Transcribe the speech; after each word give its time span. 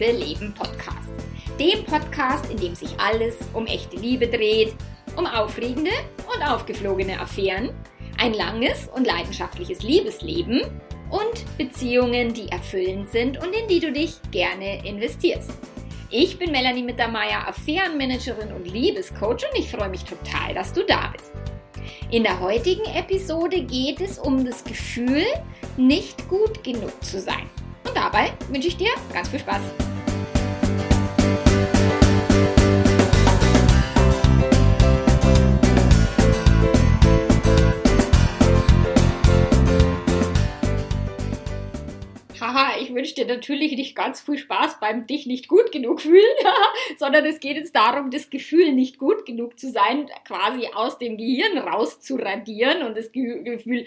Liebe 0.00 0.12
Leben 0.16 0.54
Podcast. 0.54 1.10
Dem 1.58 1.84
Podcast, 1.84 2.50
in 2.50 2.56
dem 2.56 2.74
sich 2.74 2.98
alles 2.98 3.36
um 3.52 3.66
echte 3.66 3.96
Liebe 3.96 4.26
dreht, 4.26 4.74
um 5.14 5.26
aufregende 5.26 5.90
und 6.34 6.42
aufgeflogene 6.42 7.20
Affären, 7.20 7.70
ein 8.16 8.32
langes 8.32 8.88
und 8.94 9.06
leidenschaftliches 9.06 9.82
Liebesleben 9.82 10.62
und 11.10 11.58
Beziehungen, 11.58 12.32
die 12.32 12.48
erfüllend 12.48 13.10
sind 13.10 13.44
und 13.44 13.52
in 13.54 13.68
die 13.68 13.78
du 13.80 13.92
dich 13.92 14.14
gerne 14.30 14.86
investierst. 14.86 15.52
Ich 16.08 16.38
bin 16.38 16.50
Melanie 16.50 16.82
Mittermeier, 16.82 17.46
Affärenmanagerin 17.46 18.52
und 18.52 18.72
Liebescoach 18.72 19.44
und 19.52 19.58
ich 19.58 19.70
freue 19.70 19.90
mich 19.90 20.04
total, 20.04 20.54
dass 20.54 20.72
du 20.72 20.82
da 20.82 21.12
bist. 21.12 21.32
In 22.10 22.22
der 22.22 22.40
heutigen 22.40 22.86
Episode 22.94 23.62
geht 23.64 24.00
es 24.00 24.18
um 24.18 24.46
das 24.46 24.64
Gefühl, 24.64 25.26
nicht 25.76 26.26
gut 26.28 26.64
genug 26.64 27.04
zu 27.04 27.20
sein. 27.20 27.50
Und 27.86 27.94
dabei 27.94 28.32
wünsche 28.48 28.68
ich 28.68 28.76
dir 28.78 28.92
ganz 29.12 29.28
viel 29.28 29.40
Spaß. 29.40 29.89
Haha, 42.60 42.78
ich 42.78 42.92
wünsche 42.94 43.14
dir 43.14 43.26
natürlich 43.26 43.72
nicht 43.72 43.96
ganz 43.96 44.20
viel 44.20 44.36
Spaß 44.36 44.80
beim 44.80 45.06
dich 45.06 45.24
nicht 45.24 45.48
gut 45.48 45.72
genug 45.72 46.02
fühlen, 46.02 46.22
sondern 46.98 47.24
es 47.24 47.40
geht 47.40 47.56
jetzt 47.56 47.74
darum, 47.74 48.10
das 48.10 48.28
Gefühl 48.28 48.72
nicht 48.72 48.98
gut 48.98 49.24
genug 49.24 49.58
zu 49.58 49.70
sein, 49.70 50.10
quasi 50.26 50.68
aus 50.74 50.98
dem 50.98 51.16
Gehirn 51.16 51.56
rauszuradieren 51.56 52.82
und 52.82 52.98
das 52.98 53.12
Gefühl 53.12 53.86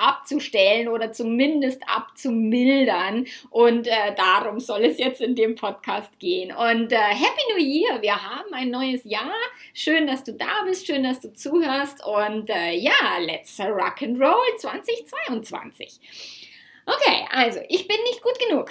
abzustellen 0.00 0.88
oder 0.88 1.12
zumindest 1.12 1.82
abzumildern. 1.86 3.26
Und 3.50 3.86
äh, 3.86 4.14
darum 4.16 4.60
soll 4.60 4.84
es 4.84 4.96
jetzt 4.96 5.20
in 5.20 5.34
dem 5.34 5.54
Podcast 5.54 6.18
gehen. 6.18 6.56
Und 6.56 6.92
äh, 6.92 6.96
Happy 6.96 7.52
New 7.52 7.62
Year! 7.62 8.00
Wir 8.00 8.16
haben 8.16 8.52
ein 8.54 8.70
neues 8.70 9.04
Jahr. 9.04 9.34
Schön, 9.74 10.06
dass 10.06 10.24
du 10.24 10.32
da 10.32 10.62
bist, 10.64 10.86
schön, 10.86 11.02
dass 11.02 11.20
du 11.20 11.34
zuhörst. 11.34 12.02
Und 12.04 12.48
äh, 12.48 12.72
ja, 12.72 13.18
let's 13.20 13.60
rock 13.60 14.00
and 14.00 14.18
roll 14.18 14.56
2022. 14.56 16.49
Okay, 16.92 17.26
also 17.32 17.60
ich 17.68 17.86
bin 17.86 17.98
nicht 18.04 18.22
gut 18.22 18.38
genug. 18.38 18.70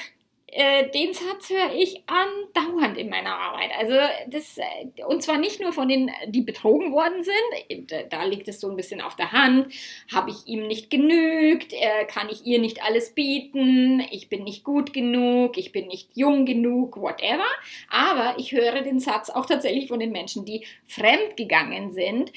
Äh, 0.52 0.90
den 0.90 1.14
Satz 1.14 1.50
höre 1.50 1.76
ich 1.76 2.02
andauernd 2.08 2.98
in 2.98 3.10
meiner 3.10 3.38
Arbeit. 3.38 3.70
Also 3.78 3.94
das, 4.28 4.58
äh, 4.58 5.04
und 5.06 5.22
zwar 5.22 5.38
nicht 5.38 5.62
nur 5.62 5.74
von 5.74 5.88
denen, 5.88 6.10
die 6.28 6.42
betrogen 6.42 6.92
worden 6.92 7.24
sind, 7.24 7.92
da 8.10 8.24
liegt 8.24 8.48
es 8.48 8.60
so 8.60 8.70
ein 8.70 8.76
bisschen 8.76 9.02
auf 9.02 9.16
der 9.16 9.32
Hand, 9.32 9.72
habe 10.12 10.32
ich 10.32 10.48
ihm 10.48 10.68
nicht 10.68 10.90
genügt, 10.90 11.74
äh, 11.74 12.06
kann 12.08 12.30
ich 12.30 12.46
ihr 12.46 12.60
nicht 12.60 12.84
alles 12.84 13.14
bieten, 13.14 14.02
ich 14.12 14.30
bin 14.30 14.44
nicht 14.44 14.64
gut 14.64 14.92
genug, 14.92 15.58
ich 15.58 15.72
bin 15.72 15.88
nicht 15.88 16.10
jung 16.16 16.46
genug, 16.46 16.98
whatever. 16.98 17.46
Aber 17.90 18.36
ich 18.40 18.52
höre 18.52 18.82
den 18.82 19.00
Satz 19.00 19.30
auch 19.30 19.46
tatsächlich 19.46 19.88
von 19.88 20.00
den 20.00 20.12
Menschen, 20.12 20.46
die 20.46 20.66
fremd 20.86 21.38
gegangen 21.38 21.92
sind, 21.92 22.32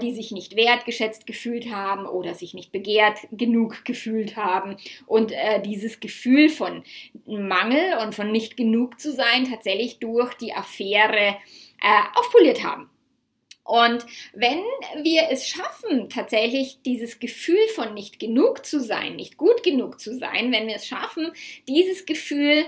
die 0.00 0.12
sich 0.12 0.32
nicht 0.32 0.56
wertgeschätzt 0.56 1.26
gefühlt 1.26 1.70
haben 1.70 2.06
oder 2.06 2.34
sich 2.34 2.54
nicht 2.54 2.72
begehrt 2.72 3.18
genug 3.30 3.84
gefühlt 3.84 4.36
haben. 4.36 4.76
Und 5.06 5.32
dieses 5.64 6.00
Gefühl 6.00 6.48
von 6.48 6.82
Mangel 7.52 7.98
und 7.98 8.14
von 8.14 8.32
nicht 8.32 8.56
genug 8.56 8.98
zu 8.98 9.12
sein 9.12 9.50
tatsächlich 9.50 9.98
durch 9.98 10.32
die 10.34 10.54
Affäre 10.54 11.36
äh, 11.82 12.02
aufpoliert 12.14 12.64
haben. 12.64 12.88
Und 13.64 14.06
wenn 14.32 14.62
wir 15.02 15.28
es 15.30 15.46
schaffen, 15.46 16.08
tatsächlich 16.08 16.78
dieses 16.84 17.20
Gefühl 17.20 17.68
von 17.74 17.92
nicht 17.92 18.18
genug 18.18 18.64
zu 18.64 18.80
sein, 18.80 19.16
nicht 19.16 19.36
gut 19.36 19.62
genug 19.62 20.00
zu 20.00 20.16
sein, 20.16 20.50
wenn 20.50 20.66
wir 20.66 20.76
es 20.76 20.86
schaffen, 20.86 21.30
dieses 21.68 22.06
Gefühl 22.06 22.64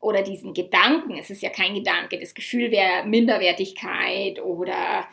oder 0.00 0.22
diesen 0.22 0.54
Gedanken, 0.54 1.16
es 1.18 1.30
ist 1.30 1.42
ja 1.42 1.50
kein 1.50 1.74
Gedanke, 1.74 2.18
das 2.18 2.34
Gefühl 2.34 2.70
wäre 2.70 3.06
Minderwertigkeit 3.06 4.42
oder 4.42 5.06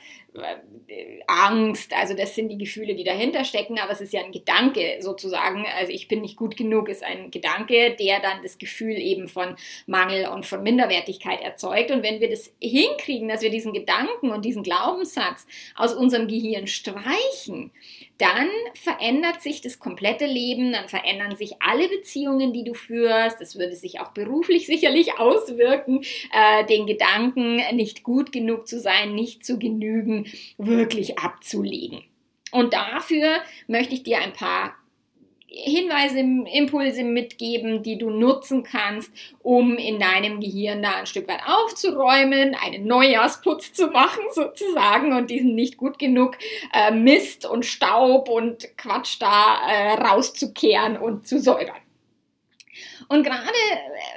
Angst, 1.28 1.94
also 1.94 2.16
das 2.16 2.36
sind 2.36 2.50
die 2.50 2.58
Gefühle, 2.58 2.96
die 2.96 3.04
dahinter 3.04 3.46
stecken, 3.46 3.80
aber 3.80 3.92
es 3.92 4.02
ist 4.02 4.14
ja 4.14 4.24
ein 4.24 4.32
Gedanke 4.32 4.98
sozusagen. 5.00 5.66
Also 5.78 5.92
ich 5.92 6.08
bin 6.08 6.22
nicht 6.22 6.38
gut 6.38 6.58
genug 6.58 6.90
ist 6.90 7.04
ein 7.04 7.30
Gedanke, 7.30 7.96
der 8.00 8.20
dann 8.20 8.42
das 8.42 8.58
Gefühl 8.58 8.98
eben 8.98 9.28
von 9.28 9.56
Mangel 9.86 10.28
und 10.28 10.46
von 10.46 10.64
Minderwertigkeit 10.64 11.42
erzeugt. 11.42 11.92
Und 11.92 12.04
wenn 12.04 12.20
wir 12.20 12.30
das 12.30 12.52
hinkriegen, 12.62 13.28
dass 13.28 13.42
wir 13.42 13.52
diesen 13.52 13.74
Gedanken 13.74 14.32
und 14.32 14.44
diesen 14.44 14.64
Glaubenssatz 14.64 15.46
aus 15.76 15.94
unserem 15.94 16.28
Gehirn 16.28 16.68
streichen, 16.68 17.72
dann 18.18 18.48
verändert 18.76 19.42
sich 19.42 19.62
das 19.62 19.80
komplette 19.80 20.26
Leben, 20.26 20.72
dann 20.72 20.88
verändern 20.88 21.36
sich 21.36 21.62
alle 21.62 21.90
Beziehungen, 21.90 22.54
die 22.54 22.64
du 22.64 22.74
führst. 22.74 23.42
Das 23.42 23.58
würde 23.58 23.76
sich 23.76 24.00
auch 24.00 24.10
beruflich 24.10 24.66
sicherlich 24.66 25.20
auswirken, 25.20 26.04
äh, 26.32 26.66
den 26.66 26.86
Gedanken, 26.86 27.62
nicht 27.76 28.04
gut 28.04 28.32
genug 28.32 28.68
zu 28.68 28.80
sein, 28.80 29.16
nicht 29.16 29.46
zu 29.46 29.58
genügen, 29.58 30.23
wirklich 30.58 31.20
abzulegen. 31.20 32.04
Und 32.52 32.74
dafür 32.74 33.38
möchte 33.68 33.96
ich 33.96 34.04
dir 34.04 34.20
ein 34.20 34.34
paar 34.34 34.76
Hinweise, 35.56 36.20
Impulse 36.20 37.04
mitgeben, 37.04 37.84
die 37.84 38.00
du 38.00 38.10
nutzen 38.10 38.64
kannst, 38.64 39.12
um 39.44 39.78
in 39.78 40.00
deinem 40.00 40.40
Gehirn 40.40 40.82
da 40.82 40.96
ein 40.96 41.06
Stück 41.06 41.28
weit 41.28 41.42
aufzuräumen, 41.46 42.56
einen 42.56 42.88
Neujahrsputz 42.88 43.72
zu 43.72 43.88
machen 43.88 44.24
sozusagen 44.32 45.14
und 45.14 45.30
diesen 45.30 45.54
nicht 45.54 45.78
gut 45.78 46.00
genug 46.00 46.38
äh, 46.74 46.92
Mist 46.92 47.46
und 47.46 47.68
Staub 47.68 48.30
und 48.30 48.76
Quatsch 48.78 49.18
da 49.20 49.60
äh, 49.70 49.94
rauszukehren 49.94 50.98
und 50.98 51.28
zu 51.28 51.40
säubern. 51.40 51.83
Und 53.08 53.24
gerade 53.24 53.42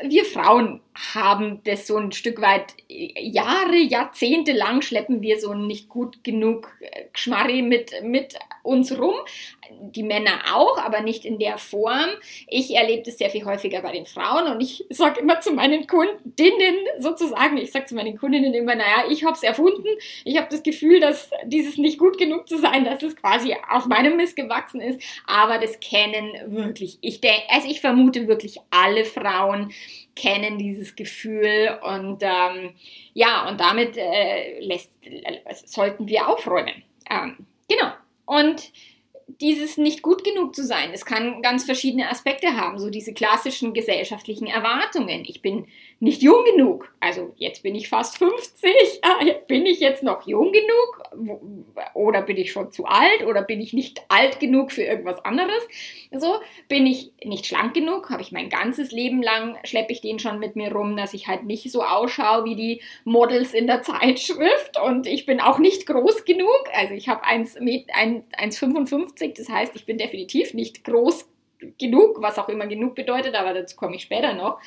äh, 0.03 0.09
wir 0.09 0.25
Frauen 0.25 0.81
haben 1.15 1.61
das 1.65 1.87
so 1.87 1.97
ein 1.97 2.13
Stück 2.13 2.41
weit 2.41 2.75
äh, 2.89 3.13
Jahre, 3.21 3.77
Jahrzehnte 3.77 4.53
lang 4.53 4.83
schleppen 4.83 5.23
wir 5.23 5.41
so 5.41 5.55
nicht 5.55 5.89
gut 5.89 6.23
genug 6.25 6.77
äh, 6.81 7.05
Geschmarri 7.13 7.63
mit, 7.63 7.93
mit 8.03 8.39
uns 8.63 8.99
rum. 8.99 9.15
Die 9.81 10.03
Männer 10.03 10.41
auch, 10.55 10.79
aber 10.79 11.01
nicht 11.01 11.25
in 11.25 11.39
der 11.39 11.59
Form. 11.59 12.09
Ich 12.47 12.75
erlebe 12.75 13.03
das 13.03 13.19
sehr 13.19 13.31
viel 13.31 13.45
häufiger 13.45 13.83
bei 13.83 13.93
den 13.93 14.07
Frauen 14.07 14.53
und 14.53 14.61
ich 14.61 14.85
sage 14.91 15.21
immer 15.21 15.41
zu 15.41 15.53
meinen 15.53 15.87
Kundinnen 15.87 16.77
sozusagen, 16.99 17.57
ich 17.57 17.73
sage 17.73 17.87
zu 17.87 17.95
meinen 17.95 18.19
Kundinnen 18.19 18.55
immer, 18.55 18.75
naja, 18.75 19.05
ich 19.11 19.25
habe 19.25 19.35
es 19.35 19.43
erfunden. 19.43 19.89
Ich 20.25 20.37
habe 20.37 20.49
das 20.51 20.63
Gefühl, 20.63 21.01
dass 21.01 21.31
dieses 21.45 21.79
nicht 21.79 21.99
gut 21.99 22.19
genug 22.19 22.49
zu 22.49 22.59
sein, 22.59 22.85
dass 22.85 23.03
es 23.03 23.17
quasi 23.17 23.57
auf 23.71 23.87
meinem 23.87 24.17
Mist 24.17 24.37
gewachsen 24.37 24.81
ist. 24.81 25.03
Aber 25.27 25.59
das 25.59 25.81
kennen 25.81 26.33
wirklich, 26.47 26.99
ich 27.01 27.21
denke, 27.21 27.43
also 27.49 27.69
ich 27.69 27.81
vermute 27.81 28.29
wirklich 28.29 28.59
alle 28.71 29.05
Frauen 29.05 29.73
kennen 30.17 30.59
dieses 30.59 30.97
Gefühl 30.97 31.79
und 31.83 32.23
ähm, 32.23 32.75
ja, 33.13 33.49
und 33.49 33.61
damit 33.61 33.97
äh, 33.97 34.59
lässt, 34.61 34.91
äh, 35.05 35.39
sollten 35.55 36.09
wir 36.09 36.29
aufräumen. 36.29 36.83
Ähm, 37.09 37.47
genau. 37.69 37.93
Und 38.25 38.73
dieses 39.27 39.77
nicht 39.77 40.03
gut 40.03 40.23
genug 40.23 40.55
zu 40.55 40.65
sein, 40.65 40.91
es 40.93 41.05
kann 41.05 41.43
ganz 41.43 41.65
verschiedene 41.65 42.11
Aspekte 42.11 42.57
haben, 42.57 42.79
so 42.79 42.91
diese 42.91 43.13
klassischen 43.13 43.75
gesellschaftlichen 43.75 44.47
Erwartungen. 44.47 45.25
Ich 45.27 45.43
bin 45.43 45.67
nicht 45.99 46.23
jung 46.23 46.45
genug, 46.45 46.93
also 47.01 47.35
jetzt 47.37 47.63
bin 47.63 47.75
ich 47.75 47.89
fast 47.89 48.19
50, 48.19 49.01
bin 49.49 49.67
ich 49.67 49.81
jetzt 49.81 50.03
noch 50.03 50.27
jung 50.27 50.53
genug 50.53 51.03
oder 51.95 52.23
bin 52.23 52.37
ich 52.37 52.53
schon 52.53 52.73
zu 52.73 52.87
alt 52.87 53.25
oder 53.27 53.43
bin 53.43 53.61
ich 53.61 53.73
nicht 53.73 54.03
alt 54.09 54.41
genug 54.41 54.73
für 54.73 54.83
irgendwas 54.83 55.25
anderes? 55.25 55.63
So, 56.13 56.37
bin 56.69 56.87
ich 56.87 57.13
nicht 57.25 57.47
schlank 57.47 57.75
genug, 57.75 58.11
habe 58.11 58.23
ich 58.23 58.33
mein 58.33 58.49
ganzes 58.49 58.93
Leben 58.93 59.23
lang, 59.23 59.59
schleppe 59.65 59.93
ich 59.93 60.01
den 60.01 60.19
schon 60.19 60.39
mit 60.39 60.57
mir 60.57 60.73
rum, 60.73 60.97
dass 60.97 61.15
ich 61.15 61.29
halt 61.29 61.45
nicht 61.45 61.71
so 61.71 61.83
ausschaue 61.83 62.45
wie 62.45 62.57
die 62.57 62.83
Models 63.05 63.55
in 63.55 63.67
der 63.67 63.83
Zeitschrift 63.87 64.79
und 64.83 65.07
ich 65.07 65.27
bin 65.27 65.41
auch 65.41 65.59
nicht 65.59 65.87
groß 65.87 66.25
genug, 66.25 66.63
also 66.73 66.95
ich 66.95 67.09
habe 67.09 67.25
1,55 67.25 68.27
1,50. 68.37 69.37
Das 69.37 69.49
heißt, 69.49 69.77
ich 69.77 69.87
bin 69.87 69.99
definitiv 69.99 70.55
nicht 70.55 70.85
groß 70.85 71.29
genug, 71.79 72.21
was 72.21 72.39
auch 72.39 72.49
immer 72.49 72.67
genug 72.67 72.95
bedeutet, 72.95 73.35
aber 73.35 73.55
dazu 73.55 73.77
komme 73.77 73.97
ich 73.97 74.03
später 74.03 74.35
noch. 74.35 74.61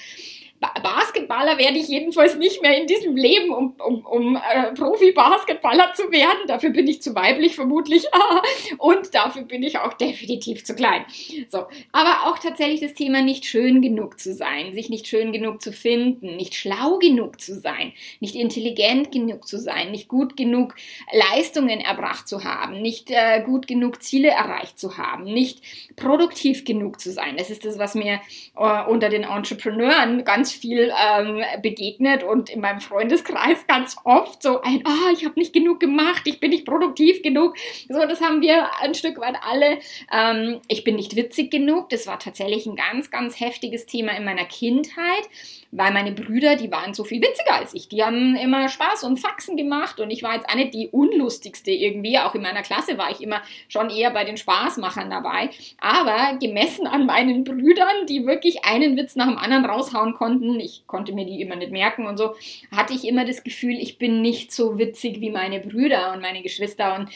Basketballer 0.59 1.57
werde 1.57 1.77
ich 1.77 1.87
jedenfalls 1.87 2.35
nicht 2.35 2.61
mehr 2.61 2.79
in 2.79 2.85
diesem 2.85 3.15
Leben, 3.15 3.53
um, 3.53 3.75
um, 3.79 4.05
um 4.05 4.35
äh, 4.35 4.73
Profi-Basketballer 4.73 5.93
zu 5.93 6.11
werden. 6.11 6.39
Dafür 6.47 6.71
bin 6.71 6.87
ich 6.87 7.01
zu 7.01 7.15
weiblich 7.15 7.55
vermutlich. 7.55 8.05
und 8.77 9.13
dafür 9.13 9.43
bin 9.43 9.63
ich 9.63 9.79
auch 9.79 9.93
definitiv 9.93 10.65
zu 10.65 10.75
klein. 10.75 11.05
So, 11.49 11.65
aber 11.91 12.27
auch 12.27 12.39
tatsächlich 12.39 12.81
das 12.81 12.93
Thema 12.93 13.21
nicht 13.21 13.45
schön 13.45 13.81
genug 13.81 14.19
zu 14.19 14.33
sein, 14.33 14.73
sich 14.73 14.89
nicht 14.89 15.07
schön 15.07 15.31
genug 15.31 15.61
zu 15.61 15.71
finden, 15.71 16.35
nicht 16.35 16.55
schlau 16.55 16.97
genug 16.97 17.39
zu 17.39 17.55
sein, 17.55 17.93
nicht 18.19 18.35
intelligent 18.35 19.11
genug 19.11 19.47
zu 19.47 19.57
sein, 19.57 19.91
nicht 19.91 20.09
gut 20.09 20.35
genug 20.35 20.75
Leistungen 21.11 21.79
erbracht 21.79 22.27
zu 22.27 22.43
haben, 22.43 22.81
nicht 22.81 23.11
äh, 23.11 23.41
gut 23.43 23.67
genug 23.67 24.03
Ziele 24.03 24.29
erreicht 24.29 24.77
zu 24.77 24.97
haben, 24.97 25.23
nicht 25.23 25.61
produktiv 25.95 26.65
genug 26.65 26.99
zu 26.99 27.11
sein. 27.11 27.37
Das 27.37 27.49
ist 27.49 27.63
das, 27.63 27.79
was 27.79 27.95
mir 27.95 28.19
äh, 28.57 28.85
unter 28.85 29.09
den 29.09 29.23
Entrepreneuren 29.23 30.23
ganz 30.25 30.48
ganz 30.49 30.53
viel 30.53 30.91
ähm, 30.97 31.41
begegnet 31.61 32.23
und 32.23 32.49
in 32.49 32.61
meinem 32.61 32.81
Freundeskreis 32.81 33.67
ganz 33.67 33.97
oft 34.03 34.41
so 34.41 34.61
ein, 34.61 34.83
oh, 34.85 35.13
ich 35.13 35.25
habe 35.25 35.39
nicht 35.39 35.53
genug 35.53 35.79
gemacht, 35.79 36.23
ich 36.25 36.39
bin 36.39 36.49
nicht 36.51 36.65
produktiv 36.65 37.21
genug. 37.21 37.55
So, 37.87 37.99
das 37.99 38.21
haben 38.21 38.41
wir 38.41 38.67
ein 38.81 38.95
Stück 38.95 39.19
weit 39.19 39.35
alle. 39.41 39.79
Ähm, 40.11 40.59
ich 40.67 40.83
bin 40.83 40.95
nicht 40.95 41.15
witzig 41.15 41.51
genug. 41.51 41.89
Das 41.89 42.07
war 42.07 42.19
tatsächlich 42.19 42.65
ein 42.65 42.75
ganz, 42.75 43.11
ganz 43.11 43.39
heftiges 43.39 43.85
Thema 43.85 44.13
in 44.17 44.25
meiner 44.25 44.45
Kindheit, 44.45 45.29
weil 45.71 45.91
meine 45.91 46.11
Brüder, 46.11 46.55
die 46.55 46.71
waren 46.71 46.93
so 46.93 47.03
viel 47.03 47.21
witziger 47.21 47.55
als 47.55 47.73
ich. 47.73 47.87
Die 47.89 48.03
haben 48.03 48.35
immer 48.35 48.69
Spaß 48.69 49.03
und 49.03 49.19
Faxen 49.19 49.55
gemacht 49.55 49.99
und 49.99 50.09
ich 50.09 50.23
war 50.23 50.33
jetzt 50.33 50.49
eine 50.49 50.69
die 50.69 50.87
unlustigste 50.87 51.71
irgendwie. 51.71 52.17
Auch 52.17 52.33
in 52.33 52.41
meiner 52.41 52.63
Klasse 52.63 52.97
war 52.97 53.11
ich 53.11 53.21
immer 53.21 53.41
schon 53.67 53.89
eher 53.89 54.09
bei 54.11 54.23
den 54.23 54.37
Spaßmachern 54.37 55.09
dabei. 55.09 55.49
Aber 55.79 56.37
gemessen 56.39 56.87
an 56.87 57.05
meinen 57.05 57.43
Brüdern, 57.43 58.07
die 58.07 58.25
wirklich 58.25 58.65
einen 58.65 58.97
Witz 58.97 59.15
nach 59.15 59.27
dem 59.27 59.37
anderen 59.37 59.65
raushauen 59.65 60.15
konnten, 60.15 60.38
ich 60.59 60.83
konnte 60.87 61.13
mir 61.13 61.25
die 61.25 61.41
immer 61.41 61.55
nicht 61.55 61.71
merken 61.71 62.07
und 62.07 62.17
so, 62.17 62.35
hatte 62.71 62.93
ich 62.93 63.07
immer 63.07 63.25
das 63.25 63.43
Gefühl, 63.43 63.75
ich 63.75 63.97
bin 63.97 64.21
nicht 64.21 64.51
so 64.51 64.77
witzig 64.77 65.21
wie 65.21 65.29
meine 65.29 65.59
Brüder 65.59 66.13
und 66.13 66.21
meine 66.21 66.41
Geschwister 66.41 66.95
und 66.95 67.09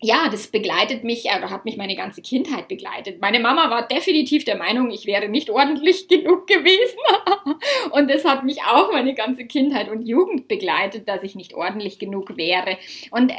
ja, 0.00 0.28
das 0.30 0.48
begleitet 0.48 1.04
mich, 1.04 1.24
oder 1.24 1.50
hat 1.50 1.64
mich 1.64 1.76
meine 1.76 1.96
ganze 1.96 2.20
Kindheit 2.20 2.68
begleitet. 2.68 3.20
Meine 3.20 3.40
Mama 3.40 3.70
war 3.70 3.86
definitiv 3.86 4.44
der 4.44 4.56
Meinung, 4.56 4.90
ich 4.90 5.06
wäre 5.06 5.28
nicht 5.28 5.50
ordentlich 5.50 6.08
genug 6.08 6.46
gewesen. 6.46 6.98
und 7.90 8.10
das 8.10 8.24
hat 8.24 8.44
mich 8.44 8.62
auch 8.62 8.92
meine 8.92 9.14
ganze 9.14 9.46
Kindheit 9.46 9.88
und 9.88 10.06
Jugend 10.06 10.48
begleitet, 10.48 11.08
dass 11.08 11.22
ich 11.22 11.34
nicht 11.34 11.54
ordentlich 11.54 11.98
genug 11.98 12.36
wäre. 12.36 12.76
Und 13.10 13.30
äh, 13.30 13.34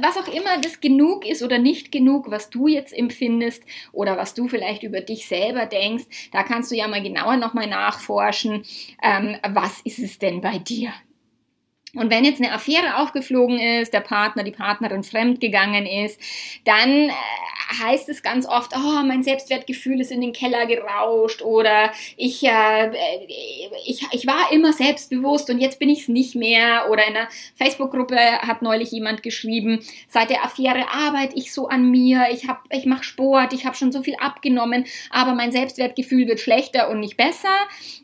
was 0.00 0.16
auch 0.16 0.28
immer 0.28 0.58
das 0.60 0.80
genug 0.80 1.26
ist 1.26 1.42
oder 1.42 1.58
nicht 1.58 1.92
genug, 1.92 2.30
was 2.30 2.50
du 2.50 2.66
jetzt 2.66 2.96
empfindest 2.96 3.64
oder 3.92 4.16
was 4.16 4.34
du 4.34 4.48
vielleicht 4.48 4.82
über 4.82 5.00
dich 5.00 5.26
selber 5.26 5.66
denkst, 5.66 6.04
da 6.32 6.42
kannst 6.42 6.70
du 6.70 6.76
ja 6.76 6.88
mal 6.88 7.02
genauer 7.02 7.36
nochmal 7.36 7.66
nachforschen. 7.66 8.64
Ähm, 9.02 9.36
was 9.48 9.80
ist 9.82 9.98
es 9.98 10.18
denn 10.18 10.40
bei 10.40 10.58
dir? 10.58 10.92
Und 11.96 12.10
wenn 12.10 12.24
jetzt 12.24 12.40
eine 12.40 12.52
Affäre 12.52 12.98
aufgeflogen 12.98 13.58
ist, 13.58 13.92
der 13.92 14.00
Partner, 14.00 14.42
die 14.42 14.52
Partnerin 14.52 15.02
fremdgegangen 15.02 15.86
ist, 15.86 16.20
dann 16.64 17.08
äh, 17.08 17.12
heißt 17.82 18.08
es 18.08 18.22
ganz 18.22 18.46
oft, 18.46 18.72
oh, 18.76 19.02
mein 19.04 19.22
Selbstwertgefühl 19.22 20.00
ist 20.00 20.12
in 20.12 20.20
den 20.20 20.32
Keller 20.32 20.66
gerauscht 20.66 21.42
oder 21.42 21.90
ich, 22.16 22.44
äh, 22.44 22.90
ich, 23.86 24.06
ich 24.12 24.26
war 24.26 24.52
immer 24.52 24.72
selbstbewusst 24.72 25.50
und 25.50 25.58
jetzt 25.58 25.78
bin 25.78 25.88
ich 25.88 26.02
es 26.02 26.08
nicht 26.08 26.34
mehr. 26.34 26.88
Oder 26.90 27.06
in 27.06 27.16
einer 27.16 27.28
Facebook-Gruppe 27.56 28.16
hat 28.16 28.62
neulich 28.62 28.90
jemand 28.92 29.22
geschrieben, 29.22 29.80
seit 30.08 30.30
der 30.30 30.44
Affäre 30.44 30.86
arbeite 30.92 31.36
ich 31.36 31.52
so 31.52 31.68
an 31.68 31.90
mir, 31.90 32.26
ich, 32.30 32.48
hab, 32.48 32.64
ich 32.70 32.86
mache 32.86 33.04
Sport, 33.04 33.52
ich 33.52 33.66
habe 33.66 33.76
schon 33.76 33.92
so 33.92 34.02
viel 34.02 34.16
abgenommen, 34.16 34.84
aber 35.10 35.34
mein 35.34 35.52
Selbstwertgefühl 35.52 36.28
wird 36.28 36.40
schlechter 36.40 36.90
und 36.90 37.00
nicht 37.00 37.16
besser. 37.16 37.48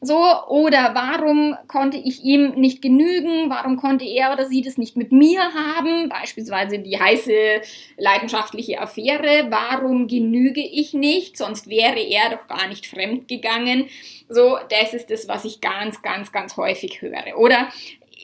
So, 0.01 0.19
oder 0.49 0.95
warum 0.95 1.57
konnte 1.69 1.99
ich 1.99 2.25
ihm 2.25 2.53
nicht 2.53 2.83
genügen? 2.83 3.51
Warum 3.51 3.77
konnte 3.83 4.07
er 4.07 4.33
oder 4.33 4.47
sie 4.47 4.63
das 4.63 4.79
nicht 4.79 4.97
mit 4.97 5.13
mir 5.13 5.41
haben, 5.41 6.09
beispielsweise 6.09 6.79
die 6.79 6.99
heiße 6.99 7.61
leidenschaftliche 7.99 8.81
Affäre, 8.81 9.49
warum 9.51 10.07
genüge 10.07 10.63
ich 10.63 10.95
nicht, 10.95 11.37
sonst 11.37 11.69
wäre 11.69 12.01
er 12.01 12.31
doch 12.31 12.47
gar 12.47 12.69
nicht 12.69 12.87
fremd 12.87 13.29
gegangen. 13.29 13.89
So, 14.29 14.57
das 14.71 14.95
ist 14.95 15.11
das, 15.11 15.29
was 15.29 15.45
ich 15.45 15.61
ganz, 15.61 16.01
ganz, 16.01 16.33
ganz 16.33 16.57
häufig 16.57 17.03
höre. 17.03 17.37
Oder 17.37 17.69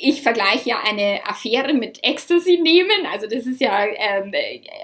ich 0.01 0.23
vergleiche 0.23 0.71
ja 0.71 0.81
eine 0.89 1.21
Affäre 1.27 1.75
mit 1.75 1.99
Ecstasy 2.05 2.59
nehmen. 2.63 3.07
Also 3.13 3.27
das 3.27 3.47
ist 3.47 3.61
ja 3.61 3.85
ähm, 3.85 4.33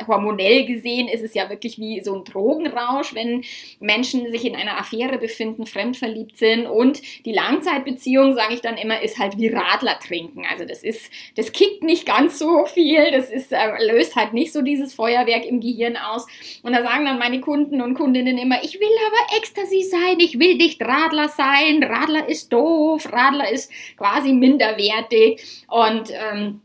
hormonell 0.09 0.67
gesehen, 0.67 1.07
ist 1.09 1.23
es 1.23 1.35
ja 1.35 1.49
wirklich 1.49 1.79
wie 1.79 2.01
so 2.01 2.17
ein 2.17 2.25
Drogenrausch, 2.25 3.15
wenn 3.15 3.45
Menschen 3.79 4.29
sich 4.33 4.45
in 4.45 4.57
einer 4.57 4.79
Affäre 4.79 5.19
befinden, 5.19 5.67
fremdverliebt 5.67 6.37
sind. 6.37 6.67
Und 6.67 7.01
die 7.25 7.33
Langzeitbeziehung, 7.33 8.35
sage 8.35 8.55
ich 8.55 8.61
dann 8.61 8.77
immer, 8.77 9.03
ist 9.03 9.19
halt 9.19 9.39
wie 9.39 9.49
Radler 9.49 9.99
trinken. 10.01 10.45
Also 10.51 10.65
das 10.65 10.83
ist, 10.83 11.11
das 11.37 11.53
kickt 11.53 11.85
nicht 11.85 12.07
ganz 12.07 12.39
so 12.41 12.67
viel, 12.67 13.13
das 13.13 13.31
ist, 13.31 13.53
äh, 13.53 13.87
löst 13.87 14.17
halt 14.17 14.33
nicht 14.33 14.53
so 14.53 14.63
dieses 14.63 14.95
Feuerwerk 14.95 15.45
im 15.45 15.61
Gehirn 15.61 15.97
aus. 15.97 16.27
Und 16.63 16.73
da 16.73 16.83
sagen 16.83 17.05
dann 17.05 17.21
meine 17.21 17.41
Kunden 17.41 17.81
und 17.81 17.95
Kundinnen 17.95 18.37
immer, 18.37 18.65
ich 18.65 18.81
will 18.81 18.89
aber 19.07 19.39
Ecstasy 19.39 19.83
sein, 19.83 20.19
ich 20.19 20.41
will 20.41 20.57
nicht 20.57 20.83
Radler 20.83 21.29
sein, 21.29 21.85
Radler 21.85 22.29
ist 22.29 22.53
doof, 22.53 23.13
Radler 23.13 23.49
ist 23.51 23.71
quasi 23.97 24.33
minderwert 24.33 25.04
fertig. 25.05 25.65
Und 25.69 26.11
ähm, 26.11 26.61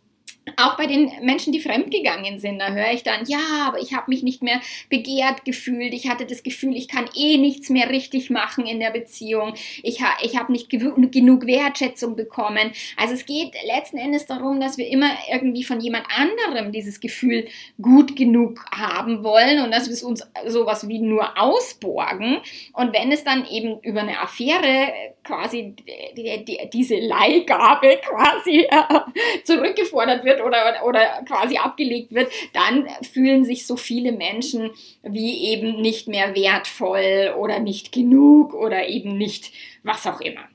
auch 0.58 0.78
bei 0.78 0.88
den 0.88 1.12
Menschen, 1.22 1.54
die 1.54 1.60
fremdgegangen 1.60 2.40
sind, 2.40 2.60
da 2.60 2.72
höre 2.72 2.92
ich 2.92 3.04
dann, 3.04 3.26
ja, 3.28 3.68
aber 3.68 3.80
ich 3.80 3.94
habe 3.94 4.06
mich 4.10 4.24
nicht 4.24 4.42
mehr 4.42 4.60
begehrt 4.90 5.46
gefühlt. 5.46 5.94
Ich 5.94 6.10
hatte 6.10 6.26
das 6.26 6.42
Gefühl, 6.42 6.76
ich 6.76 6.88
kann 6.88 7.06
eh 7.16 7.38
nichts 7.38 7.70
mehr 7.70 7.90
richtig 7.90 8.30
machen 8.30 8.66
in 8.66 8.80
der 8.80 8.90
Beziehung. 8.92 9.54
Ich, 9.84 10.02
ha 10.02 10.08
ich 10.24 10.38
habe 10.38 10.52
nicht 10.52 10.70
genug 10.70 11.46
Wertschätzung 11.46 12.16
bekommen. 12.16 12.72
Also 12.98 13.14
es 13.14 13.26
geht 13.26 13.54
letzten 13.66 13.98
Endes 13.98 14.26
darum, 14.26 14.60
dass 14.60 14.78
wir 14.78 14.88
immer 14.88 15.12
irgendwie 15.32 15.64
von 15.64 15.80
jemand 15.80 16.06
anderem 16.16 16.72
dieses 16.72 17.00
Gefühl 17.00 17.48
gut 17.82 18.16
genug 18.16 18.66
haben 18.72 19.24
wollen 19.24 19.64
und 19.64 19.72
dass 19.72 19.86
wir 19.86 19.94
es 19.94 20.04
uns 20.04 20.28
sowas 20.48 20.88
wie 20.88 21.00
nur 21.00 21.40
ausborgen. 21.40 22.38
Und 22.74 22.94
wenn 22.94 23.12
es 23.12 23.24
dann 23.24 23.46
eben 23.46 23.80
über 23.82 24.02
eine 24.02 24.20
Affäre 24.20 24.92
quasi 25.30 25.76
die, 26.18 26.44
die, 26.44 26.60
diese 26.74 26.96
Leihgabe 26.96 28.00
quasi 28.04 28.68
äh, 28.68 29.44
zurückgefordert 29.44 30.26
wird, 30.26 30.42
oder, 30.42 30.84
oder 30.86 31.24
quasi 31.28 31.58
abgelegt 31.58 32.12
wird, 32.12 32.32
dann 32.54 32.88
fühlen 33.14 33.46
sich 33.46 33.68
so 33.68 33.76
viele 33.76 34.12
Menschen 34.12 34.72
wie 35.04 35.52
eben 35.52 35.82
nicht 35.82 36.08
mehr 36.08 36.36
wertvoll 36.36 37.36
oder 37.38 37.60
nicht 37.60 37.92
genug 37.92 38.56
oder 38.56 38.88
eben 38.88 39.18
nicht 39.18 39.52
was 39.84 40.08
auch 40.08 40.20
immer. 40.20 40.48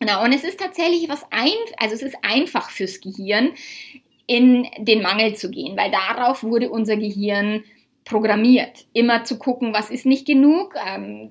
Na, 0.00 0.24
und 0.24 0.32
es 0.32 0.44
ist 0.44 0.58
tatsächlich 0.58 1.08
was 1.08 1.26
ein, 1.30 1.56
also 1.76 1.94
es 1.94 2.02
ist 2.02 2.16
einfach 2.22 2.70
fürs 2.70 3.00
Gehirn, 3.00 3.52
in 4.26 4.66
den 4.78 5.02
Mangel 5.02 5.34
zu 5.34 5.50
gehen, 5.50 5.76
weil 5.76 5.90
darauf 5.90 6.42
wurde 6.42 6.70
unser 6.70 6.96
Gehirn 6.96 7.64
programmiert, 8.08 8.86
immer 8.92 9.24
zu 9.24 9.38
gucken, 9.38 9.74
was 9.74 9.90
ist 9.90 10.06
nicht 10.06 10.26
genug, 10.26 10.74
ähm, 10.86 11.28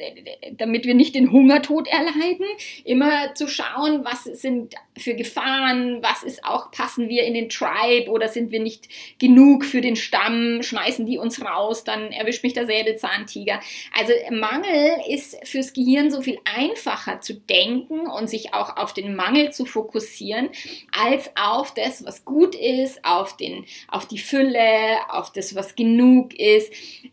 damit 0.57 0.85
wir 0.85 0.93
nicht 0.93 1.15
den 1.15 1.31
Hungertod 1.31 1.87
erleiden, 1.87 2.45
immer 2.85 3.33
zu 3.33 3.47
schauen, 3.47 4.05
was 4.05 4.23
sind 4.23 4.75
für 4.97 5.15
Gefahren, 5.15 6.01
was 6.01 6.23
ist 6.23 6.43
auch, 6.43 6.71
passen 6.71 7.09
wir 7.09 7.23
in 7.23 7.33
den 7.33 7.49
Tribe 7.49 8.09
oder 8.11 8.27
sind 8.27 8.51
wir 8.51 8.59
nicht 8.59 8.89
genug 9.19 9.65
für 9.65 9.81
den 9.81 9.95
Stamm, 9.95 10.61
schmeißen 10.61 11.05
die 11.05 11.17
uns 11.17 11.43
raus, 11.43 11.83
dann 11.83 12.11
erwischt 12.11 12.43
mich 12.43 12.53
der 12.53 12.67
Säbelzahntiger. 12.67 13.59
Also 13.97 14.13
Mangel 14.31 14.97
ist 15.09 15.37
fürs 15.47 15.73
Gehirn 15.73 16.11
so 16.11 16.21
viel 16.21 16.39
einfacher 16.45 17.21
zu 17.21 17.33
denken 17.35 18.07
und 18.07 18.29
sich 18.29 18.53
auch 18.53 18.77
auf 18.77 18.93
den 18.93 19.15
Mangel 19.15 19.51
zu 19.51 19.65
fokussieren, 19.65 20.49
als 20.91 21.31
auf 21.35 21.73
das, 21.73 22.05
was 22.05 22.25
gut 22.25 22.55
ist, 22.55 23.03
auf, 23.03 23.35
den, 23.37 23.65
auf 23.87 24.07
die 24.07 24.19
Fülle, 24.19 24.97
auf 25.09 25.31
das, 25.31 25.55
was 25.55 25.75
genug 25.75 26.33
ist. 26.33 26.66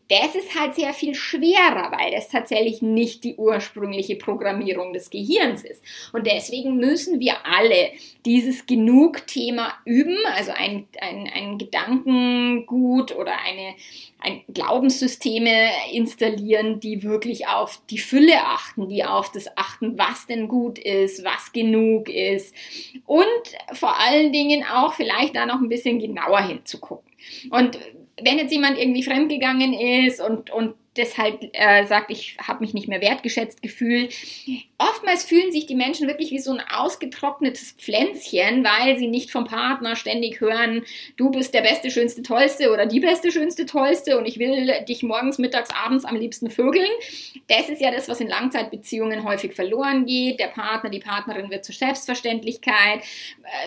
Das 0.09 0.35
ist 0.35 0.59
halt 0.59 0.75
sehr 0.75 0.93
viel 0.93 1.15
schwerer, 1.15 1.93
weil 1.99 2.13
das 2.13 2.29
tatsächlich 2.29 2.83
nicht 2.83 3.25
die 3.25 3.37
ursprüngliche 3.37 4.17
Programmierung 4.17 4.93
des 4.93 5.11
Gehirns 5.11 5.65
ist. 5.65 5.83
Und 6.13 6.27
deswegen 6.27 6.77
müssen 6.77 7.21
wir 7.21 7.35
alle 7.45 7.65
alle 7.65 7.91
dieses 8.25 8.67
Genug-Thema 8.67 9.75
üben, 9.85 10.17
also 10.35 10.53
ein, 10.53 10.87
ein, 11.01 11.31
ein 11.35 11.59
Gedankengut 11.59 13.15
oder 13.15 13.33
eine, 13.47 13.75
ein 14.19 14.43
Glaubenssysteme 14.53 15.69
installieren, 15.93 16.81
die 16.81 17.03
wirklich 17.03 17.49
auf 17.49 17.81
die 17.91 17.99
Fülle 17.99 18.41
achten, 18.47 18.89
die 18.89 19.05
auf 19.05 19.31
das 19.31 19.57
achten, 19.57 19.99
was 19.99 20.27
denn 20.27 20.49
gut 20.49 20.79
ist, 20.79 21.25
was 21.25 21.53
genug 21.53 22.09
ist 22.09 22.55
und 23.05 23.27
vor 23.73 23.99
allen 24.01 24.33
Dingen 24.33 24.65
auch 24.65 24.95
vielleicht 24.95 25.37
da 25.37 25.45
noch 25.45 25.61
ein 25.61 25.69
bisschen 25.69 25.99
genauer 25.99 26.41
hinzugucken. 26.41 27.11
Und 27.51 27.79
wenn 28.23 28.39
jetzt 28.39 28.53
jemand 28.53 28.79
irgendwie 28.79 29.03
fremdgegangen 29.03 29.73
ist 29.73 30.21
und, 30.21 30.51
und 30.51 30.75
deshalb 30.97 31.51
äh, 31.53 31.85
sagt, 31.87 32.11
ich 32.11 32.37
habe 32.41 32.61
mich 32.61 32.75
nicht 32.75 32.89
mehr 32.89 33.01
wertgeschätzt 33.01 33.63
gefühlt. 33.63 34.15
Oftmals 34.79 35.25
fühlen 35.25 35.51
sich 35.51 35.67
die 35.67 35.75
Menschen 35.75 36.09
wirklich 36.09 36.31
wie 36.31 36.39
so 36.39 36.53
ein 36.53 36.61
ausgetrocknetes 36.61 37.73
Pflänzchen, 37.73 38.65
weil 38.65 38.97
sie 38.99 39.09
nicht 39.09 39.31
vom 39.31 39.45
Partner 39.45 39.97
ständig 39.97 40.41
hören, 40.41 40.85
du 41.17 41.31
bist 41.31 41.55
der 41.55 41.63
beste, 41.63 41.91
schönste, 41.91 42.23
tollste 42.23 42.73
oder 42.73 42.87
die 42.87 43.01
beste, 43.01 43.33
schönste, 43.33 43.67
tollste 43.67 44.19
und 44.19 44.27
ich 44.27 44.39
will 44.39 44.85
dich 44.89 45.03
morgens, 45.03 45.39
mittags, 45.39 45.71
abends 45.71 46.05
am 46.05 46.17
liebsten 46.17 46.51
vögeln. 46.51 46.91
Das 47.49 47.69
ist 47.69 47.81
ja 47.81 47.91
das, 47.91 48.09
was 48.09 48.21
in 48.21 48.29
Langzeitbeziehungen 48.29 49.25
häufig 49.25 49.55
verloren 49.55 50.07
geht. 50.07 50.39
Der 50.39 50.49
Partner, 50.49 50.91
die 50.91 51.01
Partnerin 51.01 51.51
wird 51.51 51.65
zur 51.65 51.75
Selbstverständlichkeit. 51.75 53.03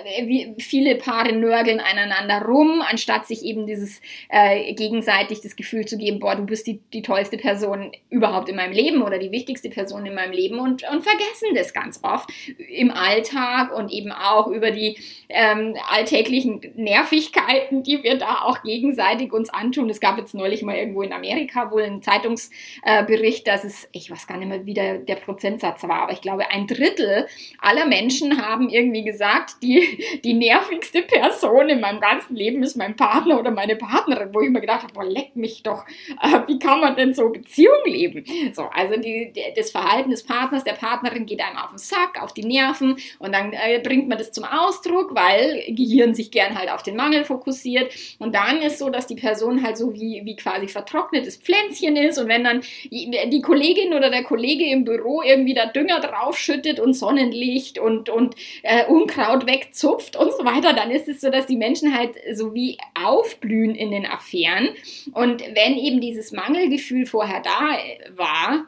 Äh, 0.06 0.54
viele 0.60 0.96
Paare 0.96 1.34
nörgeln 1.34 1.80
aneinander 1.80 2.46
rum, 2.46 2.82
anstatt 2.82 3.28
sich 3.28 3.44
eben 3.44 3.66
dieses 3.68 4.02
äh, 4.30 4.74
gegenseitig 4.74 5.42
das 5.42 5.56
Gefühl 5.56 5.86
zu 5.86 5.98
geben, 5.98 6.20
boah, 6.20 6.36
du 6.36 6.46
bist 6.46 6.68
die, 6.68 6.80
die 6.94 7.02
tollste 7.02 7.17
tollste 7.18 7.38
Person 7.38 7.92
überhaupt 8.10 8.48
in 8.48 8.56
meinem 8.56 8.74
Leben 8.74 9.02
oder 9.02 9.18
die 9.18 9.32
wichtigste 9.32 9.70
Person 9.70 10.06
in 10.06 10.14
meinem 10.14 10.32
Leben 10.32 10.60
und, 10.60 10.84
und 10.92 11.04
vergessen 11.04 11.56
das 11.56 11.74
ganz 11.74 12.00
oft 12.04 12.30
im 12.70 12.92
Alltag 12.92 13.76
und 13.76 13.92
eben 13.92 14.12
auch 14.12 14.48
über 14.48 14.70
die 14.70 14.98
ähm, 15.30 15.76
alltäglichen 15.90 16.62
Nervigkeiten, 16.76 17.82
die 17.82 18.04
wir 18.04 18.18
da 18.18 18.44
auch 18.44 18.62
gegenseitig 18.62 19.34
uns 19.34 19.50
antun. 19.50 19.90
Es 19.90 20.00
gab 20.00 20.18
jetzt 20.20 20.36
neulich 20.36 20.62
mal 20.62 20.76
irgendwo 20.76 21.02
in 21.02 21.12
Amerika 21.12 21.72
wohl 21.72 21.84
einen 21.84 22.04
Zeitungsbericht, 22.04 23.48
dass 23.48 23.64
es, 23.64 23.90
ich 23.94 24.12
weiß 24.12 24.28
gar 24.28 24.38
nicht 24.38 24.48
mehr, 24.48 24.66
wie 24.66 24.76
der, 24.76 25.00
der 25.00 25.16
Prozentsatz 25.16 25.84
war, 25.84 26.04
aber 26.04 26.12
ich 26.12 26.22
glaube, 26.22 26.52
ein 26.52 26.68
Drittel 26.68 27.28
aller 27.60 27.88
Menschen 27.88 28.46
haben 28.46 28.70
irgendwie 28.70 29.04
gesagt, 29.04 29.56
die, 29.64 30.20
die 30.24 30.34
nervigste 30.34 31.02
Person 31.02 31.70
in 31.70 31.82
meinem 31.82 32.00
ganzen 32.00 32.36
Leben 32.36 32.62
ist 32.62 32.78
mein 32.78 32.96
Partner 32.96 33.40
oder 33.40 33.50
meine 33.50 33.76
Partnerin, 33.76 34.30
wo 34.34 34.42
ich 34.42 34.50
mir 34.50 34.62
gedacht 34.62 34.84
habe, 34.84 34.94
boah, 34.94 35.06
leck 35.06 35.36
mich 35.36 35.64
doch, 35.64 35.84
äh, 36.22 36.40
wie 36.48 36.60
kann 36.60 36.80
man 36.80 36.96
denn 36.96 37.07
so 37.14 37.30
Beziehung 37.30 37.86
leben? 37.86 38.24
So, 38.54 38.64
also 38.64 38.98
die, 38.98 39.32
die, 39.34 39.42
das 39.56 39.72
Verhalten 39.72 40.10
des 40.10 40.24
Partners, 40.24 40.64
der 40.64 40.74
Partnerin 40.74 41.26
geht 41.26 41.42
einem 41.42 41.58
auf 41.58 41.70
den 41.70 41.78
Sack, 41.78 42.22
auf 42.22 42.34
die 42.34 42.46
Nerven 42.46 42.98
und 43.20 43.34
dann 43.34 43.54
äh, 43.54 43.80
bringt 43.84 44.08
man 44.08 44.18
das 44.18 44.32
zum 44.32 44.44
Ausdruck, 44.44 45.16
weil 45.16 45.64
Gehirn 45.70 46.14
sich 46.14 46.32
gern 46.32 46.58
halt 46.58 46.72
auf 46.72 46.84
den 46.84 46.96
Mangel 46.96 47.24
fokussiert 47.24 47.94
und 48.20 48.34
dann 48.34 48.62
ist 48.62 48.80
so, 48.80 48.90
dass 48.90 49.08
die 49.08 49.16
Person 49.16 49.64
halt 49.64 49.78
so 49.78 49.94
wie, 49.94 50.22
wie 50.24 50.36
quasi 50.36 50.68
vertrocknetes 50.68 51.38
Pflänzchen 51.38 51.96
ist 51.96 52.18
und 52.18 52.28
wenn 52.28 52.44
dann 52.44 52.62
die 52.92 53.42
Kollegin 53.42 53.94
oder 53.94 54.10
der 54.10 54.24
Kollege 54.24 54.66
im 54.66 54.84
Büro 54.84 55.22
irgendwie 55.22 55.54
da 55.54 55.66
Dünger 55.66 56.00
draufschüttet 56.00 56.80
und 56.80 56.94
Sonnenlicht 56.94 57.80
und, 57.80 58.10
und 58.10 58.36
äh, 58.64 58.86
Unkraut 58.86 59.48
wegzupft 59.48 60.16
und 60.16 60.32
so 60.32 60.46
weiter, 60.46 60.74
dann 60.74 60.92
ist 60.92 61.08
es 61.08 61.22
so, 61.22 61.30
dass 61.30 61.46
die 61.46 61.58
Menschen 61.58 61.98
halt 61.98 62.16
so 62.34 62.54
wie 62.54 62.78
aufblühen 62.94 63.76
in 63.76 63.92
den 63.92 64.06
Affären 64.06 64.70
und 65.14 65.42
wenn 65.42 65.78
eben 65.78 66.02
dieses 66.02 66.32
Mangelgefühl 66.32 66.97
vorher 67.06 67.42
da 67.42 67.78
war, 68.16 68.68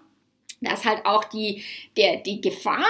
dass 0.62 0.86
halt 0.86 1.06
auch 1.06 1.24
die, 1.26 1.64
der, 1.96 2.18
die 2.18 2.42
Gefahr, 2.42 2.86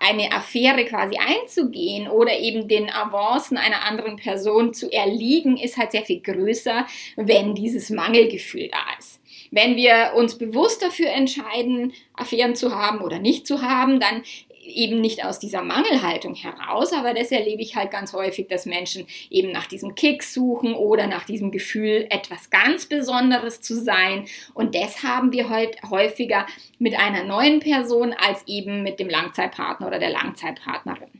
eine 0.00 0.32
Affäre 0.32 0.84
quasi 0.84 1.16
einzugehen 1.18 2.08
oder 2.08 2.38
eben 2.38 2.68
den 2.68 2.90
Avancen 2.90 3.56
einer 3.56 3.84
anderen 3.84 4.16
Person 4.16 4.72
zu 4.72 4.90
erliegen, 4.92 5.56
ist 5.56 5.76
halt 5.76 5.92
sehr 5.92 6.04
viel 6.04 6.20
größer, 6.20 6.86
wenn 7.16 7.54
dieses 7.54 7.90
Mangelgefühl 7.90 8.68
da 8.68 8.98
ist. 8.98 9.20
Wenn 9.50 9.76
wir 9.76 10.12
uns 10.14 10.36
bewusst 10.36 10.82
dafür 10.82 11.08
entscheiden, 11.08 11.94
Affären 12.14 12.54
zu 12.54 12.74
haben 12.74 13.00
oder 13.00 13.18
nicht 13.18 13.46
zu 13.46 13.62
haben, 13.62 13.98
dann 13.98 14.22
eben 14.68 15.00
nicht 15.00 15.24
aus 15.24 15.38
dieser 15.38 15.62
Mangelhaltung 15.62 16.34
heraus, 16.34 16.92
aber 16.92 17.14
das 17.14 17.30
erlebe 17.30 17.62
ich 17.62 17.76
halt 17.76 17.90
ganz 17.90 18.12
häufig, 18.12 18.48
dass 18.48 18.66
Menschen 18.66 19.06
eben 19.30 19.50
nach 19.52 19.66
diesem 19.66 19.94
Kick 19.94 20.22
suchen 20.22 20.74
oder 20.74 21.06
nach 21.06 21.24
diesem 21.24 21.50
Gefühl, 21.50 22.06
etwas 22.10 22.50
ganz 22.50 22.86
Besonderes 22.86 23.60
zu 23.60 23.74
sein. 23.74 24.26
Und 24.54 24.74
das 24.74 25.02
haben 25.02 25.32
wir 25.32 25.48
heute 25.48 25.78
häufiger 25.90 26.46
mit 26.78 26.98
einer 26.98 27.24
neuen 27.24 27.60
Person 27.60 28.14
als 28.14 28.46
eben 28.46 28.82
mit 28.82 29.00
dem 29.00 29.08
Langzeitpartner 29.08 29.86
oder 29.86 29.98
der 29.98 30.10
Langzeitpartnerin. 30.10 31.10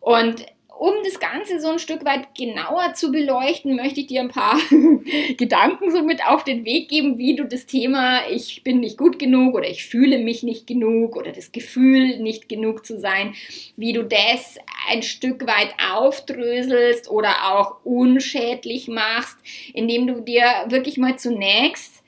Und 0.00 0.46
um 0.78 0.94
das 1.04 1.18
Ganze 1.18 1.60
so 1.60 1.70
ein 1.70 1.80
Stück 1.80 2.04
weit 2.04 2.34
genauer 2.36 2.94
zu 2.94 3.10
beleuchten, 3.10 3.74
möchte 3.74 4.00
ich 4.00 4.06
dir 4.06 4.20
ein 4.20 4.28
paar 4.28 4.56
Gedanken 5.36 5.90
so 5.90 6.02
mit 6.02 6.24
auf 6.24 6.44
den 6.44 6.64
Weg 6.64 6.88
geben, 6.88 7.18
wie 7.18 7.34
du 7.34 7.44
das 7.44 7.66
Thema 7.66 8.28
ich 8.30 8.62
bin 8.62 8.78
nicht 8.78 8.96
gut 8.96 9.18
genug 9.18 9.56
oder 9.56 9.68
ich 9.68 9.84
fühle 9.84 10.18
mich 10.18 10.44
nicht 10.44 10.68
genug 10.68 11.16
oder 11.16 11.32
das 11.32 11.50
Gefühl 11.50 12.18
nicht 12.20 12.48
genug 12.48 12.86
zu 12.86 12.98
sein, 12.98 13.34
wie 13.76 13.92
du 13.92 14.04
das 14.04 14.58
ein 14.88 15.02
Stück 15.02 15.48
weit 15.48 15.74
aufdröselst 15.92 17.10
oder 17.10 17.52
auch 17.52 17.84
unschädlich 17.84 18.86
machst, 18.86 19.36
indem 19.74 20.06
du 20.06 20.20
dir 20.20 20.44
wirklich 20.68 20.96
mal 20.96 21.18
zunächst 21.18 22.04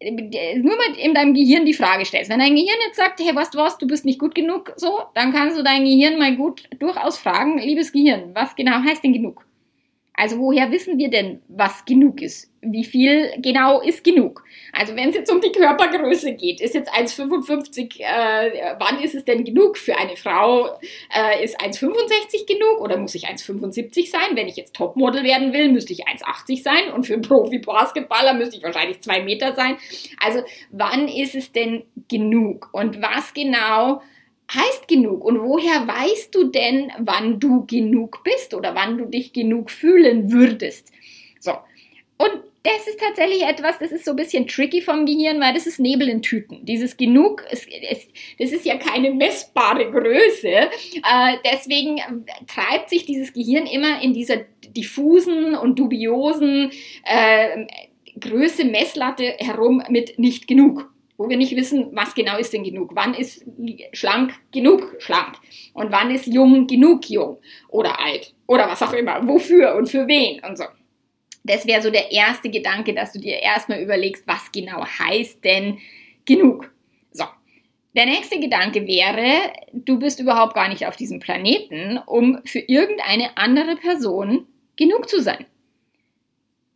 nur 0.00 0.76
mal 0.76 0.94
in 0.96 1.14
deinem 1.14 1.34
Gehirn 1.34 1.66
die 1.66 1.74
Frage 1.74 2.04
stellst. 2.04 2.30
Wenn 2.30 2.38
dein 2.38 2.54
Gehirn 2.54 2.78
jetzt 2.86 2.96
sagt, 2.96 3.20
hey, 3.20 3.34
was 3.34 3.50
du 3.50 3.58
was, 3.58 3.78
du 3.78 3.86
bist 3.86 4.04
nicht 4.04 4.18
gut 4.18 4.34
genug, 4.34 4.72
so, 4.76 5.02
dann 5.14 5.32
kannst 5.32 5.58
du 5.58 5.62
dein 5.62 5.84
Gehirn 5.84 6.18
mal 6.18 6.36
gut 6.36 6.62
durchaus 6.78 7.18
fragen, 7.18 7.58
liebes 7.58 7.92
Gehirn, 7.92 8.34
was 8.34 8.54
genau 8.54 8.82
heißt 8.82 9.02
denn 9.02 9.12
genug? 9.12 9.44
Also 10.18 10.36
woher 10.40 10.72
wissen 10.72 10.98
wir 10.98 11.10
denn, 11.10 11.40
was 11.46 11.84
genug 11.84 12.20
ist? 12.20 12.50
Wie 12.60 12.84
viel 12.84 13.30
genau 13.38 13.80
ist 13.80 14.02
genug? 14.02 14.42
Also 14.72 14.96
wenn 14.96 15.10
es 15.10 15.14
jetzt 15.14 15.30
um 15.30 15.40
die 15.40 15.52
Körpergröße 15.52 16.32
geht, 16.32 16.60
ist 16.60 16.74
jetzt 16.74 16.92
1,55, 16.92 18.00
äh, 18.00 18.74
wann 18.80 19.00
ist 19.00 19.14
es 19.14 19.24
denn 19.24 19.44
genug? 19.44 19.78
Für 19.78 19.96
eine 19.96 20.16
Frau 20.16 20.76
äh, 21.14 21.44
ist 21.44 21.60
1,65 21.60 22.48
genug 22.48 22.80
oder 22.80 22.96
muss 22.96 23.14
ich 23.14 23.28
1,75 23.28 24.10
sein? 24.10 24.34
Wenn 24.34 24.48
ich 24.48 24.56
jetzt 24.56 24.74
Topmodel 24.74 25.22
werden 25.22 25.52
will, 25.52 25.68
müsste 25.70 25.92
ich 25.92 26.08
1,80 26.08 26.64
sein 26.64 26.92
und 26.92 27.06
für 27.06 27.12
einen 27.12 27.22
Profi-Basketballer 27.22 28.34
müsste 28.34 28.56
ich 28.56 28.64
wahrscheinlich 28.64 29.00
2 29.00 29.22
Meter 29.22 29.54
sein. 29.54 29.76
Also 30.20 30.42
wann 30.72 31.06
ist 31.06 31.36
es 31.36 31.52
denn 31.52 31.84
genug? 32.08 32.70
Und 32.72 33.00
was 33.00 33.34
genau 33.34 34.02
heißt 34.52 34.88
genug? 34.88 35.24
Und 35.24 35.40
woher 35.40 35.86
weißt 35.86 36.34
du 36.34 36.44
denn, 36.44 36.90
wann 36.98 37.38
du 37.38 37.66
genug 37.66 38.22
bist 38.24 38.54
oder 38.54 38.74
wann 38.74 38.98
du 38.98 39.04
dich 39.04 39.32
genug 39.32 39.70
fühlen 39.70 40.32
würdest? 40.32 40.92
So. 41.40 41.52
Und 42.16 42.42
das 42.64 42.86
ist 42.88 43.00
tatsächlich 43.00 43.42
etwas, 43.44 43.78
das 43.78 43.92
ist 43.92 44.04
so 44.04 44.10
ein 44.10 44.16
bisschen 44.16 44.46
tricky 44.46 44.82
vom 44.82 45.06
Gehirn, 45.06 45.40
weil 45.40 45.54
das 45.54 45.66
ist 45.66 45.78
Nebel 45.78 46.08
in 46.08 46.22
Tüten. 46.22 46.64
Dieses 46.64 46.96
Genug, 46.96 47.44
ist, 47.50 47.66
ist, 47.68 48.10
das 48.38 48.50
ist 48.50 48.66
ja 48.66 48.76
keine 48.76 49.12
messbare 49.12 49.90
Größe. 49.90 50.48
Äh, 50.48 51.36
deswegen 51.44 52.00
treibt 52.46 52.90
sich 52.90 53.06
dieses 53.06 53.32
Gehirn 53.32 53.66
immer 53.66 54.02
in 54.02 54.12
dieser 54.12 54.38
diffusen 54.76 55.54
und 55.54 55.78
dubiosen 55.78 56.70
äh, 57.04 57.66
Größe 58.18 58.64
Messlatte 58.64 59.36
herum 59.38 59.82
mit 59.88 60.18
nicht 60.18 60.48
genug 60.48 60.90
wo 61.18 61.28
wir 61.28 61.36
nicht 61.36 61.54
wissen, 61.56 61.88
was 61.92 62.14
genau 62.14 62.38
ist 62.38 62.52
denn 62.52 62.62
genug. 62.62 62.92
Wann 62.94 63.12
ist 63.12 63.44
schlank 63.92 64.32
genug 64.52 64.94
schlank? 65.00 65.34
Und 65.74 65.90
wann 65.90 66.12
ist 66.12 66.28
jung 66.28 66.68
genug 66.68 67.10
jung? 67.10 67.38
Oder 67.68 68.00
alt? 68.00 68.34
Oder 68.46 68.68
was 68.68 68.82
auch 68.82 68.92
immer. 68.92 69.26
Wofür 69.26 69.74
und 69.74 69.90
für 69.90 70.06
wen 70.06 70.42
und 70.44 70.56
so. 70.56 70.64
Das 71.42 71.66
wäre 71.66 71.82
so 71.82 71.90
der 71.90 72.12
erste 72.12 72.50
Gedanke, 72.50 72.94
dass 72.94 73.12
du 73.12 73.18
dir 73.18 73.40
erstmal 73.40 73.82
überlegst, 73.82 74.26
was 74.28 74.52
genau 74.52 74.86
heißt 74.86 75.44
denn 75.44 75.78
genug. 76.24 76.72
So. 77.10 77.24
Der 77.96 78.06
nächste 78.06 78.38
Gedanke 78.38 78.86
wäre, 78.86 79.52
du 79.72 79.98
bist 79.98 80.20
überhaupt 80.20 80.54
gar 80.54 80.68
nicht 80.68 80.86
auf 80.86 80.94
diesem 80.94 81.18
Planeten, 81.18 81.98
um 82.06 82.40
für 82.44 82.60
irgendeine 82.60 83.36
andere 83.36 83.74
Person 83.74 84.46
genug 84.76 85.08
zu 85.08 85.20
sein 85.20 85.46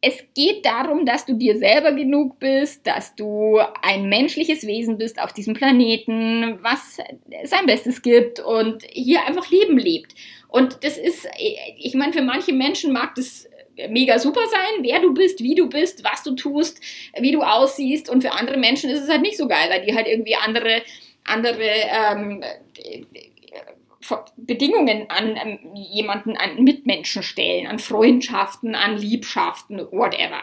es 0.05 0.19
geht 0.35 0.67
darum, 0.67 1.07
dass 1.07 1.27
du 1.27 1.35
dir 1.35 1.57
selber 1.57 1.93
genug 1.93 2.41
bist, 2.41 2.85
dass 2.89 3.15
du 3.15 3.61
ein 3.83 4.09
menschliches 4.09 4.67
Wesen 4.67 4.99
bist 4.99 5.21
auf 5.23 5.33
diesem 5.33 5.55
Planeten, 5.55 6.59
was 6.61 6.97
sein 7.45 7.67
Bestes 7.67 8.03
gibt 8.03 8.41
und 8.41 8.83
hier 8.91 9.25
einfach 9.25 9.49
Leben 9.49 9.79
lebt. 9.79 10.17
Und 10.49 10.83
das 10.83 10.99
ist, 10.99 11.29
ich 11.79 11.95
meine, 11.95 12.13
für 12.13 12.21
manche 12.21 12.53
Menschen 12.53 12.93
mag 12.93 13.15
das 13.15 13.49
mega 13.91 14.19
super 14.19 14.43
sein, 14.51 14.83
wer 14.83 15.01
du 15.01 15.15
bist, 15.15 15.41
wie 15.41 15.55
du 15.55 15.69
bist, 15.69 16.03
was 16.03 16.25
du 16.25 16.35
tust, 16.35 16.81
wie 17.21 17.31
du 17.31 17.43
aussiehst. 17.43 18.11
Und 18.11 18.23
für 18.23 18.33
andere 18.33 18.59
Menschen 18.59 18.91
ist 18.91 19.05
es 19.05 19.09
halt 19.09 19.23
nicht 19.23 19.37
so 19.37 19.47
geil, 19.47 19.71
weil 19.71 19.87
die 19.87 19.95
halt 19.95 20.09
irgendwie 20.09 20.35
andere, 20.35 20.83
andere 21.25 21.63
ähm, 21.63 22.45
Bedingungen 24.37 25.09
an 25.09 25.37
ähm, 25.37 25.59
jemanden, 25.75 26.37
an 26.37 26.63
Mitmenschen 26.63 27.23
stellen, 27.23 27.67
an 27.67 27.79
Freundschaften, 27.79 28.75
an 28.75 28.97
Liebschaften, 28.97 29.79
whatever. 29.91 30.43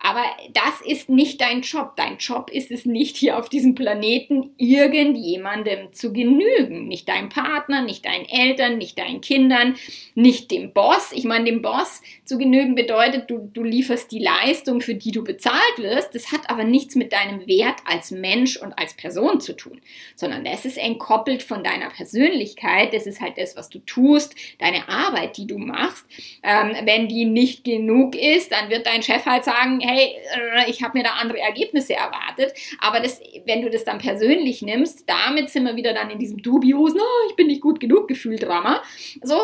Aber 0.00 0.24
das 0.52 0.80
ist 0.84 1.08
nicht 1.08 1.40
dein 1.40 1.62
Job. 1.62 1.94
Dein 1.96 2.18
Job 2.18 2.50
ist 2.50 2.70
es 2.70 2.84
nicht, 2.84 3.16
hier 3.16 3.38
auf 3.38 3.48
diesem 3.48 3.74
Planeten 3.74 4.50
irgendjemandem 4.56 5.92
zu 5.92 6.12
genügen. 6.12 6.86
Nicht 6.86 7.08
deinem 7.08 7.28
Partner, 7.28 7.82
nicht 7.82 8.04
deinen 8.04 8.26
Eltern, 8.26 8.78
nicht 8.78 8.98
deinen 8.98 9.20
Kindern, 9.20 9.76
nicht 10.14 10.50
dem 10.50 10.72
Boss. 10.72 11.12
Ich 11.12 11.24
meine, 11.24 11.46
dem 11.46 11.62
Boss 11.62 12.02
zu 12.24 12.38
genügen 12.38 12.74
bedeutet, 12.74 13.30
du, 13.30 13.50
du 13.52 13.62
lieferst 13.62 14.12
die 14.12 14.18
Leistung, 14.18 14.80
für 14.80 14.94
die 14.94 15.12
du 15.12 15.24
bezahlt 15.24 15.78
wirst. 15.78 16.14
Das 16.14 16.30
hat 16.30 16.50
aber 16.50 16.64
nichts 16.64 16.94
mit 16.94 17.12
deinem 17.12 17.46
Wert 17.46 17.76
als 17.84 18.10
Mensch 18.10 18.56
und 18.56 18.78
als 18.78 18.94
Person 18.94 19.40
zu 19.40 19.54
tun, 19.54 19.80
sondern 20.14 20.44
das 20.44 20.64
ist 20.64 20.78
entkoppelt 20.78 21.42
von 21.42 21.64
deiner 21.64 21.90
Persönlichkeit. 21.90 22.92
Das 22.92 23.06
ist 23.06 23.20
halt 23.20 23.38
das, 23.38 23.56
was 23.56 23.70
du 23.70 23.78
tust, 23.80 24.34
deine 24.58 24.88
Arbeit, 24.88 25.36
die 25.36 25.46
du 25.46 25.58
machst. 25.58 26.04
Ähm, 26.42 26.74
wenn 26.84 27.08
die 27.08 27.24
nicht 27.24 27.64
genug 27.64 28.14
ist, 28.14 28.52
dann 28.52 28.70
wird 28.70 28.86
dein 28.86 29.02
Chef 29.02 29.24
halt 29.24 29.44
sagen, 29.44 29.80
hey, 29.86 30.16
äh, 30.34 30.70
ich 30.70 30.82
habe 30.82 30.98
mir 30.98 31.04
da 31.04 31.10
andere 31.20 31.38
Ergebnisse 31.38 31.94
erwartet. 31.94 32.52
Aber 32.80 33.00
das, 33.00 33.20
wenn 33.44 33.62
du 33.62 33.70
das 33.70 33.84
dann 33.84 33.98
persönlich 33.98 34.62
nimmst, 34.62 35.08
damit 35.08 35.50
sind 35.50 35.64
wir 35.64 35.76
wieder 35.76 35.94
dann 35.94 36.10
in 36.10 36.18
diesem 36.18 36.42
dubiosen, 36.42 37.00
oh, 37.00 37.28
ich 37.30 37.36
bin 37.36 37.46
nicht 37.46 37.60
gut 37.60 37.80
genug 37.80 38.08
Gefühl 38.08 38.36
Drama. 38.36 38.82
So, 39.22 39.40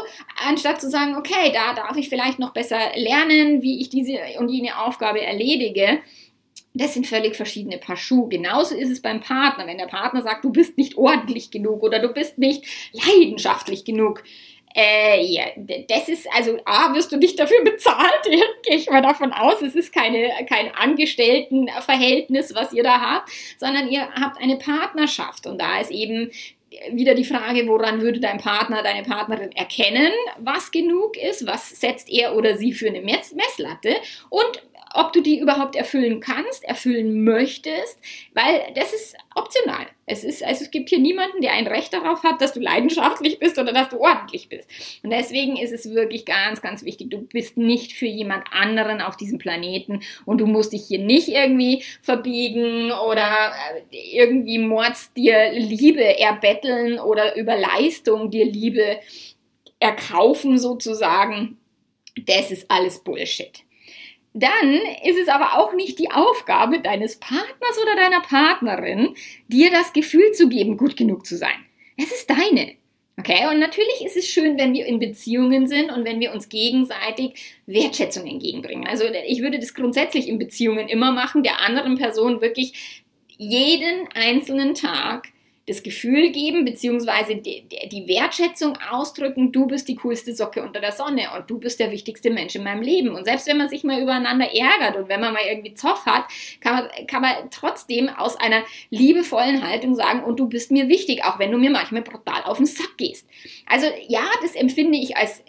anstatt 0.46 0.80
zu 0.80 0.90
sagen, 0.90 1.16
okay, 1.16 1.52
da 1.52 1.75
darf 1.75 1.96
ich 1.96 2.08
vielleicht 2.08 2.38
noch 2.38 2.52
besser 2.52 2.78
lernen, 2.94 3.62
wie 3.62 3.80
ich 3.80 3.88
diese 3.88 4.18
und 4.38 4.49
jene 4.49 4.78
Aufgabe 4.78 5.20
erledige. 5.20 6.00
Das 6.75 6.94
sind 6.94 7.06
völlig 7.06 7.37
verschiedene 7.37 7.76
Paar 7.76 7.96
Schuhe. 7.96 8.28
Genauso 8.30 8.75
ist 8.75 8.90
es 8.90 9.02
beim 9.02 9.20
Partner. 9.20 9.66
Wenn 9.66 9.76
der 9.76 9.87
Partner 9.87 10.22
sagt, 10.22 10.44
du 10.44 10.50
bist 10.50 10.78
nicht 10.78 10.96
ordentlich 10.96 11.50
genug 11.50 11.82
oder 11.82 11.99
du 11.99 12.08
bist 12.08 12.38
nicht 12.38 12.64
leidenschaftlich 12.92 13.84
genug, 13.84 14.22
Äh, 14.74 15.24
ja, 15.24 15.44
das 15.88 16.08
ist, 16.08 16.26
also 16.34 16.58
A, 16.64 16.94
wirst 16.94 17.12
du 17.12 17.16
nicht 17.16 17.38
dafür 17.38 17.62
bezahlt, 17.64 18.22
gehe 18.62 18.76
ich 18.76 18.88
mal 18.88 19.02
davon 19.02 19.32
aus. 19.32 19.60
Es 19.62 19.74
ist 19.74 19.92
keine, 19.92 20.30
kein 20.48 20.74
Angestelltenverhältnis, 20.74 22.54
was 22.54 22.72
ihr 22.72 22.82
da 22.82 23.00
habt, 23.00 23.30
sondern 23.58 23.88
ihr 23.88 24.08
habt 24.12 24.40
eine 24.40 24.56
Partnerschaft. 24.56 25.46
Und 25.46 25.60
da 25.60 25.80
ist 25.80 25.90
eben 25.90 26.30
wieder 26.92 27.14
die 27.14 27.24
Frage, 27.24 27.66
woran 27.66 28.00
würde 28.00 28.20
dein 28.20 28.38
Partner, 28.38 28.82
deine 28.82 29.02
Partnerin 29.02 29.52
erkennen, 29.52 30.10
was 30.38 30.70
genug 30.70 31.16
ist, 31.16 31.46
was 31.46 31.68
setzt 31.68 32.10
er 32.10 32.34
oder 32.34 32.56
sie 32.56 32.72
für 32.72 32.88
eine 32.88 33.00
Mess 33.00 33.34
Messlatte 33.34 33.96
und 34.30 34.62
ob 34.94 35.12
du 35.12 35.20
die 35.20 35.38
überhaupt 35.38 35.76
erfüllen 35.76 36.20
kannst, 36.20 36.64
erfüllen 36.64 37.25
möchtest, 37.25 37.99
weil 38.34 38.72
das 38.75 38.92
ist 38.92 39.16
optional. 39.34 39.87
Es, 40.04 40.25
ist, 40.25 40.44
also 40.44 40.64
es 40.64 40.70
gibt 40.70 40.90
hier 40.90 40.99
niemanden, 40.99 41.40
der 41.40 41.52
ein 41.52 41.66
Recht 41.66 41.92
darauf 41.92 42.22
hat, 42.22 42.40
dass 42.40 42.52
du 42.52 42.61
leidenschaftlich 42.61 43.38
bist 43.38 43.58
oder 43.58 43.72
dass 43.72 43.88
du 43.88 44.00
ordentlich 44.00 44.49
bist. 44.49 44.68
Und 45.02 45.11
deswegen 45.11 45.56
ist 45.56 45.72
es 45.72 45.94
wirklich 45.94 46.26
ganz, 46.26 46.61
ganz 46.61 46.84
wichtig, 46.84 47.11
du 47.11 47.22
bist 47.22 47.56
nicht 47.56 47.92
für 47.92 48.06
jemand 48.06 48.44
anderen 48.52 49.00
auf 49.00 49.16
diesem 49.16 49.38
Planeten 49.38 50.00
und 50.25 50.38
du 50.38 50.46
musst 50.46 50.72
dich 50.72 50.87
hier 50.87 50.99
nicht 50.99 51.28
irgendwie 51.28 51.84
verbiegen 52.02 52.92
oder 52.92 53.52
äh, 53.90 54.16
irgendwie 54.18 54.58
mords 54.58 55.12
dir 55.14 55.52
Liebe 55.52 56.18
erbetteln 56.18 56.99
oder 56.99 57.37
über 57.37 57.56
Leistung 57.56 58.30
dir 58.30 58.44
Liebe 58.44 58.99
erkaufen 59.78 60.58
sozusagen. 60.58 61.58
Das 62.26 62.50
ist 62.50 62.70
alles 62.70 63.02
Bullshit 63.02 63.64
dann 64.34 64.80
ist 65.04 65.18
es 65.18 65.28
aber 65.28 65.58
auch 65.58 65.74
nicht 65.74 65.98
die 65.98 66.10
Aufgabe 66.10 66.80
deines 66.80 67.16
Partners 67.16 67.78
oder 67.82 67.96
deiner 67.96 68.20
Partnerin, 68.20 69.14
dir 69.48 69.70
das 69.70 69.92
Gefühl 69.92 70.32
zu 70.32 70.48
geben, 70.48 70.76
gut 70.76 70.96
genug 70.96 71.26
zu 71.26 71.36
sein. 71.36 71.66
Es 71.96 72.12
ist 72.12 72.30
deine. 72.30 72.76
Okay, 73.18 73.46
und 73.50 73.58
natürlich 73.58 74.04
ist 74.04 74.16
es 74.16 74.26
schön, 74.26 74.58
wenn 74.58 74.72
wir 74.72 74.86
in 74.86 74.98
Beziehungen 74.98 75.66
sind 75.66 75.90
und 75.90 76.04
wenn 76.04 76.18
wir 76.18 76.32
uns 76.32 76.48
gegenseitig 76.48 77.60
Wertschätzung 77.66 78.26
entgegenbringen. 78.26 78.86
Also 78.86 79.04
ich 79.26 79.42
würde 79.42 79.58
das 79.58 79.74
grundsätzlich 79.74 80.28
in 80.28 80.38
Beziehungen 80.38 80.88
immer 80.88 81.12
machen, 81.12 81.42
der 81.42 81.60
anderen 81.60 81.98
Person 81.98 82.40
wirklich 82.40 83.04
jeden 83.36 84.08
einzelnen 84.14 84.74
Tag 84.74 85.28
das 85.66 85.85
Gefühl 85.85 86.31
geben, 86.33 86.64
beziehungsweise 86.64 87.37
die, 87.37 87.64
die, 87.69 88.09
Wertschätzung 88.09 88.76
ausdrücken, 88.90 89.52
du 89.52 89.66
bist 89.66 89.87
die 89.87 89.95
coolste 89.95 90.35
Socke 90.35 90.61
unter 90.61 90.81
der 90.81 90.90
Sonne 90.90 91.28
und 91.37 91.49
du 91.49 91.59
bist 91.59 91.78
der 91.78 91.92
wichtigste 91.92 92.31
Mensch 92.31 92.57
in 92.57 92.64
meinem 92.64 92.83
Leben. 92.83 93.11
Und 93.11 93.25
selbst 93.25 93.47
wenn 93.47 93.59
man 93.59 93.69
sich 93.69 93.85
mal 93.85 94.02
übereinander 94.02 94.47
ärgert 94.52 94.97
und 94.97 95.09
wenn 95.09 95.21
man 95.21 95.33
mal 95.33 95.45
irgendwie 95.49 95.75
Zoff 95.75 96.04
hat, 96.04 96.25
kann 96.61 96.75
man, 96.75 97.07
kann 97.07 97.23
man 97.23 97.35
trotzdem 97.50 98.09
aus 98.09 98.37
einer 98.37 98.64
liebevollen 98.90 99.66
Haltung 99.66 99.95
sagen, 99.95 100.25
und 100.25 100.40
du 100.40 100.49
bist 100.49 100.73
mir 100.73 100.88
wichtig, 100.88 101.25
auch 101.25 101.38
wenn 101.38 101.52
du 101.52 101.59
mir 101.59 101.71
manchmal 101.71 102.02
brutal 102.02 102.42
auf 102.42 102.57
den 102.57 102.66
Sack 102.66 102.97
gehst. 102.97 103.28
Also 103.66 103.87
ja, 104.09 104.25
das 104.42 104.57
empfinde 104.57 104.99
ich 104.99 105.16
als 105.16 105.45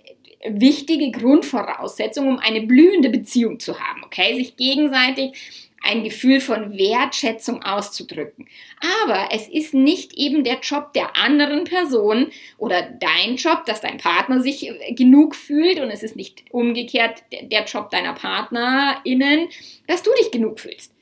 wichtige 0.45 1.09
Grundvoraussetzung, 1.11 2.27
um 2.27 2.39
eine 2.39 2.61
blühende 2.61 3.09
Beziehung 3.09 3.59
zu 3.59 3.79
haben, 3.79 4.03
okay? 4.03 4.35
Sich 4.35 4.57
gegenseitig 4.57 5.71
ein 5.83 6.03
Gefühl 6.03 6.39
von 6.39 6.77
Wertschätzung 6.77 7.61
auszudrücken. 7.61 8.47
Aber 9.01 9.29
es 9.31 9.47
ist 9.47 9.73
nicht 9.73 10.13
eben 10.13 10.43
der 10.43 10.59
Job 10.61 10.93
der 10.93 11.15
anderen 11.17 11.65
Person 11.65 12.31
oder 12.57 12.81
dein 12.81 13.35
Job, 13.35 13.65
dass 13.65 13.81
dein 13.81 13.97
Partner 13.97 14.41
sich 14.41 14.71
genug 14.91 15.35
fühlt 15.35 15.79
und 15.79 15.89
es 15.89 16.01
ist 16.01 16.15
nicht 16.15 16.45
umgekehrt 16.51 17.23
der 17.31 17.65
Job 17.65 17.91
deiner 17.91 18.13
PartnerInnen, 18.13 19.49
dass 19.87 20.03
du 20.03 20.11
dich 20.19 20.31
genug 20.31 20.59
fühlst. 20.59 20.92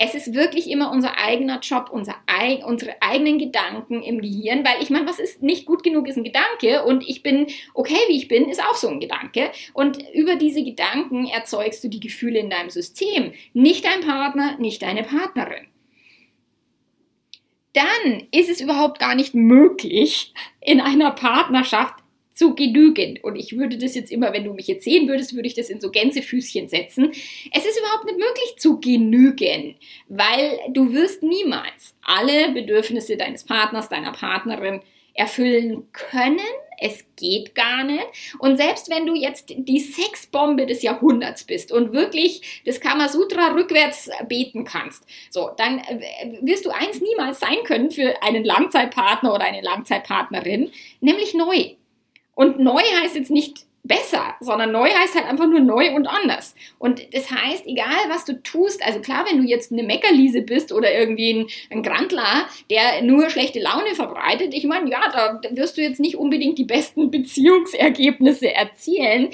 Es 0.00 0.14
ist 0.14 0.32
wirklich 0.32 0.70
immer 0.70 0.90
unser 0.92 1.18
eigener 1.18 1.58
Job, 1.60 1.90
unser, 1.90 2.14
unsere 2.64 3.02
eigenen 3.02 3.38
Gedanken 3.38 4.02
im 4.02 4.20
Gehirn, 4.20 4.64
weil 4.64 4.80
ich 4.80 4.90
meine, 4.90 5.06
was 5.06 5.18
ist 5.18 5.42
nicht 5.42 5.66
gut 5.66 5.82
genug, 5.82 6.06
ist 6.06 6.16
ein 6.16 6.24
Gedanke 6.24 6.84
und 6.84 7.06
ich 7.08 7.22
bin 7.22 7.48
okay, 7.74 7.98
wie 8.08 8.16
ich 8.16 8.28
bin, 8.28 8.48
ist 8.48 8.62
auch 8.62 8.76
so 8.76 8.88
ein 8.88 9.00
Gedanke. 9.00 9.50
Und 9.74 9.98
über 10.14 10.36
diese 10.36 10.62
Gedanken 10.62 11.26
erzeugst 11.26 11.82
du 11.82 11.88
die 11.88 12.00
Gefühle 12.00 12.38
in 12.38 12.50
deinem 12.50 12.70
System, 12.70 13.32
nicht 13.52 13.84
dein 13.84 14.06
Partner, 14.06 14.56
nicht 14.58 14.82
deine 14.82 15.02
Partnerin 15.02 15.66
dann 17.78 18.26
ist 18.32 18.48
es 18.48 18.60
überhaupt 18.60 18.98
gar 18.98 19.14
nicht 19.14 19.34
möglich, 19.34 20.34
in 20.60 20.80
einer 20.80 21.12
Partnerschaft 21.12 21.94
zu 22.38 22.54
genügen. 22.54 23.18
Und 23.20 23.34
ich 23.34 23.58
würde 23.58 23.78
das 23.78 23.96
jetzt 23.96 24.12
immer, 24.12 24.32
wenn 24.32 24.44
du 24.44 24.54
mich 24.54 24.68
jetzt 24.68 24.84
sehen 24.84 25.08
würdest, 25.08 25.34
würde 25.34 25.48
ich 25.48 25.54
das 25.54 25.70
in 25.70 25.80
so 25.80 25.90
Gänsefüßchen 25.90 26.68
setzen. 26.68 27.10
Es 27.52 27.66
ist 27.66 27.78
überhaupt 27.80 28.04
nicht 28.04 28.18
möglich 28.18 28.54
zu 28.58 28.78
genügen, 28.78 29.74
weil 30.08 30.60
du 30.70 30.92
wirst 30.92 31.24
niemals 31.24 31.96
alle 32.00 32.52
Bedürfnisse 32.52 33.16
deines 33.16 33.42
Partners, 33.42 33.88
deiner 33.88 34.12
Partnerin 34.12 34.80
erfüllen 35.14 35.88
können. 35.92 36.38
Es 36.80 37.04
geht 37.16 37.56
gar 37.56 37.82
nicht. 37.82 38.06
Und 38.38 38.56
selbst 38.56 38.88
wenn 38.88 39.04
du 39.04 39.16
jetzt 39.16 39.52
die 39.56 39.80
Sexbombe 39.80 40.64
des 40.64 40.82
Jahrhunderts 40.82 41.42
bist 41.42 41.72
und 41.72 41.92
wirklich 41.92 42.62
das 42.64 42.78
Kamasutra 42.78 43.48
rückwärts 43.48 44.10
beten 44.28 44.62
kannst, 44.62 45.02
so, 45.28 45.50
dann 45.56 45.80
äh, 45.80 46.38
wirst 46.42 46.66
du 46.66 46.70
eins 46.70 47.00
niemals 47.00 47.40
sein 47.40 47.64
können 47.64 47.90
für 47.90 48.22
einen 48.22 48.44
Langzeitpartner 48.44 49.34
oder 49.34 49.44
eine 49.44 49.60
Langzeitpartnerin, 49.60 50.70
nämlich 51.00 51.34
neu. 51.34 51.74
Und 52.38 52.60
neu 52.60 52.80
heißt 53.02 53.16
jetzt 53.16 53.32
nicht 53.32 53.66
besser, 53.82 54.36
sondern 54.38 54.70
neu 54.70 54.88
heißt 54.88 55.16
halt 55.16 55.26
einfach 55.26 55.48
nur 55.48 55.58
neu 55.58 55.92
und 55.92 56.06
anders. 56.06 56.54
Und 56.78 57.02
das 57.12 57.32
heißt, 57.32 57.66
egal 57.66 57.98
was 58.08 58.24
du 58.24 58.40
tust, 58.42 58.80
also 58.86 59.00
klar, 59.00 59.24
wenn 59.28 59.38
du 59.38 59.48
jetzt 59.48 59.72
eine 59.72 59.82
Meckerliese 59.82 60.42
bist 60.42 60.70
oder 60.72 60.94
irgendwie 60.96 61.32
ein, 61.32 61.46
ein 61.70 61.82
Grandler, 61.82 62.46
der 62.70 63.02
nur 63.02 63.28
schlechte 63.28 63.58
Laune 63.58 63.96
verbreitet, 63.96 64.54
ich 64.54 64.64
meine, 64.66 64.88
ja, 64.88 65.00
da 65.10 65.40
wirst 65.50 65.78
du 65.78 65.82
jetzt 65.82 65.98
nicht 65.98 66.16
unbedingt 66.16 66.58
die 66.58 66.64
besten 66.64 67.10
Beziehungsergebnisse 67.10 68.54
erzielen. 68.54 69.30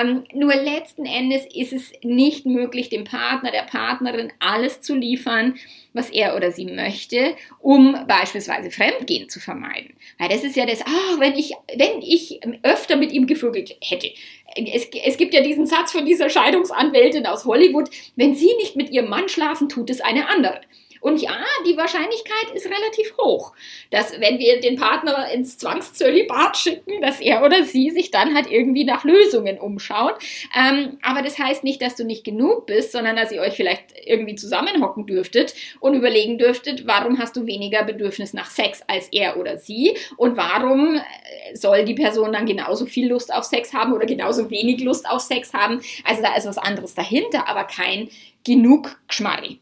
Ähm, 0.00 0.24
nur 0.34 0.52
letzten 0.52 1.06
Endes 1.06 1.46
ist 1.54 1.72
es 1.72 1.92
nicht 2.02 2.44
möglich, 2.44 2.88
dem 2.88 3.04
Partner, 3.04 3.52
der 3.52 3.68
Partnerin 3.70 4.32
alles 4.40 4.80
zu 4.80 4.96
liefern, 4.96 5.54
was 5.98 6.10
er 6.10 6.36
oder 6.36 6.52
sie 6.52 6.64
möchte, 6.64 7.36
um 7.60 8.06
beispielsweise 8.06 8.70
Fremdgehen 8.70 9.28
zu 9.28 9.40
vermeiden. 9.40 9.94
Weil 10.18 10.28
das 10.28 10.44
ist 10.44 10.56
ja 10.56 10.64
das, 10.64 10.82
ah, 10.82 11.16
wenn 11.18 11.34
ich, 11.34 11.52
wenn 11.76 12.00
ich 12.00 12.40
öfter 12.62 12.96
mit 12.96 13.12
ihm 13.12 13.26
gevögelt 13.26 13.76
hätte. 13.82 14.10
Es, 14.54 14.88
es 15.04 15.16
gibt 15.18 15.34
ja 15.34 15.42
diesen 15.42 15.66
Satz 15.66 15.92
von 15.92 16.06
dieser 16.06 16.30
Scheidungsanwältin 16.30 17.26
aus 17.26 17.44
Hollywood, 17.44 17.90
wenn 18.16 18.34
sie 18.34 18.50
nicht 18.58 18.76
mit 18.76 18.90
ihrem 18.90 19.10
Mann 19.10 19.28
schlafen, 19.28 19.68
tut 19.68 19.90
es 19.90 20.00
eine 20.00 20.28
andere. 20.28 20.60
Und 21.00 21.20
ja, 21.20 21.36
die 21.66 21.76
Wahrscheinlichkeit 21.76 22.50
ist 22.54 22.66
relativ 22.66 23.16
hoch, 23.18 23.52
dass 23.90 24.18
wenn 24.20 24.38
wir 24.38 24.60
den 24.60 24.76
Partner 24.76 25.30
ins 25.32 25.58
Zwangszölibat 25.58 26.56
schicken, 26.56 27.00
dass 27.00 27.20
er 27.20 27.44
oder 27.44 27.64
sie 27.64 27.90
sich 27.90 28.10
dann 28.10 28.34
halt 28.34 28.50
irgendwie 28.50 28.84
nach 28.84 29.04
Lösungen 29.04 29.58
umschaut. 29.58 30.16
Ähm, 30.56 30.98
aber 31.02 31.22
das 31.22 31.38
heißt 31.38 31.64
nicht, 31.64 31.82
dass 31.82 31.96
du 31.96 32.04
nicht 32.04 32.24
genug 32.24 32.66
bist, 32.66 32.92
sondern 32.92 33.16
dass 33.16 33.32
ihr 33.32 33.40
euch 33.40 33.54
vielleicht 33.54 33.94
irgendwie 34.04 34.34
zusammenhocken 34.34 35.06
dürftet 35.06 35.54
und 35.80 35.94
überlegen 35.94 36.38
dürftet, 36.38 36.86
warum 36.86 37.18
hast 37.18 37.36
du 37.36 37.46
weniger 37.46 37.84
Bedürfnis 37.84 38.32
nach 38.32 38.50
Sex 38.50 38.82
als 38.86 39.08
er 39.12 39.38
oder 39.38 39.58
sie 39.58 39.96
und 40.16 40.36
warum 40.36 40.96
äh, 40.96 41.56
soll 41.56 41.84
die 41.84 41.94
Person 41.94 42.32
dann 42.32 42.46
genauso 42.46 42.86
viel 42.86 43.08
Lust 43.08 43.32
auf 43.32 43.44
Sex 43.44 43.72
haben 43.72 43.92
oder 43.92 44.06
genauso 44.06 44.50
wenig 44.50 44.80
Lust 44.80 45.08
auf 45.08 45.20
Sex 45.20 45.52
haben. 45.52 45.80
Also 46.04 46.22
da 46.22 46.34
ist 46.36 46.46
was 46.46 46.58
anderes 46.58 46.94
dahinter, 46.94 47.48
aber 47.48 47.64
kein 47.64 48.08
genug 48.44 48.98
Geschmarri. 49.08 49.60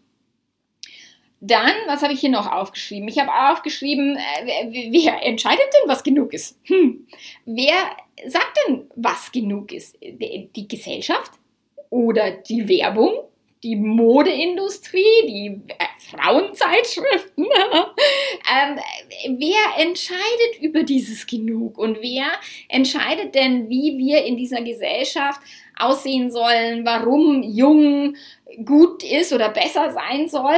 Dann, 1.41 1.73
was 1.87 2.03
habe 2.03 2.15
ich 2.15 2.21
hier 2.21 2.31
noch 2.31 2.51
aufgeschrieben? 2.51 3.09
Ich 3.09 3.19
habe 3.19 3.53
aufgeschrieben, 3.53 4.17
äh, 4.17 4.91
wer 4.91 5.23
entscheidet 5.23 5.67
denn, 5.75 5.89
was 5.89 6.03
genug 6.03 6.33
ist? 6.33 6.59
Hm. 6.65 7.07
Wer 7.45 7.75
sagt 8.27 8.59
denn, 8.67 8.91
was 8.97 9.31
genug 9.33 9.73
ist? 9.73 9.99
Die 10.01 10.67
Gesellschaft 10.67 11.33
oder 11.91 12.31
die 12.31 12.69
Werbung? 12.69 13.13
Die 13.63 13.77
Modeindustrie, 13.77 15.27
die 15.27 15.61
äh, 15.69 15.87
Frauenzeitschriften. 16.11 17.45
ähm, 17.47 18.79
wer 19.39 19.85
entscheidet 19.85 20.61
über 20.61 20.85
dieses 20.85 21.27
Genug 21.27 21.77
und 21.79 22.01
wer 22.01 22.27
entscheidet 22.69 23.35
denn, 23.35 23.69
wie 23.69 23.99
wir 23.99 24.25
in 24.25 24.37
dieser 24.37 24.63
Gesellschaft 24.63 25.41
aussehen 25.79 26.31
sollen, 26.31 26.85
warum 26.85 27.43
jung 27.43 28.17
gut 28.65 29.03
ist 29.03 29.33
oder 29.33 29.49
besser 29.49 29.91
sein 29.91 30.29
soll 30.29 30.55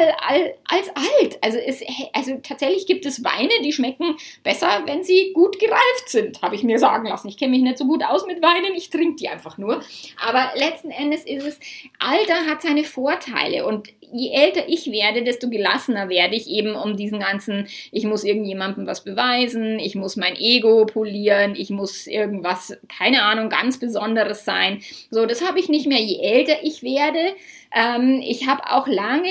als 0.68 0.88
alt. 0.94 1.38
Also, 1.40 1.58
es, 1.58 1.82
also 2.12 2.38
tatsächlich 2.42 2.86
gibt 2.86 3.06
es 3.06 3.24
Weine, 3.24 3.50
die 3.64 3.72
schmecken 3.72 4.16
besser, 4.44 4.82
wenn 4.84 5.02
sie 5.02 5.32
gut 5.32 5.58
gereift 5.58 6.08
sind, 6.08 6.42
habe 6.42 6.54
ich 6.54 6.62
mir 6.62 6.78
sagen 6.78 7.08
lassen. 7.08 7.28
Ich 7.28 7.38
kenne 7.38 7.52
mich 7.52 7.62
nicht 7.62 7.78
so 7.78 7.86
gut 7.86 8.04
aus 8.04 8.26
mit 8.26 8.42
Weinen, 8.42 8.74
ich 8.76 8.90
trinke 8.90 9.16
die 9.16 9.28
einfach 9.28 9.56
nur. 9.56 9.82
Aber 10.22 10.52
letzten 10.54 10.90
Endes 10.90 11.24
ist 11.24 11.46
es, 11.46 11.60
Alter 11.98 12.46
hat 12.46 12.62
seine 12.62 12.84
Vorteile 12.84 13.66
und 13.66 13.88
je 14.12 14.32
älter 14.32 14.68
ich 14.68 14.90
werde, 14.90 15.22
desto 15.22 15.48
gelassener 15.48 16.08
werde 16.08 16.34
ich 16.34 16.48
eben 16.48 16.74
um 16.74 16.96
diesen 16.96 17.20
ganzen, 17.20 17.68
ich 17.90 18.04
muss 18.04 18.24
irgendjemandem 18.24 18.86
was 18.86 19.04
beweisen, 19.04 19.78
ich 19.78 19.94
muss 19.94 20.16
mein 20.16 20.36
Ego 20.36 20.86
polieren, 20.86 21.54
ich 21.56 21.70
muss 21.70 22.06
irgendwas, 22.06 22.76
keine 22.88 23.22
Ahnung, 23.22 23.48
ganz 23.48 23.78
Besonderes 23.78 24.44
sein. 24.44 24.82
So, 25.10 25.26
das 25.26 25.46
habe 25.46 25.58
ich 25.58 25.68
nicht 25.68 25.86
mehr, 25.86 26.00
je 26.00 26.20
älter 26.20 26.56
ich 26.62 26.82
werde. 26.82 27.34
Ähm, 27.74 28.22
ich 28.24 28.46
habe 28.46 28.62
auch 28.70 28.86
lange 28.86 29.30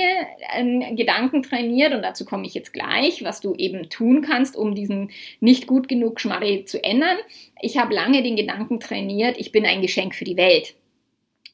einen 0.52 0.96
Gedanken 0.96 1.44
trainiert 1.44 1.94
und 1.94 2.02
dazu 2.02 2.26
komme 2.26 2.46
ich 2.46 2.54
jetzt 2.54 2.74
gleich, 2.74 3.24
was 3.24 3.42
du 3.42 3.56
eben 3.56 3.90
tun 3.90 4.22
kannst, 4.22 4.56
um 4.56 4.76
diesen 4.76 5.12
nicht 5.40 5.68
gut 5.68 5.88
genug 5.88 6.20
Schmarri 6.20 6.66
zu 6.66 6.84
ändern. 6.84 7.18
Ich 7.62 7.78
habe 7.78 7.94
lange 7.94 8.22
den 8.24 8.36
Gedanken 8.36 8.80
trainiert, 8.80 9.38
ich 9.38 9.52
bin 9.52 9.66
ein 9.66 9.82
Geschenk 9.82 10.16
für 10.16 10.26
die 10.26 10.38
Welt. 10.38 10.76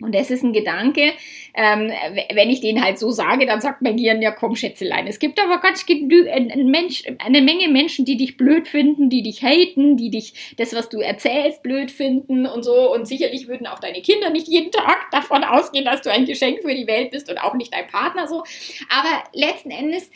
Und 0.04 0.14
das 0.14 0.30
ist 0.30 0.44
ein 0.44 0.54
Gedanke, 0.54 1.14
ähm, 1.56 1.92
wenn 2.34 2.50
ich 2.50 2.62
den 2.62 2.84
halt 2.84 3.00
so 3.00 3.12
sage, 3.12 3.46
dann 3.46 3.62
sagt 3.62 3.82
mein 3.82 3.98
Gehirn, 3.98 4.22
ja 4.22 4.32
komm 4.32 4.56
Schätzelein. 4.56 5.08
Es 5.08 5.20
gibt 5.20 5.42
aber 5.42 5.60
ganz 5.60 5.86
ein 5.88 6.68
Mensch, 6.68 7.04
eine 7.20 7.42
Menge 7.42 7.70
Menschen, 7.70 8.06
die 8.06 8.18
dich 8.18 8.38
blöd 8.38 8.68
finden, 8.68 9.10
die 9.10 9.24
dich 9.24 9.44
haten, 9.44 9.96
die 9.96 10.10
dich 10.10 10.56
das, 10.58 10.76
was 10.76 10.90
du 10.90 11.00
erzählst, 11.00 11.64
blöd 11.64 11.92
finden 11.92 12.46
und 12.46 12.64
so. 12.64 12.94
Und 12.94 13.08
sicherlich 13.08 13.48
würden 13.48 13.68
auch 13.68 13.80
deine 13.80 14.02
Kinder 14.02 14.30
nicht 14.30 14.48
jeden 14.48 14.72
Tag 14.72 15.10
davon 15.12 15.44
ausgehen, 15.44 15.86
dass 15.86 16.02
du 16.02 16.12
ein 16.12 16.26
Geschenk 16.26 16.62
für 16.62 16.74
die 16.74 16.88
Welt 16.88 17.12
bist 17.12 17.30
und 17.30 17.38
auch 17.38 17.54
nicht 17.54 17.74
dein 17.74 17.88
Partner 17.88 18.28
so. 18.28 18.44
Aber 18.90 19.24
letzten 19.34 19.72
Endes 19.72 20.10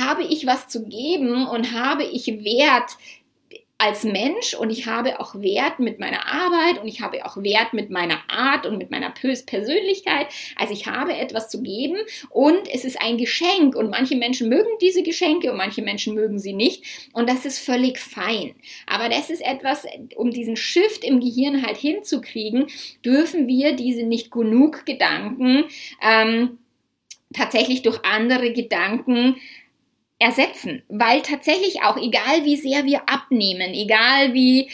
habe 0.00 0.24
ich 0.24 0.46
was 0.46 0.68
zu 0.68 0.88
geben 0.88 1.46
und 1.46 1.72
habe 1.72 2.04
ich 2.04 2.26
Wert 2.26 2.96
als 3.84 4.02
Mensch 4.02 4.54
und 4.54 4.70
ich 4.70 4.86
habe 4.86 5.20
auch 5.20 5.34
Wert 5.34 5.78
mit 5.78 5.98
meiner 5.98 6.26
Arbeit 6.26 6.80
und 6.80 6.88
ich 6.88 7.02
habe 7.02 7.24
auch 7.26 7.36
Wert 7.42 7.74
mit 7.74 7.90
meiner 7.90 8.18
Art 8.28 8.64
und 8.64 8.78
mit 8.78 8.90
meiner 8.90 9.10
Persönlichkeit. 9.10 10.28
Also 10.56 10.72
ich 10.72 10.86
habe 10.86 11.14
etwas 11.14 11.50
zu 11.50 11.62
geben 11.62 11.98
und 12.30 12.66
es 12.72 12.84
ist 12.86 13.00
ein 13.00 13.18
Geschenk 13.18 13.76
und 13.76 13.90
manche 13.90 14.16
Menschen 14.16 14.48
mögen 14.48 14.70
diese 14.80 15.02
Geschenke 15.02 15.50
und 15.50 15.58
manche 15.58 15.82
Menschen 15.82 16.14
mögen 16.14 16.38
sie 16.38 16.54
nicht 16.54 17.10
und 17.12 17.28
das 17.28 17.44
ist 17.44 17.58
völlig 17.58 17.98
fein. 17.98 18.54
Aber 18.86 19.10
das 19.10 19.28
ist 19.28 19.44
etwas, 19.44 19.84
um 20.16 20.30
diesen 20.30 20.56
Shift 20.56 21.04
im 21.04 21.20
Gehirn 21.20 21.66
halt 21.66 21.76
hinzukriegen, 21.76 22.68
dürfen 23.04 23.46
wir 23.48 23.76
diese 23.76 24.04
nicht 24.04 24.30
genug 24.30 24.86
Gedanken 24.86 25.64
ähm, 26.00 26.58
tatsächlich 27.34 27.82
durch 27.82 28.02
andere 28.04 28.52
Gedanken 28.52 29.36
ersetzen, 30.24 30.82
weil 30.88 31.20
tatsächlich 31.20 31.82
auch, 31.82 31.98
egal 31.98 32.44
wie 32.44 32.56
sehr 32.56 32.86
wir 32.86 33.02
abnehmen, 33.06 33.74
egal 33.74 34.32
wie, 34.32 34.70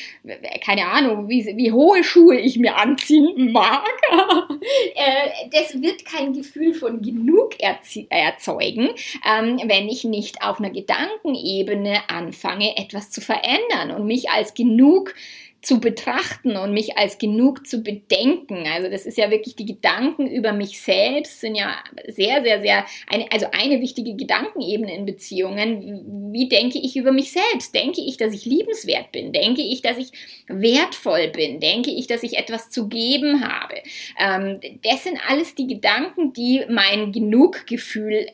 keine 0.64 0.86
Ahnung, 0.86 1.28
wie, 1.28 1.44
wie 1.56 1.72
hohe 1.72 2.04
Schuhe 2.04 2.38
ich 2.38 2.56
mir 2.56 2.76
anziehen 2.76 3.50
mag, 3.50 3.84
äh, 4.94 5.48
das 5.50 5.82
wird 5.82 6.04
kein 6.04 6.34
Gefühl 6.34 6.72
von 6.72 7.02
genug 7.02 7.56
erzeugen, 7.60 8.90
ähm, 9.28 9.60
wenn 9.64 9.88
ich 9.88 10.04
nicht 10.04 10.40
auf 10.42 10.60
einer 10.60 10.70
Gedankenebene 10.70 12.08
anfange, 12.08 12.76
etwas 12.76 13.10
zu 13.10 13.20
verändern 13.20 13.90
und 13.96 14.06
mich 14.06 14.30
als 14.30 14.54
genug 14.54 15.14
zu 15.62 15.78
betrachten 15.78 16.56
und 16.56 16.72
mich 16.72 16.96
als 16.96 17.18
genug 17.18 17.66
zu 17.66 17.82
bedenken. 17.82 18.66
Also 18.66 18.90
das 18.90 19.04
ist 19.04 19.18
ja 19.18 19.30
wirklich 19.30 19.56
die 19.56 19.66
Gedanken 19.66 20.26
über 20.26 20.52
mich 20.52 20.80
selbst 20.80 21.40
sind 21.40 21.54
ja 21.54 21.76
sehr, 22.08 22.42
sehr, 22.42 22.62
sehr, 22.62 22.86
eine, 23.08 23.30
also 23.30 23.46
eine 23.52 23.80
wichtige 23.80 24.14
Gedankenebene 24.14 24.94
in 24.94 25.04
Beziehungen. 25.04 26.32
Wie 26.32 26.48
denke 26.48 26.78
ich 26.78 26.96
über 26.96 27.12
mich 27.12 27.32
selbst? 27.32 27.74
Denke 27.74 28.00
ich, 28.00 28.16
dass 28.16 28.32
ich 28.32 28.46
liebenswert 28.46 29.12
bin? 29.12 29.32
Denke 29.32 29.60
ich, 29.60 29.82
dass 29.82 29.98
ich 29.98 30.12
wertvoll 30.48 31.28
bin? 31.28 31.60
Denke 31.60 31.90
ich, 31.90 32.06
dass 32.06 32.22
ich 32.22 32.38
etwas 32.38 32.70
zu 32.70 32.88
geben 32.88 33.44
habe? 33.46 33.74
Ähm, 34.18 34.60
das 34.82 35.04
sind 35.04 35.18
alles 35.28 35.54
die 35.54 35.66
Gedanken, 35.66 36.32
die 36.32 36.64
mein 36.70 37.12
Genuggefühl 37.12 38.26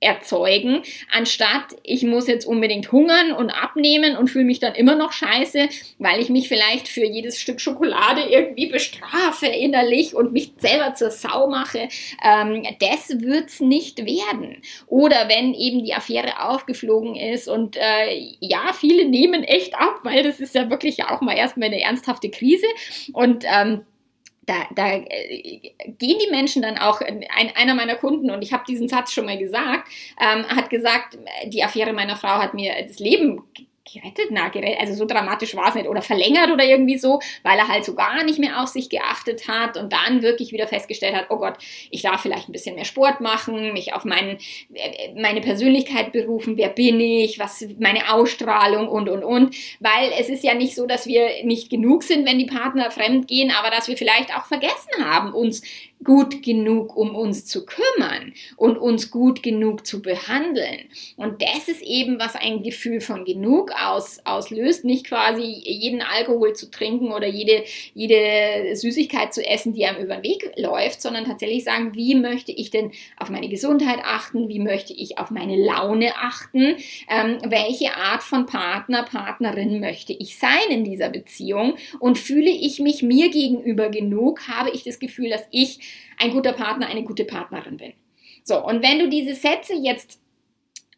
erzeugen, 0.00 0.82
anstatt 1.10 1.76
ich 1.82 2.04
muss 2.04 2.28
jetzt 2.28 2.46
unbedingt 2.46 2.92
hungern 2.92 3.32
und 3.32 3.50
abnehmen 3.50 4.16
und 4.16 4.28
fühle 4.28 4.44
mich 4.44 4.60
dann 4.60 4.74
immer 4.74 4.94
noch 4.94 5.12
scheiße, 5.12 5.68
weil 5.98 6.20
ich 6.20 6.28
mich 6.28 6.48
vielleicht 6.48 6.86
für 6.86 7.04
jedes 7.04 7.40
Stück 7.40 7.60
Schokolade 7.60 8.22
irgendwie 8.28 8.66
bestrafe 8.66 9.46
innerlich 9.46 10.14
und 10.14 10.32
mich 10.32 10.52
selber 10.58 10.94
zur 10.94 11.10
Sau 11.10 11.48
mache. 11.48 11.88
Ähm, 12.24 12.64
das 12.78 13.20
wird's 13.20 13.58
nicht 13.58 14.04
werden. 14.06 14.62
Oder 14.86 15.28
wenn 15.28 15.52
eben 15.54 15.84
die 15.84 15.94
Affäre 15.94 16.48
aufgeflogen 16.48 17.16
ist 17.16 17.48
und 17.48 17.76
äh, 17.76 18.36
ja, 18.38 18.72
viele 18.72 19.04
nehmen 19.08 19.42
echt 19.42 19.74
ab, 19.74 20.00
weil 20.04 20.22
das 20.22 20.38
ist 20.38 20.54
ja 20.54 20.70
wirklich 20.70 21.04
auch 21.04 21.20
mal 21.22 21.36
erstmal 21.36 21.68
eine 21.68 21.80
ernsthafte 21.80 22.30
Krise 22.30 22.66
und 23.12 23.44
ähm, 23.44 23.84
da, 24.48 24.66
da 24.74 24.94
äh, 24.94 25.72
gehen 25.98 26.18
die 26.24 26.30
Menschen 26.30 26.62
dann 26.62 26.78
auch, 26.78 27.00
ein, 27.00 27.24
einer 27.54 27.74
meiner 27.74 27.96
Kunden, 27.96 28.30
und 28.30 28.42
ich 28.42 28.52
habe 28.52 28.64
diesen 28.66 28.88
Satz 28.88 29.12
schon 29.12 29.26
mal 29.26 29.38
gesagt, 29.38 29.88
ähm, 30.20 30.46
hat 30.48 30.70
gesagt, 30.70 31.18
die 31.46 31.62
Affäre 31.62 31.92
meiner 31.92 32.16
Frau 32.16 32.38
hat 32.38 32.54
mir 32.54 32.72
das 32.86 32.98
Leben 32.98 33.42
gerettet, 33.92 34.28
na, 34.30 34.48
gerettet, 34.48 34.80
also 34.80 34.94
so 34.94 35.04
dramatisch 35.04 35.54
war 35.56 35.68
es 35.68 35.74
nicht, 35.74 35.88
oder 35.88 36.02
verlängert 36.02 36.50
oder 36.50 36.64
irgendwie 36.64 36.98
so, 36.98 37.20
weil 37.42 37.58
er 37.58 37.68
halt 37.68 37.84
so 37.84 37.94
gar 37.94 38.24
nicht 38.24 38.38
mehr 38.38 38.62
auf 38.62 38.68
sich 38.68 38.88
geachtet 38.88 39.48
hat 39.48 39.76
und 39.76 39.92
dann 39.92 40.22
wirklich 40.22 40.52
wieder 40.52 40.66
festgestellt 40.66 41.14
hat, 41.14 41.26
oh 41.30 41.36
Gott, 41.36 41.54
ich 41.90 42.02
darf 42.02 42.20
vielleicht 42.22 42.48
ein 42.48 42.52
bisschen 42.52 42.74
mehr 42.74 42.84
Sport 42.84 43.20
machen, 43.20 43.72
mich 43.72 43.92
auf 43.92 44.04
meinen, 44.04 44.38
äh, 44.74 45.12
meine 45.20 45.40
Persönlichkeit 45.40 46.12
berufen, 46.12 46.56
wer 46.56 46.68
bin 46.68 47.00
ich, 47.00 47.38
was 47.38 47.64
meine 47.78 48.12
Ausstrahlung 48.12 48.88
und 48.88 49.08
und 49.08 49.24
und, 49.24 49.56
weil 49.80 50.10
es 50.18 50.28
ist 50.28 50.44
ja 50.44 50.54
nicht 50.54 50.74
so, 50.74 50.86
dass 50.86 51.06
wir 51.06 51.44
nicht 51.44 51.70
genug 51.70 52.02
sind, 52.02 52.26
wenn 52.26 52.38
die 52.38 52.46
Partner 52.46 52.90
fremd 52.90 53.28
gehen, 53.28 53.50
aber 53.50 53.70
dass 53.70 53.88
wir 53.88 53.96
vielleicht 53.96 54.34
auch 54.34 54.46
vergessen 54.46 55.04
haben, 55.04 55.32
uns 55.32 55.62
gut 56.04 56.42
genug 56.42 56.96
um 56.96 57.14
uns 57.14 57.44
zu 57.44 57.66
kümmern 57.66 58.32
und 58.56 58.78
uns 58.78 59.10
gut 59.10 59.42
genug 59.42 59.86
zu 59.86 60.00
behandeln. 60.02 60.88
Und 61.16 61.42
das 61.42 61.68
ist 61.68 61.82
eben, 61.82 62.18
was 62.18 62.34
ein 62.36 62.62
Gefühl 62.62 63.00
von 63.00 63.24
genug 63.24 63.72
aus, 63.72 64.20
auslöst. 64.24 64.84
Nicht 64.84 65.06
quasi 65.06 65.42
jeden 65.42 66.02
Alkohol 66.02 66.54
zu 66.54 66.70
trinken 66.70 67.12
oder 67.12 67.26
jede, 67.26 67.64
jede 67.94 68.76
Süßigkeit 68.76 69.34
zu 69.34 69.44
essen, 69.44 69.72
die 69.74 69.86
einem 69.86 70.04
über 70.04 70.16
den 70.16 70.24
Weg 70.24 70.52
läuft, 70.56 71.02
sondern 71.02 71.24
tatsächlich 71.24 71.64
sagen, 71.64 71.94
wie 71.94 72.14
möchte 72.14 72.52
ich 72.52 72.70
denn 72.70 72.92
auf 73.16 73.30
meine 73.30 73.48
Gesundheit 73.48 73.98
achten? 74.04 74.48
Wie 74.48 74.60
möchte 74.60 74.92
ich 74.92 75.18
auf 75.18 75.30
meine 75.30 75.56
Laune 75.56 76.16
achten? 76.16 76.76
Ähm, 77.10 77.38
welche 77.44 77.94
Art 77.94 78.22
von 78.22 78.46
Partner, 78.46 79.02
Partnerin 79.02 79.80
möchte 79.80 80.12
ich 80.12 80.38
sein 80.38 80.70
in 80.70 80.84
dieser 80.84 81.08
Beziehung? 81.08 81.74
Und 81.98 82.18
fühle 82.18 82.50
ich 82.50 82.78
mich 82.78 83.02
mir 83.02 83.30
gegenüber 83.30 83.88
genug? 83.88 84.48
Habe 84.48 84.70
ich 84.70 84.84
das 84.84 84.98
Gefühl, 84.98 85.30
dass 85.30 85.42
ich 85.50 85.87
ein 86.18 86.30
guter 86.30 86.52
Partner, 86.52 86.88
eine 86.88 87.04
gute 87.04 87.24
Partnerin 87.24 87.76
bin. 87.76 87.92
So, 88.44 88.64
und 88.64 88.82
wenn 88.82 88.98
du 88.98 89.08
diese 89.08 89.34
Sätze 89.34 89.74
jetzt 89.74 90.20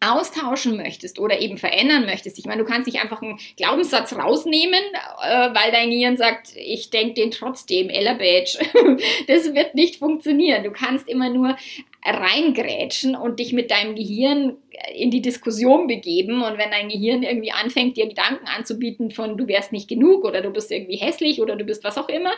austauschen 0.01 0.77
möchtest 0.77 1.19
oder 1.19 1.41
eben 1.41 1.59
verändern 1.59 2.07
möchtest. 2.07 2.39
Ich 2.39 2.47
meine, 2.47 2.63
du 2.63 2.69
kannst 2.69 2.87
nicht 2.87 3.03
einfach 3.03 3.21
einen 3.21 3.39
Glaubenssatz 3.57 4.15
rausnehmen, 4.15 4.81
äh, 5.23 5.55
weil 5.55 5.71
dein 5.73 5.91
Gehirn 5.91 6.17
sagt, 6.17 6.57
ich 6.57 6.89
denke 6.91 7.15
den 7.15 7.31
trotzdem, 7.31 7.91
Ella 7.91 8.15
Badge. 8.15 8.59
das 9.27 9.55
wird 9.55 9.75
nicht 9.75 9.97
funktionieren. 9.97 10.65
Du 10.65 10.71
kannst 10.71 11.07
immer 11.07 11.29
nur 11.29 11.57
reingrätschen 12.03 13.15
und 13.15 13.41
dich 13.41 13.53
mit 13.53 13.71
deinem 13.71 13.95
Gehirn 13.95 14.57
in 14.95 15.11
die 15.11 15.21
Diskussion 15.21 15.87
begeben. 15.87 16.43
Und 16.43 16.57
wenn 16.57 16.71
dein 16.71 16.89
Gehirn 16.89 17.23
irgendwie 17.23 17.53
anfängt, 17.53 17.97
dir 17.97 18.09
Gedanken 18.09 18.47
anzubieten 18.47 19.11
von 19.11 19.37
du 19.37 19.47
wärst 19.47 19.73
nicht 19.73 19.89
genug 19.89 20.25
oder 20.25 20.41
du 20.41 20.51
bist 20.51 20.71
irgendwie 20.71 20.97
hässlich 20.97 21.41
oder 21.41 21.57
du 21.57 21.65
bist 21.65 21.85
was 21.85 21.99
auch 21.99 22.09
immer, 22.09 22.33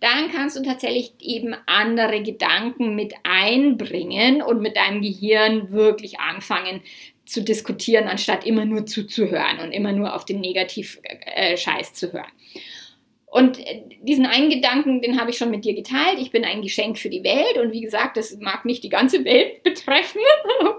dann 0.00 0.30
kannst 0.30 0.58
du 0.58 0.62
tatsächlich 0.62 1.12
eben 1.20 1.54
andere 1.64 2.22
Gedanken 2.22 2.94
mit 2.94 3.14
einbringen 3.22 4.42
und 4.42 4.60
mit 4.60 4.76
deinem 4.76 5.00
Gehirn 5.00 5.70
wirklich 5.70 6.20
anfangen 6.20 6.82
zu 7.26 7.42
diskutieren, 7.42 8.08
anstatt 8.08 8.46
immer 8.46 8.64
nur 8.64 8.86
zuzuhören 8.86 9.58
und 9.62 9.72
immer 9.72 9.92
nur 9.92 10.14
auf 10.14 10.24
den 10.24 10.40
Negativ-Scheiß 10.40 11.90
äh, 11.90 11.92
zu 11.92 12.12
hören. 12.12 12.30
Und 13.26 13.58
äh, 13.58 13.82
diesen 14.00 14.24
einen 14.24 14.48
Gedanken, 14.48 15.02
den 15.02 15.20
habe 15.20 15.30
ich 15.30 15.36
schon 15.36 15.50
mit 15.50 15.64
dir 15.64 15.74
geteilt. 15.74 16.18
Ich 16.18 16.30
bin 16.30 16.44
ein 16.44 16.62
Geschenk 16.62 16.98
für 16.98 17.10
die 17.10 17.24
Welt. 17.24 17.58
Und 17.58 17.72
wie 17.72 17.82
gesagt, 17.82 18.16
das 18.16 18.36
mag 18.38 18.64
nicht 18.64 18.82
die 18.84 18.88
ganze 18.88 19.24
Welt 19.24 19.62
betreffen. 19.62 20.20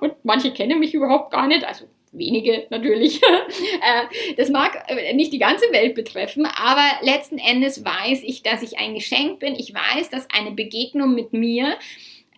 Und 0.02 0.14
manche 0.24 0.52
kennen 0.52 0.80
mich 0.80 0.94
überhaupt 0.94 1.32
gar 1.32 1.48
nicht. 1.48 1.66
Also 1.66 1.86
wenige 2.12 2.66
natürlich. 2.70 3.22
Äh, 3.80 4.34
das 4.36 4.50
mag 4.50 4.86
nicht 5.14 5.32
die 5.32 5.40
ganze 5.40 5.72
Welt 5.72 5.94
betreffen, 5.94 6.46
aber 6.46 6.84
letzten 7.02 7.38
Endes 7.38 7.86
weiß 7.86 8.24
ich, 8.24 8.42
dass 8.42 8.64
ich 8.64 8.80
ein 8.80 8.96
Geschenk 8.96 9.40
bin. 9.40 9.56
Ich 9.56 9.74
weiß, 9.74 10.10
dass 10.10 10.28
eine 10.32 10.52
Begegnung 10.52 11.14
mit 11.14 11.32
mir 11.32 11.76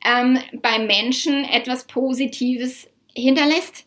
ähm, 0.06 0.38
beim 0.62 0.86
Menschen 0.86 1.46
etwas 1.46 1.88
Positives 1.88 2.90
hinterlässt 3.16 3.86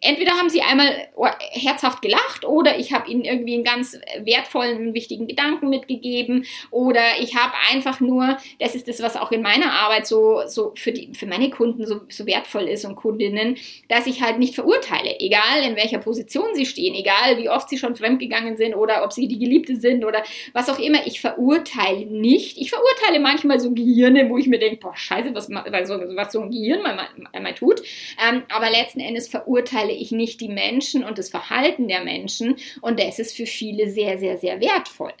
entweder 0.00 0.32
haben 0.32 0.48
sie 0.48 0.62
einmal 0.62 1.08
herzhaft 1.52 2.02
gelacht 2.02 2.44
oder 2.44 2.78
ich 2.78 2.92
habe 2.92 3.10
ihnen 3.10 3.24
irgendwie 3.24 3.54
einen 3.54 3.64
ganz 3.64 3.98
wertvollen, 4.22 4.94
wichtigen 4.94 5.26
Gedanken 5.26 5.68
mitgegeben 5.68 6.46
oder 6.70 7.02
ich 7.20 7.36
habe 7.36 7.52
einfach 7.72 8.00
nur, 8.00 8.38
das 8.58 8.74
ist 8.74 8.88
das, 8.88 9.02
was 9.02 9.16
auch 9.16 9.32
in 9.32 9.42
meiner 9.42 9.72
Arbeit 9.72 10.06
so, 10.06 10.42
so 10.46 10.72
für, 10.76 10.92
die, 10.92 11.14
für 11.14 11.26
meine 11.26 11.50
Kunden 11.50 11.86
so, 11.86 12.00
so 12.08 12.26
wertvoll 12.26 12.64
ist 12.64 12.84
und 12.84 12.96
Kundinnen, 12.96 13.56
dass 13.88 14.06
ich 14.06 14.22
halt 14.22 14.38
nicht 14.38 14.54
verurteile, 14.54 15.18
egal 15.20 15.62
in 15.64 15.76
welcher 15.76 15.98
Position 15.98 16.54
sie 16.54 16.66
stehen, 16.66 16.94
egal 16.94 17.38
wie 17.38 17.48
oft 17.48 17.68
sie 17.68 17.78
schon 17.78 17.96
fremdgegangen 17.96 18.56
sind 18.56 18.74
oder 18.74 19.04
ob 19.04 19.12
sie 19.12 19.28
die 19.28 19.38
Geliebte 19.38 19.76
sind 19.76 20.04
oder 20.04 20.22
was 20.52 20.68
auch 20.68 20.78
immer, 20.78 21.06
ich 21.06 21.20
verurteile 21.20 22.06
nicht. 22.06 22.58
Ich 22.58 22.70
verurteile 22.70 23.20
manchmal 23.20 23.60
so 23.60 23.72
Gehirne, 23.72 24.28
wo 24.28 24.38
ich 24.38 24.46
mir 24.46 24.58
denke, 24.58 24.76
boah, 24.76 24.96
scheiße, 24.96 25.34
was, 25.34 25.50
was 25.50 26.32
so 26.32 26.40
ein 26.40 26.50
Gehirn 26.50 26.82
mal, 26.82 26.94
mal, 26.94 27.40
mal 27.40 27.54
tut, 27.54 27.82
ähm, 28.26 28.42
aber 28.48 28.70
letzten 28.70 29.00
Endes 29.00 29.28
verurteile 29.28 29.75
beurteile 29.76 29.92
ich 29.92 30.12
nicht 30.12 30.40
die 30.40 30.48
Menschen 30.48 31.04
und 31.04 31.18
das 31.18 31.28
Verhalten 31.28 31.88
der 31.88 32.02
Menschen 32.02 32.56
und 32.80 32.98
das 32.98 33.18
ist 33.18 33.36
für 33.36 33.46
viele 33.46 33.90
sehr, 33.90 34.18
sehr, 34.18 34.38
sehr 34.38 34.60
wertvoll. 34.60 35.12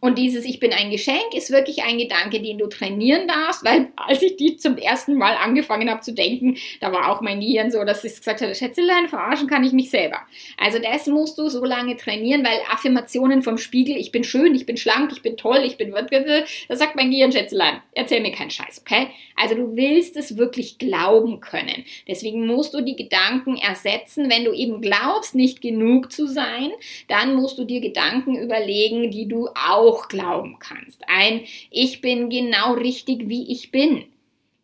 Und 0.00 0.18
dieses 0.18 0.44
Ich 0.44 0.60
bin 0.60 0.72
ein 0.72 0.90
Geschenk 0.90 1.34
ist 1.34 1.50
wirklich 1.50 1.82
ein 1.82 1.98
Gedanke, 1.98 2.40
den 2.40 2.58
du 2.58 2.66
trainieren 2.66 3.28
darfst, 3.28 3.64
weil 3.64 3.88
als 3.96 4.22
ich 4.22 4.36
die 4.36 4.56
zum 4.56 4.76
ersten 4.78 5.14
Mal 5.14 5.36
angefangen 5.36 5.90
habe 5.90 6.00
zu 6.00 6.12
denken, 6.12 6.56
da 6.80 6.92
war 6.92 7.10
auch 7.10 7.20
mein 7.20 7.40
Gehirn 7.40 7.70
so, 7.70 7.84
dass 7.84 8.04
ich 8.04 8.16
gesagt 8.16 8.40
habe, 8.40 8.54
Schätzelein, 8.54 9.08
verarschen 9.08 9.48
kann 9.48 9.64
ich 9.64 9.72
mich 9.72 9.90
selber. 9.90 10.20
Also 10.56 10.78
das 10.78 11.06
musst 11.06 11.38
du 11.38 11.48
so 11.48 11.64
lange 11.64 11.96
trainieren, 11.96 12.44
weil 12.44 12.58
Affirmationen 12.70 13.42
vom 13.42 13.58
Spiegel, 13.58 13.96
ich 13.96 14.12
bin 14.12 14.24
schön, 14.24 14.54
ich 14.54 14.66
bin 14.66 14.76
schlank, 14.76 15.12
ich 15.12 15.22
bin 15.22 15.36
toll, 15.36 15.62
ich 15.64 15.76
bin, 15.76 15.92
da 15.92 16.76
sagt 16.76 16.96
mein 16.96 17.10
Gehirn, 17.10 17.32
Schätzelein, 17.32 17.80
erzähl 17.92 18.20
mir 18.20 18.32
keinen 18.32 18.50
Scheiß, 18.50 18.82
okay? 18.84 19.08
Also 19.36 19.54
du 19.54 19.76
willst 19.76 20.16
es 20.16 20.36
wirklich 20.36 20.78
glauben 20.78 21.40
können. 21.40 21.84
Deswegen 22.08 22.46
musst 22.46 22.72
du 22.72 22.80
die 22.80 22.96
Gedanken 22.96 23.56
ersetzen. 23.56 24.30
Wenn 24.30 24.44
du 24.44 24.52
eben 24.52 24.80
glaubst, 24.80 25.34
nicht 25.34 25.60
genug 25.60 26.10
zu 26.10 26.26
sein, 26.26 26.70
dann 27.08 27.34
musst 27.34 27.58
du 27.58 27.64
dir 27.64 27.80
Gedanken 27.80 28.36
überlegen, 28.36 29.10
die 29.10 29.28
du 29.28 29.48
auch 29.68 30.08
glauben 30.08 30.58
kannst. 30.58 31.02
Ein 31.08 31.42
Ich 31.70 32.00
bin 32.00 32.30
genau 32.30 32.74
richtig, 32.74 33.28
wie 33.28 33.50
ich 33.50 33.70
bin. 33.70 34.06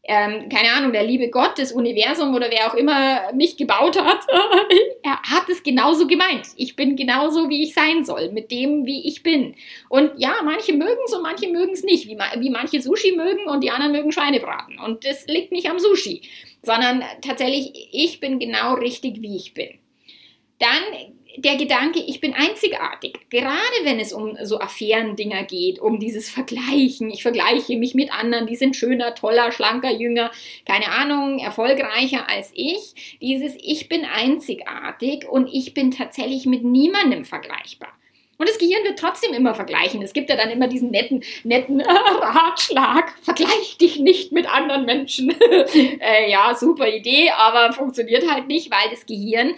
Ähm, 0.05 0.49
keine 0.49 0.73
Ahnung, 0.73 0.93
der 0.93 1.05
liebe 1.05 1.29
Gott, 1.29 1.53
das 1.59 1.71
Universum 1.71 2.35
oder 2.35 2.51
wer 2.51 2.67
auch 2.67 2.75
immer 2.75 3.33
mich 3.35 3.57
gebaut 3.57 3.97
hat, 3.97 4.27
er 5.05 5.23
hat 5.23 5.49
es 5.49 5.63
genauso 5.63 6.09
gemeint. 6.09 6.49
Ich 6.57 6.75
bin 6.75 6.97
genauso, 6.97 7.49
wie 7.49 7.63
ich 7.63 7.73
sein 7.73 8.05
soll, 8.05 8.33
mit 8.33 8.51
dem, 8.51 8.85
wie 8.85 9.07
ich 9.07 9.23
bin. 9.23 9.55
Und 9.89 10.11
ja, 10.17 10.35
manche 10.45 10.73
mögen 10.73 10.99
es 11.07 11.15
und 11.15 11.23
manche 11.23 11.49
mögen 11.49 11.73
es 11.73 11.85
nicht, 11.85 12.09
wie, 12.09 12.19
wie 12.19 12.51
manche 12.51 12.83
Sushi 12.83 13.13
mögen 13.13 13.47
und 13.47 13.63
die 13.63 13.71
anderen 13.71 13.93
mögen 13.93 14.11
Schweinebraten. 14.11 14.81
Und 14.81 15.07
das 15.07 15.25
liegt 15.29 15.53
nicht 15.53 15.71
am 15.71 15.79
Sushi, 15.79 16.23
sondern 16.63 17.05
tatsächlich, 17.21 17.89
ich 17.93 18.19
bin 18.19 18.41
genau 18.41 18.75
richtig, 18.75 19.23
wie 19.23 19.37
ich 19.37 19.55
bin. 19.55 19.79
Dann 20.59 21.13
der 21.37 21.57
Gedanke, 21.57 22.01
ich 22.01 22.21
bin 22.21 22.35
einzigartig, 22.35 23.19
gerade 23.31 23.85
wenn 23.85 23.99
es 23.99 24.13
um 24.13 24.37
so 24.43 24.59
Affären-Dinger 24.61 25.45
geht, 25.45 25.79
um 25.79 25.99
dieses 25.99 26.29
Vergleichen. 26.29 27.11
Ich 27.11 27.23
vergleiche 27.23 27.77
mich 27.77 27.95
mit 27.95 28.13
anderen, 28.13 28.47
die 28.47 28.57
sind 28.57 28.77
schöner, 28.77 29.15
toller, 29.15 29.53
schlanker, 29.53 29.91
jünger, 29.91 30.31
keine 30.67 30.89
Ahnung, 30.89 31.39
erfolgreicher 31.39 32.29
als 32.29 32.53
ich. 32.55 33.19
Dieses 33.21 33.57
Ich 33.61 33.89
bin 33.89 34.05
einzigartig 34.05 35.29
und 35.29 35.49
ich 35.53 35.75
bin 35.75 35.91
tatsächlich 35.91 36.47
mit 36.47 36.65
niemandem 36.65 37.25
vergleichbar. 37.25 37.93
Und 38.43 38.49
das 38.49 38.59
Gehirn 38.59 38.83
wird 38.83 38.99
trotzdem 38.99 39.35
immer 39.35 39.55
vergleichen. 39.55 40.03
Es 40.03 40.13
gibt 40.13 40.29
ja 40.29 40.35
dann 40.35 40.51
immer 40.51 40.67
diesen 40.67 40.91
netten, 40.91 41.23
netten 41.45 41.81
Ratschlag. 42.21 43.15
Vergleich 43.23 43.79
dich 43.79 44.01
nicht 44.01 44.33
mit 44.33 44.53
anderen 44.53 44.85
Menschen. 44.85 45.33
äh, 45.41 46.29
ja, 46.29 46.53
super 46.57 46.89
Idee, 46.89 47.31
aber 47.31 47.73
funktioniert 47.73 48.29
halt 48.29 48.49
nicht, 48.49 48.69
weil 48.73 48.91
das 48.91 49.07
Gehirn 49.07 49.55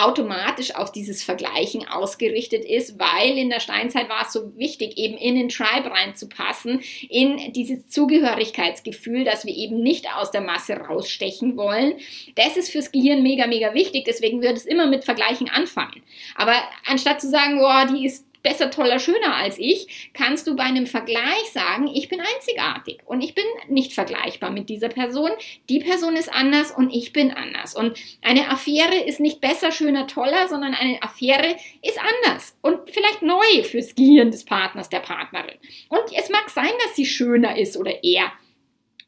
automatisch 0.00 0.74
auf 0.74 0.92
dieses 0.92 1.22
Vergleichen 1.22 1.86
ausgerichtet 1.88 2.64
ist, 2.64 2.98
weil 2.98 3.36
in 3.36 3.50
der 3.50 3.60
Steinzeit 3.60 4.08
war 4.08 4.26
es 4.26 4.32
so 4.32 4.56
wichtig, 4.56 4.96
eben 4.96 5.16
in 5.16 5.34
den 5.34 5.48
Tribe 5.48 5.90
reinzupassen, 5.90 6.80
in 7.08 7.52
dieses 7.52 7.88
Zugehörigkeitsgefühl, 7.88 9.24
dass 9.24 9.44
wir 9.44 9.54
eben 9.54 9.82
nicht 9.82 10.06
aus 10.14 10.30
der 10.30 10.40
Masse 10.40 10.74
rausstechen 10.74 11.56
wollen. 11.56 11.94
Das 12.34 12.56
ist 12.56 12.70
fürs 12.70 12.92
Gehirn 12.92 13.22
mega, 13.22 13.46
mega 13.46 13.74
wichtig, 13.74 14.04
deswegen 14.04 14.42
wird 14.42 14.56
es 14.56 14.66
immer 14.66 14.86
mit 14.86 15.04
Vergleichen 15.04 15.48
anfangen. 15.48 16.02
Aber 16.34 16.54
anstatt 16.86 17.20
zu 17.20 17.28
sagen, 17.28 17.58
boah, 17.58 17.86
die 17.86 18.06
ist 18.06 18.29
besser, 18.42 18.70
toller, 18.70 18.98
schöner 18.98 19.36
als 19.36 19.58
ich, 19.58 20.10
kannst 20.14 20.46
du 20.46 20.56
bei 20.56 20.64
einem 20.64 20.86
Vergleich 20.86 21.50
sagen, 21.52 21.88
ich 21.88 22.08
bin 22.08 22.20
einzigartig 22.20 22.98
und 23.06 23.20
ich 23.22 23.34
bin 23.34 23.44
nicht 23.68 23.92
vergleichbar 23.92 24.50
mit 24.50 24.68
dieser 24.68 24.88
Person. 24.88 25.30
Die 25.68 25.80
Person 25.80 26.16
ist 26.16 26.32
anders 26.32 26.70
und 26.70 26.90
ich 26.90 27.12
bin 27.12 27.30
anders. 27.30 27.74
Und 27.74 27.98
eine 28.22 28.48
Affäre 28.50 28.96
ist 29.06 29.20
nicht 29.20 29.40
besser, 29.40 29.72
schöner, 29.72 30.06
toller, 30.06 30.48
sondern 30.48 30.74
eine 30.74 31.02
Affäre 31.02 31.56
ist 31.82 31.98
anders 31.98 32.56
und 32.62 32.90
vielleicht 32.90 33.22
neu 33.22 33.62
fürs 33.64 33.94
Gehirn 33.94 34.30
des 34.30 34.44
Partners, 34.44 34.88
der 34.88 35.00
Partnerin. 35.00 35.58
Und 35.88 36.02
es 36.16 36.28
mag 36.30 36.50
sein, 36.50 36.70
dass 36.84 36.96
sie 36.96 37.06
schöner 37.06 37.58
ist 37.58 37.76
oder 37.76 38.02
er. 38.02 38.32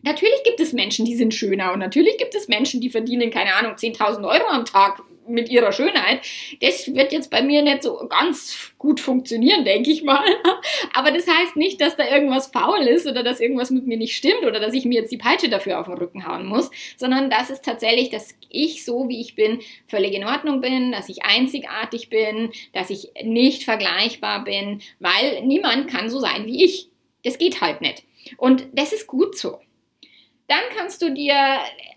Natürlich 0.03 0.43
gibt 0.45 0.61
es 0.61 0.73
Menschen, 0.73 1.05
die 1.05 1.15
sind 1.15 1.33
schöner 1.33 1.73
und 1.73 1.79
natürlich 1.79 2.19
gibt 2.19 2.35
es 2.35 2.49
Menschen, 2.49 2.81
die 2.81 2.91
verdienen, 2.91 3.31
keine 3.31 3.55
Ahnung, 3.55 3.75
10.000 3.75 4.29
Euro 4.29 4.49
am 4.49 4.65
Tag 4.65 5.03
mit 5.29 5.49
ihrer 5.49 5.73
Schönheit. 5.73 6.21
Das 6.61 6.93
wird 6.95 7.13
jetzt 7.13 7.31
bei 7.31 7.43
mir 7.43 7.63
nicht 7.63 7.83
so 7.83 8.07
ganz 8.09 8.73
gut 8.79 9.01
funktionieren, 9.01 9.65
denke 9.65 9.91
ich 9.91 10.03
mal. 10.03 10.25
Aber 10.95 11.11
das 11.13 11.27
heißt 11.29 11.57
nicht, 11.57 11.81
dass 11.81 11.97
da 11.97 12.09
irgendwas 12.09 12.49
faul 12.49 12.81
ist 12.81 13.07
oder 13.07 13.23
dass 13.23 13.41
irgendwas 13.41 13.71
mit 13.71 13.87
mir 13.87 13.97
nicht 13.97 14.17
stimmt 14.17 14.43
oder 14.45 14.61
dass 14.61 14.75
ich 14.75 14.85
mir 14.85 15.01
jetzt 15.01 15.13
die 15.13 15.19
Peitsche 15.19 15.49
dafür 15.49 15.81
auf 15.81 15.87
den 15.87 15.99
Rücken 15.99 16.27
hauen 16.27 16.47
muss, 16.47 16.71
sondern 16.97 17.31
dass 17.31 17.51
es 17.51 17.63
tatsächlich, 17.63 18.11
dass 18.11 18.35
ich 18.51 18.85
so 18.85 19.09
wie 19.09 19.21
ich 19.21 19.35
bin, 19.35 19.61
völlig 19.87 20.15
in 20.15 20.25
Ordnung 20.25 20.61
bin, 20.61 20.93
dass 20.93 21.09
ich 21.09 21.25
einzigartig 21.25 22.11
bin, 22.11 22.51
dass 22.73 22.91
ich 22.91 23.11
nicht 23.23 23.65
vergleichbar 23.65 24.45
bin, 24.45 24.81
weil 24.99 25.43
niemand 25.43 25.89
kann 25.89 26.11
so 26.11 26.19
sein 26.19 26.47
wie 26.47 26.65
ich. 26.65 26.89
Das 27.25 27.39
geht 27.39 27.61
halt 27.61 27.81
nicht. 27.81 28.03
Und 28.37 28.67
das 28.73 28.93
ist 28.93 29.07
gut 29.07 29.37
so 29.39 29.61
dann 30.53 30.77
kannst 30.77 31.01
du 31.01 31.11
dir 31.11 31.35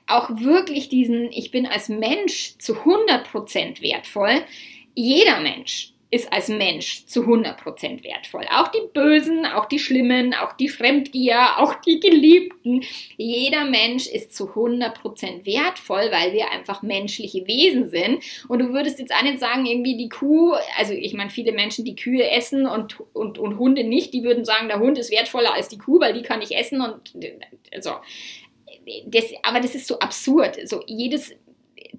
auch 0.08 0.30
wirklich 0.30 0.88
diesen, 0.88 1.30
ich 1.32 1.52
bin 1.52 1.65
als 1.65 1.89
Mensch 1.89 2.58
zu 2.58 2.74
100% 2.74 3.82
wertvoll. 3.82 4.44
Jeder 4.94 5.41
Mensch 5.41 5.91
ist 6.12 6.32
als 6.32 6.48
Mensch 6.48 7.06
zu 7.08 7.24
100% 7.24 8.04
wertvoll. 8.04 8.46
Auch 8.50 8.70
die 8.70 8.88
Bösen, 8.94 9.46
auch 9.46 9.65
die 9.65 9.80
Schlimmen, 9.80 10.34
auch 10.34 10.54
die 10.54 10.70
Fremdgier, 10.70 11.58
auch 11.58 11.76
die 11.82 12.00
Geliebten. 12.00 12.84
Jeder 13.18 13.65
Mensch 13.65 14.08
ist 14.08 14.34
zu 14.34 14.46
100% 14.52 15.46
wertvoll, 15.46 16.12
weil 16.12 16.32
wir 16.32 16.52
einfach 16.52 16.84
menschliche 16.84 17.46
Wesen 17.48 17.89
sind. 17.89 18.24
Und 18.48 18.60
du 18.60 18.72
würdest 18.72 19.00
jetzt 19.00 19.13
auch 19.13 19.24
nicht 19.24 19.39
sagen, 19.39 19.65
irgendwie 19.65 19.98
die 19.98 20.10
Kuh, 20.10 20.54
also 20.78 20.94
ich 20.94 21.13
meine, 21.15 21.32
viele 21.32 21.52
Menschen, 21.52 21.84
die 21.84 21.96
Kühe 21.96 22.30
essen 22.30 22.65
und, 22.65 22.98
und, 23.13 23.38
und 23.38 23.58
Hunde 23.58 23.84
nicht, 23.84 24.13
die 24.13 24.24
würden 24.24 24.46
sagen, 24.46 24.70
der 24.70 24.80
Hund 24.80 24.98
ist 24.98 25.12
wertvoller 25.12 25.54
als 25.54 25.68
die 25.68 25.80
Kuh, 25.80 26.00
weil 26.00 26.13
die 26.13 26.24
kann 26.24 26.41
ich 26.41 26.56
essen 26.56 26.80
und 26.80 27.13
so 27.82 27.91
das, 29.08 29.26
aber 29.43 29.60
das 29.60 29.76
ist 29.76 29.88
so 29.88 30.00
absurd. 30.00 30.58
So 30.67 30.84
jedes 30.88 31.34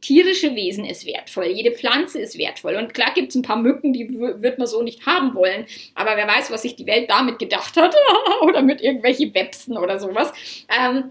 tierische 0.00 0.54
Wesen 0.54 0.84
ist 0.84 1.06
wertvoll, 1.06 1.46
jede 1.46 1.72
Pflanze 1.72 2.20
ist 2.20 2.38
wertvoll. 2.38 2.76
Und 2.76 2.94
klar 2.94 3.12
gibt 3.14 3.30
es 3.30 3.34
ein 3.34 3.42
paar 3.42 3.56
Mücken, 3.56 3.92
die 3.92 4.08
wird 4.18 4.58
man 4.58 4.66
so 4.66 4.82
nicht 4.82 5.06
haben 5.06 5.34
wollen. 5.34 5.66
Aber 5.94 6.16
wer 6.16 6.26
weiß, 6.26 6.50
was 6.50 6.62
sich 6.62 6.76
die 6.76 6.86
Welt 6.86 7.10
damit 7.10 7.38
gedacht 7.38 7.76
hat. 7.76 7.94
oder 8.42 8.62
mit 8.62 8.80
irgendwelchen 8.80 9.34
Websen 9.34 9.76
oder 9.76 9.98
sowas. 9.98 10.32
Ähm, 10.68 11.10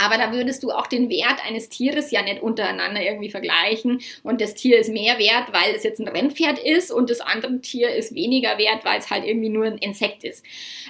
aber 0.00 0.16
da 0.16 0.32
würdest 0.32 0.62
du 0.62 0.70
auch 0.70 0.86
den 0.86 1.10
Wert 1.10 1.44
eines 1.46 1.68
Tieres 1.68 2.10
ja 2.10 2.22
nicht 2.22 2.42
untereinander 2.42 3.02
irgendwie 3.02 3.30
vergleichen. 3.30 4.00
Und 4.22 4.40
das 4.40 4.54
Tier 4.54 4.78
ist 4.78 4.90
mehr 4.90 5.18
wert, 5.18 5.52
weil 5.52 5.74
es 5.74 5.84
jetzt 5.84 6.00
ein 6.00 6.08
Rennpferd 6.08 6.58
ist 6.58 6.90
und 6.90 7.10
das 7.10 7.20
andere 7.20 7.60
Tier 7.60 7.94
ist 7.94 8.14
weniger 8.14 8.58
wert, 8.58 8.84
weil 8.84 8.98
es 8.98 9.10
halt 9.10 9.24
irgendwie 9.24 9.50
nur 9.50 9.66
ein 9.66 9.78
Insekt 9.78 10.24
ist. 10.24 10.44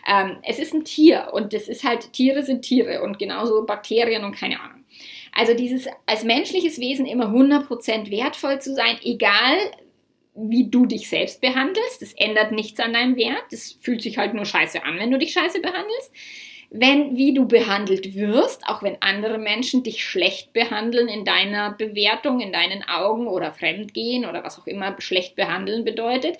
Ähm, 0.08 0.38
es 0.42 0.58
ist 0.58 0.72
ein 0.72 0.84
Tier 0.84 1.30
und 1.32 1.52
das 1.52 1.68
ist 1.68 1.84
halt, 1.84 2.12
Tiere 2.12 2.42
sind 2.42 2.62
Tiere 2.62 3.02
und 3.02 3.18
genauso 3.18 3.64
Bakterien 3.66 4.24
und 4.24 4.36
keine 4.36 4.60
Ahnung. 4.60 4.84
Also 5.34 5.54
dieses 5.54 5.88
als 6.06 6.24
menschliches 6.24 6.78
Wesen 6.78 7.06
immer 7.06 7.28
100% 7.28 8.10
wertvoll 8.10 8.60
zu 8.60 8.74
sein, 8.74 8.98
egal 9.02 9.56
wie 10.34 10.70
du 10.70 10.86
dich 10.86 11.08
selbst 11.08 11.40
behandelst, 11.40 12.00
das 12.00 12.12
ändert 12.14 12.52
nichts 12.52 12.80
an 12.80 12.92
deinem 12.92 13.16
Wert. 13.16 13.44
Das 13.50 13.72
fühlt 13.80 14.02
sich 14.02 14.18
halt 14.18 14.34
nur 14.34 14.44
scheiße 14.44 14.82
an, 14.84 14.98
wenn 14.98 15.10
du 15.10 15.18
dich 15.18 15.32
scheiße 15.32 15.60
behandelst 15.60 16.12
wenn 16.74 17.16
wie 17.18 17.34
du 17.34 17.46
behandelt 17.46 18.14
wirst, 18.14 18.66
auch 18.66 18.82
wenn 18.82 18.96
andere 19.00 19.36
Menschen 19.36 19.82
dich 19.82 20.02
schlecht 20.04 20.54
behandeln 20.54 21.06
in 21.06 21.26
deiner 21.26 21.72
Bewertung, 21.72 22.40
in 22.40 22.52
deinen 22.52 22.82
Augen 22.88 23.26
oder 23.26 23.52
fremdgehen 23.52 24.24
oder 24.24 24.42
was 24.42 24.58
auch 24.58 24.66
immer 24.66 24.96
schlecht 24.98 25.36
behandeln 25.36 25.84
bedeutet. 25.84 26.38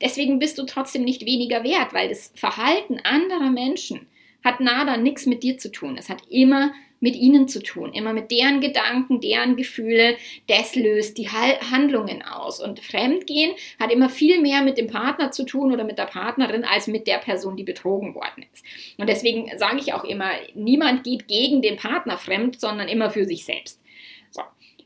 Deswegen 0.00 0.38
bist 0.38 0.58
du 0.58 0.64
trotzdem 0.64 1.02
nicht 1.02 1.26
weniger 1.26 1.64
wert, 1.64 1.92
weil 1.92 2.08
das 2.08 2.32
Verhalten 2.36 3.00
anderer 3.02 3.50
Menschen 3.50 4.06
hat 4.44 4.60
nada 4.60 4.96
nichts 4.96 5.26
mit 5.26 5.42
dir 5.42 5.58
zu 5.58 5.72
tun. 5.72 5.96
Es 5.98 6.08
hat 6.08 6.22
immer 6.30 6.72
mit 7.04 7.16
ihnen 7.16 7.48
zu 7.48 7.62
tun, 7.62 7.92
immer 7.92 8.14
mit 8.14 8.30
deren 8.30 8.62
Gedanken, 8.62 9.20
deren 9.20 9.56
Gefühle. 9.56 10.16
Das 10.46 10.74
löst 10.74 11.18
die 11.18 11.28
Handlungen 11.28 12.22
aus. 12.22 12.60
Und 12.60 12.80
Fremdgehen 12.80 13.52
hat 13.78 13.92
immer 13.92 14.08
viel 14.08 14.40
mehr 14.40 14.62
mit 14.62 14.78
dem 14.78 14.86
Partner 14.86 15.30
zu 15.30 15.44
tun 15.44 15.70
oder 15.70 15.84
mit 15.84 15.98
der 15.98 16.06
Partnerin 16.06 16.64
als 16.64 16.86
mit 16.86 17.06
der 17.06 17.18
Person, 17.18 17.58
die 17.58 17.62
betrogen 17.62 18.14
worden 18.14 18.46
ist. 18.54 18.64
Und 18.96 19.06
deswegen 19.06 19.50
sage 19.58 19.80
ich 19.80 19.92
auch 19.92 20.04
immer, 20.04 20.30
niemand 20.54 21.04
geht 21.04 21.28
gegen 21.28 21.60
den 21.60 21.76
Partner 21.76 22.16
fremd, 22.16 22.58
sondern 22.58 22.88
immer 22.88 23.10
für 23.10 23.26
sich 23.26 23.44
selbst. 23.44 23.83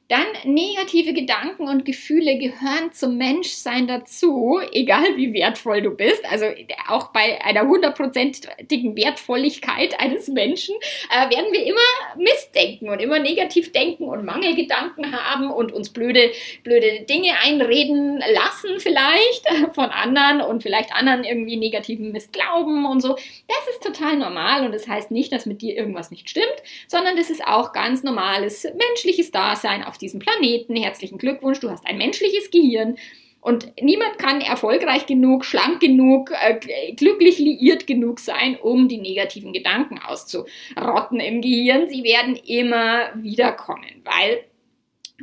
Dann 0.09 0.27
negative 0.45 1.13
Gedanken 1.13 1.69
und 1.69 1.85
Gefühle 1.85 2.39
gehören 2.39 2.93
zum 2.93 3.19
Menschsein 3.19 3.87
dazu, 3.87 4.59
egal 4.73 5.19
wie 5.19 5.35
wertvoll 5.35 5.83
du 5.83 5.91
bist. 5.91 6.25
Also 6.31 6.47
auch 6.89 7.09
bei 7.09 7.45
einer 7.45 7.69
hundertprozentigen 7.69 8.97
Wertvolligkeit 8.97 10.01
eines 10.01 10.29
Menschen 10.29 10.75
äh, 11.11 11.29
werden 11.29 11.53
wir 11.53 11.63
immer 11.63 11.79
missdenken 12.17 12.89
und 12.89 13.01
immer 13.01 13.19
negativ 13.19 13.73
denken 13.73 14.05
und 14.05 14.25
Mangelgedanken 14.25 15.13
haben 15.13 15.51
und 15.51 15.73
uns 15.73 15.91
blöde, 15.91 16.31
blöde 16.65 17.03
Dinge 17.03 17.33
einreden 17.45 18.19
lassen 18.33 18.81
vielleicht 18.81 19.47
von 19.75 19.91
anderen 19.91 20.41
und 20.41 20.63
vielleicht 20.63 20.91
anderen 20.95 21.25
irgendwie 21.25 21.59
negativen 21.59 22.13
Missglauben 22.13 22.87
und 22.87 23.03
so. 23.03 23.15
Das 23.47 23.75
ist 23.75 23.83
total 23.83 24.17
normal 24.17 24.65
und 24.65 24.73
das 24.73 24.89
heißt 24.89 25.11
nicht, 25.11 25.33
dass 25.33 25.45
mit 25.45 25.61
dir 25.61 25.77
irgendwas 25.77 26.11
nicht 26.11 26.31
stimmt, 26.31 26.47
sondern 26.87 27.15
das 27.17 27.29
ist 27.29 27.47
auch 27.47 27.75
ganz 27.75 28.03
normales 28.03 28.65
menschliches 28.65 29.31
Dasein 29.31 29.85
auf 29.85 29.98
diesem 29.99 30.21
Planeten. 30.21 30.77
Herzlichen 30.77 31.19
Glückwunsch, 31.19 31.61
du 31.61 31.71
hast 31.71 31.87
ein 31.87 31.99
menschliches 31.99 32.51
Gehirn 32.51 32.97
Und 33.41 33.73
niemand 33.81 34.19
kann 34.19 34.41
erfolgreich 34.41 35.07
genug, 35.07 35.45
schlank 35.45 35.81
genug, 35.81 36.33
äh, 36.33 36.93
glücklich 36.95 37.39
liiert 37.39 37.87
genug 37.87 38.19
sein, 38.19 38.57
um 38.61 38.89
die 38.89 38.99
negativen 38.99 39.53
Gedanken 39.53 39.99
auszurotten 39.99 41.21
im 41.21 41.41
Gehirn. 41.41 41.89
Sie 41.89 42.03
werden 42.03 42.35
immer 42.35 43.11
wieder 43.15 43.53
kommen, 43.53 44.03
weil 44.05 44.45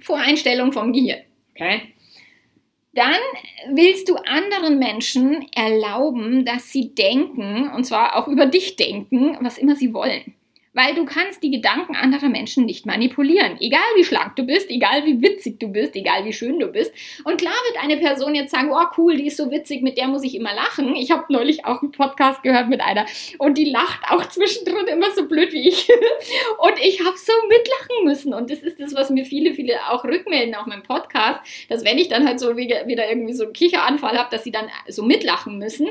Voreinstellung 0.02 0.72
vom 0.72 0.94
Gehirn. 0.94 1.22
Okay? 1.52 1.82
Dann 2.94 3.20
willst 3.74 4.08
du 4.08 4.16
anderen 4.16 4.80
Menschen 4.80 5.48
erlauben, 5.54 6.46
dass 6.46 6.72
sie 6.72 6.96
denken, 6.96 7.70
und 7.76 7.84
zwar 7.84 8.16
auch 8.16 8.30
über 8.30 8.46
dich 8.46 8.78
denken, 8.78 9.38
was 9.42 9.58
immer 9.58 9.76
sie 9.76 9.94
wollen 9.94 10.35
weil 10.76 10.94
du 10.94 11.06
kannst 11.06 11.42
die 11.42 11.50
Gedanken 11.50 11.96
anderer 11.96 12.28
Menschen 12.28 12.66
nicht 12.66 12.86
manipulieren. 12.86 13.58
Egal 13.60 13.82
wie 13.96 14.04
schlank 14.04 14.36
du 14.36 14.44
bist, 14.44 14.70
egal 14.70 15.06
wie 15.06 15.22
witzig 15.22 15.60
du 15.60 15.70
bist, 15.70 15.96
egal 15.96 16.26
wie 16.26 16.34
schön 16.34 16.60
du 16.60 16.68
bist. 16.68 16.94
Und 17.24 17.38
klar 17.38 17.56
wird 17.68 17.84
eine 17.84 17.98
Person 17.98 18.36
jetzt 18.36 18.52
sagen, 18.52 18.72
oh 18.72 18.86
cool, 18.98 19.16
die 19.16 19.28
ist 19.28 19.38
so 19.38 19.50
witzig, 19.50 19.82
mit 19.82 19.98
der 19.98 20.08
muss 20.08 20.24
ich 20.24 20.36
immer 20.36 20.54
lachen. 20.54 20.96
Ich 20.96 21.12
habe 21.12 21.24
neulich 21.30 21.66
auch 21.66 21.82
einen 21.82 21.94
Podcast 21.94 22.44
gehört 22.44 22.68
mit 22.68 22.82
einer 22.82 23.06
und 23.40 23.58
die 23.58 23.66
lacht 23.66 24.02
auch 24.10 24.26
zwischendrin 24.26 24.88
immer 24.88 25.12
so 25.16 25.28
blöd 25.28 25.54
wie 25.54 25.70
ich. 25.70 25.90
und 26.60 26.80
ich 26.84 27.00
habe 27.00 27.18
so 27.18 27.32
mitlachen 27.48 28.04
müssen. 28.04 28.34
Und 28.34 28.52
das 28.52 28.60
ist 28.60 28.80
das, 28.80 28.94
was 28.94 29.10
mir 29.10 29.24
viele, 29.24 29.54
viele 29.54 29.76
auch 29.90 30.04
rückmelden 30.04 30.56
auf 30.56 30.66
meinem 30.66 30.84
Podcast, 30.84 31.40
dass 31.70 31.86
wenn 31.86 31.98
ich 31.98 32.10
dann 32.10 32.28
halt 32.28 32.40
so 32.40 32.58
wieder, 32.58 32.86
irgendwie 32.86 33.34
so 33.34 33.46
einen 33.46 33.54
Kicheranfall 33.54 34.18
habe, 34.18 34.30
dass 34.30 34.44
sie 34.44 34.52
dann 34.52 34.68
so 34.90 35.04
mitlachen 35.04 35.58
müssen. 35.58 35.88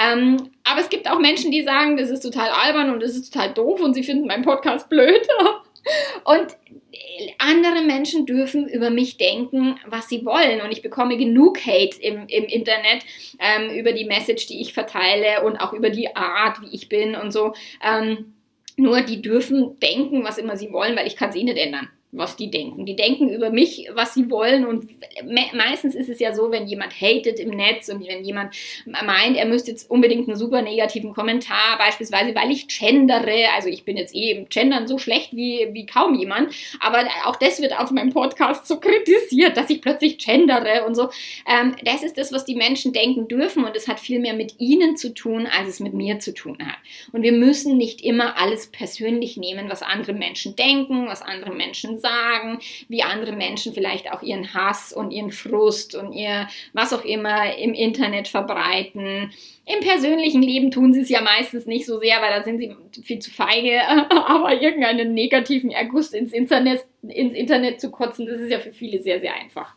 Ähm, 0.00 0.50
aber 0.70 0.80
es 0.80 0.88
gibt 0.88 1.10
auch 1.10 1.18
Menschen, 1.18 1.50
die 1.50 1.62
sagen, 1.62 1.96
das 1.96 2.10
ist 2.10 2.20
total 2.20 2.50
albern 2.50 2.90
und 2.90 3.02
das 3.02 3.12
ist 3.12 3.32
total 3.32 3.54
doof 3.54 3.80
und 3.80 3.94
sie 3.94 4.02
finden 4.02 4.26
meinen 4.26 4.44
Podcast 4.44 4.88
blöd. 4.88 5.26
Und 6.24 6.56
andere 7.38 7.82
Menschen 7.82 8.26
dürfen 8.26 8.68
über 8.68 8.90
mich 8.90 9.16
denken, 9.16 9.80
was 9.86 10.08
sie 10.08 10.24
wollen. 10.26 10.60
Und 10.60 10.70
ich 10.70 10.82
bekomme 10.82 11.16
genug 11.16 11.64
Hate 11.64 11.98
im, 12.02 12.26
im 12.26 12.44
Internet 12.44 13.04
ähm, 13.38 13.70
über 13.70 13.92
die 13.92 14.04
Message, 14.04 14.46
die 14.48 14.60
ich 14.60 14.74
verteile 14.74 15.44
und 15.44 15.56
auch 15.56 15.72
über 15.72 15.88
die 15.88 16.14
Art, 16.14 16.60
wie 16.60 16.74
ich 16.74 16.90
bin 16.90 17.14
und 17.14 17.32
so. 17.32 17.54
Ähm, 17.82 18.34
nur 18.76 19.00
die 19.00 19.22
dürfen 19.22 19.78
denken, 19.80 20.24
was 20.24 20.36
immer 20.36 20.56
sie 20.56 20.72
wollen, 20.72 20.94
weil 20.96 21.06
ich 21.06 21.16
kann 21.16 21.30
es 21.30 21.36
eh 21.36 21.44
nicht 21.44 21.56
ändern 21.56 21.88
was 22.10 22.36
die 22.36 22.50
denken. 22.50 22.86
Die 22.86 22.96
denken 22.96 23.28
über 23.28 23.50
mich, 23.50 23.90
was 23.92 24.14
sie 24.14 24.30
wollen 24.30 24.66
und 24.66 24.88
me 25.24 25.42
meistens 25.52 25.94
ist 25.94 26.08
es 26.08 26.18
ja 26.20 26.34
so, 26.34 26.50
wenn 26.50 26.66
jemand 26.66 26.94
hatet 26.98 27.38
im 27.38 27.50
Netz 27.50 27.90
und 27.90 28.06
wenn 28.06 28.24
jemand 28.24 28.56
meint, 28.86 29.36
er 29.36 29.44
müsste 29.44 29.70
jetzt 29.70 29.90
unbedingt 29.90 30.26
einen 30.26 30.36
super 30.36 30.62
negativen 30.62 31.12
Kommentar, 31.12 31.76
beispielsweise, 31.76 32.34
weil 32.34 32.50
ich 32.50 32.66
gendere, 32.66 33.52
also 33.54 33.68
ich 33.68 33.84
bin 33.84 33.98
jetzt 33.98 34.14
eh 34.14 34.30
im 34.30 34.48
Gendern 34.48 34.88
so 34.88 34.96
schlecht 34.96 35.36
wie, 35.36 35.68
wie 35.72 35.84
kaum 35.84 36.14
jemand, 36.14 36.54
aber 36.80 37.04
auch 37.26 37.36
das 37.36 37.60
wird 37.60 37.78
auf 37.78 37.90
meinem 37.90 38.10
Podcast 38.10 38.66
so 38.66 38.80
kritisiert, 38.80 39.58
dass 39.58 39.68
ich 39.68 39.82
plötzlich 39.82 40.16
gendere 40.16 40.86
und 40.86 40.94
so. 40.94 41.10
Ähm, 41.46 41.76
das 41.84 42.02
ist 42.02 42.16
das, 42.16 42.32
was 42.32 42.46
die 42.46 42.56
Menschen 42.56 42.94
denken 42.94 43.28
dürfen 43.28 43.64
und 43.64 43.76
es 43.76 43.86
hat 43.86 44.00
viel 44.00 44.18
mehr 44.18 44.34
mit 44.34 44.54
ihnen 44.58 44.96
zu 44.96 45.12
tun, 45.12 45.46
als 45.46 45.68
es 45.68 45.80
mit 45.80 45.92
mir 45.92 46.20
zu 46.20 46.32
tun 46.32 46.56
hat. 46.60 46.78
Und 47.12 47.22
wir 47.22 47.32
müssen 47.32 47.76
nicht 47.76 48.00
immer 48.00 48.38
alles 48.38 48.68
persönlich 48.68 49.36
nehmen, 49.36 49.68
was 49.68 49.82
andere 49.82 50.14
Menschen 50.14 50.56
denken, 50.56 51.06
was 51.06 51.20
andere 51.20 51.54
Menschen 51.54 51.97
sagen, 51.98 52.58
wie 52.88 53.02
andere 53.02 53.32
Menschen 53.32 53.74
vielleicht 53.74 54.12
auch 54.12 54.22
ihren 54.22 54.54
Hass 54.54 54.92
und 54.92 55.10
ihren 55.10 55.30
Frust 55.30 55.94
und 55.94 56.12
ihr 56.12 56.48
was 56.72 56.92
auch 56.92 57.04
immer 57.04 57.56
im 57.56 57.74
Internet 57.74 58.28
verbreiten. 58.28 59.30
Im 59.66 59.80
persönlichen 59.80 60.42
Leben 60.42 60.70
tun 60.70 60.92
sie 60.92 61.00
es 61.00 61.08
ja 61.08 61.20
meistens 61.20 61.66
nicht 61.66 61.86
so 61.86 62.00
sehr, 62.00 62.20
weil 62.22 62.30
da 62.30 62.42
sind 62.42 62.58
sie 62.58 62.74
viel 63.02 63.18
zu 63.18 63.30
feige, 63.30 63.80
aber 64.26 64.60
irgendeinen 64.60 65.14
negativen 65.14 65.70
Erguss 65.70 66.12
ins 66.12 66.32
Internet, 66.32 66.84
ins 67.02 67.34
Internet 67.34 67.80
zu 67.80 67.90
kotzen, 67.90 68.26
das 68.26 68.40
ist 68.40 68.50
ja 68.50 68.58
für 68.58 68.72
viele 68.72 69.02
sehr, 69.02 69.20
sehr 69.20 69.34
einfach. 69.34 69.74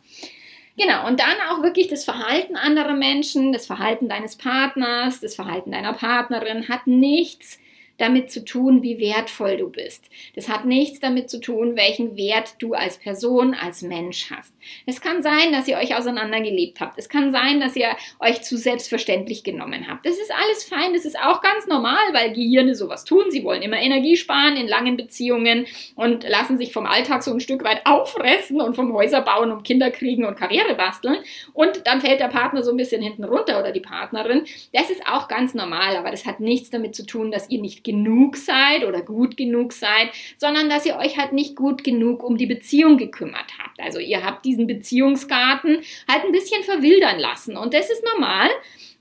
Genau, 0.78 1.06
und 1.06 1.20
dann 1.20 1.36
auch 1.50 1.62
wirklich 1.62 1.88
das 1.88 2.04
Verhalten 2.04 2.56
anderer 2.56 2.94
Menschen, 2.94 3.52
das 3.52 3.66
Verhalten 3.66 4.08
deines 4.08 4.36
Partners, 4.36 5.20
das 5.20 5.34
Verhalten 5.34 5.70
deiner 5.70 5.92
Partnerin 5.92 6.68
hat 6.68 6.86
nichts 6.86 7.58
damit 8.02 8.30
zu 8.30 8.44
tun, 8.44 8.82
wie 8.82 8.98
wertvoll 8.98 9.56
du 9.56 9.70
bist. 9.70 10.04
Das 10.34 10.48
hat 10.48 10.64
nichts 10.64 11.00
damit 11.00 11.30
zu 11.30 11.40
tun, 11.40 11.76
welchen 11.76 12.16
Wert 12.16 12.56
du 12.58 12.74
als 12.74 12.98
Person, 12.98 13.54
als 13.54 13.82
Mensch 13.82 14.30
hast. 14.30 14.52
Es 14.86 15.00
kann 15.00 15.22
sein, 15.22 15.52
dass 15.52 15.68
ihr 15.68 15.76
euch 15.76 15.96
auseinandergelebt 15.96 16.80
habt. 16.80 16.98
Es 16.98 17.08
kann 17.08 17.32
sein, 17.32 17.60
dass 17.60 17.76
ihr 17.76 17.90
euch 18.18 18.42
zu 18.42 18.56
selbstverständlich 18.56 19.44
genommen 19.44 19.88
habt. 19.88 20.04
Das 20.04 20.18
ist 20.18 20.32
alles 20.32 20.64
fein, 20.64 20.92
das 20.92 21.04
ist 21.04 21.18
auch 21.18 21.40
ganz 21.40 21.66
normal, 21.66 22.02
weil 22.12 22.32
Gehirne 22.32 22.74
sowas 22.74 23.04
tun. 23.04 23.24
Sie 23.30 23.44
wollen 23.44 23.62
immer 23.62 23.80
Energie 23.80 24.16
sparen 24.16 24.56
in 24.56 24.66
langen 24.66 24.96
Beziehungen 24.96 25.66
und 25.94 26.28
lassen 26.28 26.58
sich 26.58 26.72
vom 26.72 26.86
Alltag 26.86 27.22
so 27.22 27.32
ein 27.32 27.40
Stück 27.40 27.62
weit 27.64 27.86
auffressen 27.86 28.60
und 28.60 28.74
vom 28.74 28.92
Häuser 28.92 29.20
bauen 29.20 29.52
und 29.52 29.62
Kinder 29.62 29.90
kriegen 29.90 30.24
und 30.24 30.36
Karriere 30.36 30.74
basteln. 30.74 31.18
Und 31.52 31.86
dann 31.86 32.00
fällt 32.00 32.20
der 32.20 32.28
Partner 32.28 32.62
so 32.62 32.72
ein 32.72 32.76
bisschen 32.76 33.02
hinten 33.02 33.24
runter 33.24 33.60
oder 33.60 33.70
die 33.70 33.80
Partnerin. 33.80 34.44
Das 34.72 34.90
ist 34.90 35.06
auch 35.06 35.28
ganz 35.28 35.54
normal, 35.54 35.96
aber 35.96 36.10
das 36.10 36.26
hat 36.26 36.40
nichts 36.40 36.70
damit 36.70 36.94
zu 36.96 37.06
tun, 37.06 37.30
dass 37.30 37.48
ihr 37.48 37.60
nicht 37.60 37.84
genug 37.92 38.36
seid 38.38 38.84
oder 38.84 39.02
gut 39.02 39.36
genug 39.36 39.74
seid, 39.74 40.10
sondern 40.38 40.70
dass 40.70 40.86
ihr 40.86 40.96
euch 40.96 41.18
halt 41.18 41.32
nicht 41.32 41.56
gut 41.56 41.84
genug 41.84 42.22
um 42.22 42.38
die 42.38 42.46
Beziehung 42.46 42.96
gekümmert 42.96 43.52
habt. 43.62 43.78
Also 43.80 43.98
ihr 43.98 44.24
habt 44.24 44.46
diesen 44.46 44.66
Beziehungsgarten 44.66 45.78
halt 46.08 46.24
ein 46.24 46.32
bisschen 46.32 46.62
verwildern 46.62 47.18
lassen 47.18 47.56
und 47.56 47.74
das 47.74 47.90
ist 47.90 48.02
normal. 48.14 48.48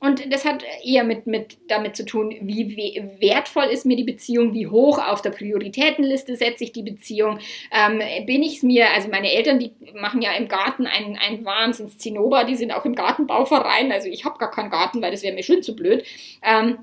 Und 0.03 0.33
das 0.33 0.45
hat 0.45 0.65
eher 0.83 1.03
mit, 1.03 1.27
mit 1.27 1.59
damit 1.67 1.95
zu 1.95 2.03
tun, 2.03 2.35
wie 2.41 2.75
wertvoll 3.19 3.65
ist 3.65 3.85
mir 3.85 3.95
die 3.95 4.03
Beziehung, 4.03 4.51
wie 4.51 4.65
hoch 4.65 4.97
auf 4.97 5.21
der 5.21 5.29
Prioritätenliste 5.29 6.35
setze 6.35 6.63
ich 6.63 6.71
die 6.71 6.81
Beziehung. 6.81 7.37
Ähm, 7.71 8.01
bin 8.25 8.41
ich 8.41 8.55
es 8.57 8.63
mir, 8.63 8.89
also 8.89 9.09
meine 9.09 9.31
Eltern, 9.31 9.59
die 9.59 9.71
machen 9.93 10.23
ja 10.23 10.33
im 10.33 10.47
Garten 10.47 10.87
einen, 10.87 11.17
einen 11.17 11.45
Wahnsinns-Zinnober, 11.45 12.45
die 12.45 12.55
sind 12.55 12.71
auch 12.71 12.83
im 12.83 12.95
Gartenbauverein, 12.95 13.91
also 13.91 14.09
ich 14.09 14.25
habe 14.25 14.39
gar 14.39 14.49
keinen 14.49 14.71
Garten, 14.71 15.03
weil 15.03 15.11
das 15.11 15.21
wäre 15.21 15.35
mir 15.35 15.43
schön 15.43 15.61
zu 15.61 15.75
blöd. 15.75 16.03
Ähm, 16.41 16.79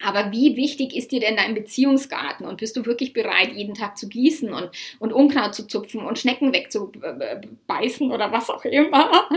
aber 0.00 0.30
wie 0.32 0.56
wichtig 0.56 0.94
ist 0.94 1.10
dir 1.10 1.20
denn 1.20 1.36
dein 1.36 1.54
Beziehungsgarten? 1.54 2.46
Und 2.46 2.58
bist 2.58 2.76
du 2.76 2.86
wirklich 2.86 3.12
bereit, 3.12 3.52
jeden 3.52 3.74
Tag 3.74 3.98
zu 3.98 4.08
gießen 4.08 4.52
und, 4.52 4.70
und 4.98 5.12
Unkraut 5.12 5.54
zu 5.54 5.66
zupfen 5.66 6.04
und 6.04 6.18
Schnecken 6.18 6.52
wegzubeißen 6.52 8.10
oder 8.10 8.30
was 8.32 8.50
auch 8.50 8.64
immer? 8.64 9.28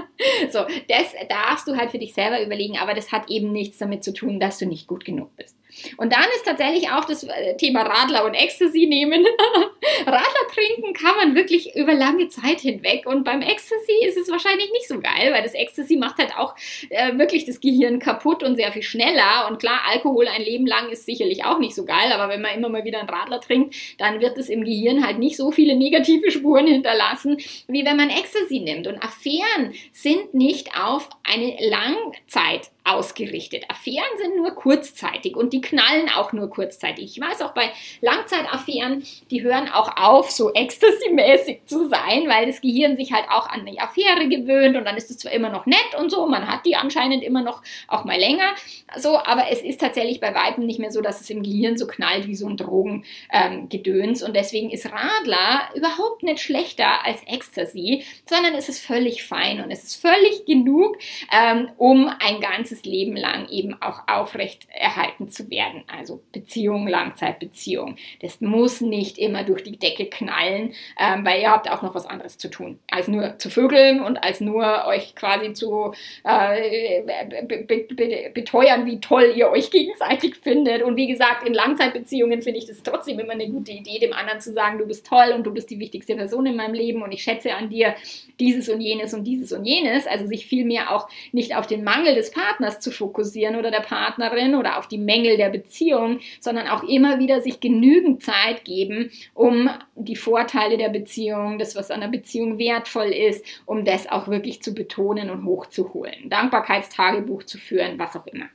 So, 0.51 0.59
das 0.87 1.13
darfst 1.29 1.67
du 1.67 1.75
halt 1.75 1.91
für 1.91 1.97
dich 1.97 2.13
selber 2.13 2.43
überlegen, 2.43 2.77
aber 2.77 2.93
das 2.93 3.11
hat 3.11 3.29
eben 3.29 3.51
nichts 3.51 3.79
damit 3.79 4.03
zu 4.03 4.13
tun, 4.13 4.39
dass 4.39 4.59
du 4.59 4.67
nicht 4.67 4.87
gut 4.87 5.03
genug 5.03 5.35
bist. 5.35 5.57
Und 5.97 6.13
dann 6.13 6.25
ist 6.35 6.45
tatsächlich 6.45 6.89
auch 6.89 7.05
das 7.05 7.23
äh, 7.23 7.55
Thema 7.57 7.83
Radler 7.83 8.25
und 8.25 8.33
Ecstasy 8.33 8.87
nehmen. 8.87 9.25
Radler 10.05 10.47
trinken 10.53 10.93
kann 10.93 11.15
man 11.15 11.35
wirklich 11.35 11.75
über 11.75 11.93
lange 11.93 12.29
Zeit 12.29 12.61
hinweg. 12.61 13.05
Und 13.05 13.23
beim 13.23 13.41
Ecstasy 13.41 14.05
ist 14.05 14.17
es 14.17 14.29
wahrscheinlich 14.29 14.71
nicht 14.71 14.87
so 14.87 14.99
geil, 14.99 15.31
weil 15.31 15.43
das 15.43 15.53
Ecstasy 15.53 15.97
macht 15.97 16.17
halt 16.17 16.37
auch 16.37 16.55
äh, 16.89 17.17
wirklich 17.17 17.45
das 17.45 17.61
Gehirn 17.61 17.99
kaputt 17.99 18.43
und 18.43 18.55
sehr 18.55 18.71
viel 18.71 18.83
schneller. 18.83 19.47
Und 19.49 19.59
klar, 19.59 19.81
Alkohol 19.89 20.27
ein 20.27 20.43
Leben 20.43 20.67
lang 20.67 20.89
ist 20.89 21.05
sicherlich 21.05 21.45
auch 21.45 21.59
nicht 21.59 21.75
so 21.75 21.85
geil, 21.85 22.11
aber 22.11 22.31
wenn 22.31 22.41
man 22.41 22.55
immer 22.55 22.69
mal 22.69 22.83
wieder 22.83 22.99
einen 22.99 23.09
Radler 23.09 23.41
trinkt, 23.41 23.75
dann 23.97 24.19
wird 24.19 24.37
es 24.37 24.49
im 24.49 24.63
Gehirn 24.63 25.05
halt 25.05 25.19
nicht 25.19 25.37
so 25.37 25.51
viele 25.51 25.75
negative 25.75 26.31
Spuren 26.31 26.67
hinterlassen, 26.67 27.37
wie 27.67 27.85
wenn 27.85 27.97
man 27.97 28.09
Ecstasy 28.09 28.59
nimmt. 28.59 28.87
Und 28.87 29.01
Affären 29.03 29.73
sind 29.91 30.33
nicht 30.33 30.75
auf 30.79 31.09
eine 31.23 31.55
Langzeit 31.69 32.71
ausgerichtet. 32.83 33.65
Affären 33.69 34.17
sind 34.17 34.37
nur 34.37 34.51
kurzzeitig 34.51 35.35
und 35.35 35.53
die 35.53 35.61
knallen 35.61 36.09
auch 36.09 36.33
nur 36.33 36.49
kurzzeitig. 36.49 37.05
Ich 37.15 37.21
weiß 37.21 37.41
auch 37.41 37.53
bei 37.53 37.69
Langzeitaffären, 38.01 39.03
die 39.29 39.43
hören 39.43 39.69
auch 39.69 39.97
auf, 39.97 40.31
so 40.31 40.51
ecstasy-mäßig 40.51 41.61
zu 41.67 41.87
sein, 41.87 42.27
weil 42.27 42.47
das 42.47 42.61
Gehirn 42.61 42.97
sich 42.97 43.13
halt 43.13 43.25
auch 43.29 43.47
an 43.47 43.65
die 43.65 43.79
Affäre 43.79 44.27
gewöhnt 44.27 44.75
und 44.77 44.85
dann 44.85 44.97
ist 44.97 45.11
es 45.11 45.19
zwar 45.19 45.31
immer 45.31 45.49
noch 45.49 45.67
nett 45.67 45.95
und 45.99 46.09
so, 46.09 46.25
man 46.25 46.47
hat 46.47 46.65
die 46.65 46.75
anscheinend 46.75 47.23
immer 47.23 47.43
noch 47.43 47.61
auch 47.87 48.03
mal 48.03 48.17
länger, 48.17 48.55
so, 48.97 49.17
aber 49.17 49.49
es 49.51 49.61
ist 49.61 49.79
tatsächlich 49.79 50.19
bei 50.19 50.33
Weitem 50.33 50.65
nicht 50.65 50.79
mehr 50.79 50.91
so, 50.91 51.01
dass 51.01 51.21
es 51.21 51.29
im 51.29 51.43
Gehirn 51.43 51.77
so 51.77 51.85
knallt 51.85 52.27
wie 52.27 52.35
so 52.35 52.47
ein 52.47 52.57
Drogengedöns 52.57 54.21
ähm, 54.21 54.27
und 54.27 54.35
deswegen 54.35 54.71
ist 54.71 54.87
Radler 54.91 55.69
überhaupt 55.75 56.23
nicht 56.23 56.41
schlechter 56.41 57.05
als 57.05 57.21
Ecstasy, 57.27 58.03
sondern 58.25 58.55
es 58.55 58.69
ist 58.69 58.83
völlig 58.83 59.23
fein 59.23 59.63
und 59.63 59.69
es 59.69 59.83
ist 59.83 60.01
völlig 60.01 60.45
genug, 60.45 60.97
ähm, 61.31 61.69
um 61.77 62.11
ein 62.19 62.41
ganzes 62.41 62.70
ganzes 62.71 62.85
Leben 62.85 63.17
lang 63.17 63.49
eben 63.49 63.75
auch 63.81 64.01
aufrecht 64.07 64.67
erhalten 64.73 65.29
zu 65.29 65.49
werden. 65.49 65.83
Also 65.87 66.21
Beziehung, 66.31 66.87
Langzeitbeziehung. 66.87 67.97
Das 68.21 68.39
muss 68.39 68.81
nicht 68.81 69.17
immer 69.17 69.43
durch 69.43 69.63
die 69.63 69.77
Decke 69.77 70.05
knallen, 70.05 70.73
ähm, 70.97 71.25
weil 71.25 71.41
ihr 71.41 71.51
habt 71.51 71.69
auch 71.69 71.81
noch 71.81 71.93
was 71.95 72.05
anderes 72.05 72.37
zu 72.37 72.49
tun, 72.49 72.79
als 72.89 73.07
nur 73.07 73.37
zu 73.37 73.49
vögeln 73.49 74.01
und 74.01 74.23
als 74.23 74.39
nur 74.39 74.85
euch 74.85 75.15
quasi 75.15 75.53
zu 75.53 75.93
äh, 76.23 77.01
be 77.27 77.65
be 77.65 77.93
be 77.93 78.31
beteuern, 78.33 78.85
wie 78.85 78.99
toll 78.99 79.33
ihr 79.35 79.49
euch 79.49 79.69
gegenseitig 79.69 80.37
findet. 80.37 80.81
Und 80.83 80.95
wie 80.95 81.07
gesagt, 81.07 81.45
in 81.45 81.53
Langzeitbeziehungen 81.53 82.41
finde 82.41 82.59
ich 82.59 82.67
das 82.67 82.83
trotzdem 82.83 83.19
immer 83.19 83.33
eine 83.33 83.49
gute 83.49 83.71
Idee, 83.71 83.99
dem 83.99 84.13
anderen 84.13 84.39
zu 84.39 84.53
sagen, 84.53 84.77
du 84.77 84.85
bist 84.85 85.05
toll 85.05 85.33
und 85.35 85.43
du 85.43 85.53
bist 85.53 85.69
die 85.69 85.79
wichtigste 85.79 86.15
Person 86.15 86.45
in 86.45 86.55
meinem 86.55 86.73
Leben 86.73 87.01
und 87.01 87.11
ich 87.11 87.23
schätze 87.23 87.53
an 87.53 87.69
dir 87.69 87.95
dieses 88.39 88.69
und 88.69 88.79
jenes 88.79 89.13
und 89.13 89.25
dieses 89.25 89.51
und 89.51 89.65
jenes. 89.65 90.07
Also 90.07 90.27
sich 90.27 90.45
vielmehr 90.45 90.95
auch 90.95 91.09
nicht 91.31 91.55
auf 91.55 91.67
den 91.67 91.83
Mangel 91.83 92.15
des 92.15 92.31
Partners 92.31 92.60
Partners 92.61 92.79
zu 92.79 92.91
fokussieren 92.91 93.55
oder 93.55 93.71
der 93.71 93.79
Partnerin 93.79 94.55
oder 94.55 94.77
auf 94.77 94.87
die 94.87 94.99
Mängel 94.99 95.37
der 95.37 95.49
Beziehung, 95.49 96.19
sondern 96.39 96.67
auch 96.67 96.83
immer 96.83 97.17
wieder 97.17 97.41
sich 97.41 97.59
genügend 97.59 98.21
Zeit 98.21 98.63
geben, 98.65 99.09
um 99.33 99.69
die 99.95 100.15
Vorteile 100.15 100.77
der 100.77 100.89
Beziehung, 100.89 101.57
das, 101.57 101.75
was 101.75 101.89
an 101.89 102.01
der 102.01 102.07
Beziehung 102.07 102.59
wertvoll 102.59 103.07
ist, 103.07 103.43
um 103.65 103.83
das 103.83 104.07
auch 104.07 104.27
wirklich 104.27 104.61
zu 104.61 104.73
betonen 104.73 105.31
und 105.31 105.45
hochzuholen. 105.45 106.29
Dankbarkeitstagebuch 106.29 107.43
zu 107.43 107.57
führen, 107.57 107.97
was 107.97 108.15
auch 108.15 108.27
immer. 108.27 108.45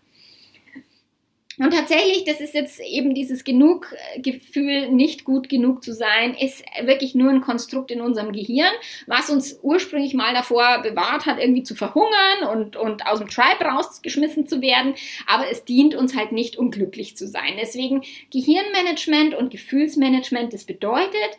Und 1.58 1.72
tatsächlich, 1.72 2.24
das 2.24 2.40
ist 2.40 2.52
jetzt 2.52 2.80
eben 2.80 3.14
dieses 3.14 3.42
Genug-Gefühl, 3.42 4.90
nicht 4.90 5.24
gut 5.24 5.48
genug 5.48 5.82
zu 5.82 5.94
sein, 5.94 6.34
ist 6.34 6.62
wirklich 6.82 7.14
nur 7.14 7.30
ein 7.30 7.40
Konstrukt 7.40 7.90
in 7.90 8.02
unserem 8.02 8.32
Gehirn, 8.32 8.72
was 9.06 9.30
uns 9.30 9.58
ursprünglich 9.62 10.12
mal 10.12 10.34
davor 10.34 10.82
bewahrt 10.82 11.24
hat, 11.24 11.38
irgendwie 11.38 11.62
zu 11.62 11.74
verhungern 11.74 12.44
und, 12.52 12.76
und 12.76 13.06
aus 13.06 13.20
dem 13.20 13.28
Tribe 13.28 13.64
rausgeschmissen 13.64 14.46
zu 14.46 14.60
werden. 14.60 14.94
Aber 15.26 15.50
es 15.50 15.64
dient 15.64 15.94
uns 15.94 16.14
halt 16.14 16.32
nicht, 16.32 16.58
um 16.58 16.70
glücklich 16.70 17.16
zu 17.16 17.26
sein. 17.26 17.54
Deswegen 17.58 18.02
Gehirnmanagement 18.30 19.34
und 19.34 19.50
Gefühlsmanagement, 19.50 20.52
das 20.52 20.64
bedeutet, 20.64 21.38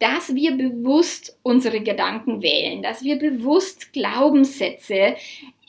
dass 0.00 0.34
wir 0.34 0.56
bewusst 0.56 1.38
unsere 1.44 1.80
Gedanken 1.80 2.42
wählen, 2.42 2.82
dass 2.82 3.04
wir 3.04 3.16
bewusst 3.20 3.92
Glaubenssätze 3.92 5.14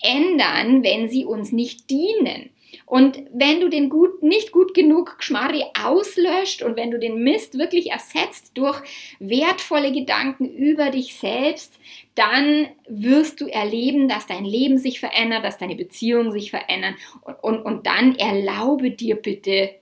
ändern, 0.02 0.84
wenn 0.84 1.08
sie 1.08 1.26
uns 1.26 1.52
nicht 1.52 1.91
dienen. 1.91 2.50
Und 2.86 3.24
wenn 3.34 3.62
du 3.62 3.70
den 3.70 3.90
gut, 3.90 4.22
nicht 4.22 4.52
gut 4.52 4.74
genug 4.74 5.18
Geschmarri 5.18 5.64
auslöscht 5.82 6.62
und 6.62 6.76
wenn 6.76 6.92
du 6.92 7.00
den 7.00 7.24
Mist 7.24 7.58
wirklich 7.58 7.92
ersetzt 7.92 8.52
durch 8.56 8.82
wertvolle 9.20 9.92
Gedanken 9.92 10.50
über 10.50 10.90
dich 10.90 11.16
selbst, 11.16 11.80
dann 12.16 12.68
wirst 12.88 13.42
du 13.42 13.48
erleben, 13.48 14.08
dass 14.08 14.28
dein 14.28 14.46
Leben 14.46 14.78
sich 14.78 15.00
verändert, 15.00 15.44
dass 15.44 15.58
deine 15.58 15.76
Beziehungen 15.76 16.32
sich 16.32 16.52
verändern. 16.52 16.96
Und, 17.22 17.44
und, 17.44 17.62
und 17.62 17.88
dann 17.88 18.16
erlaube 18.16 18.92
dir 18.92 19.16
bitte 19.16 19.76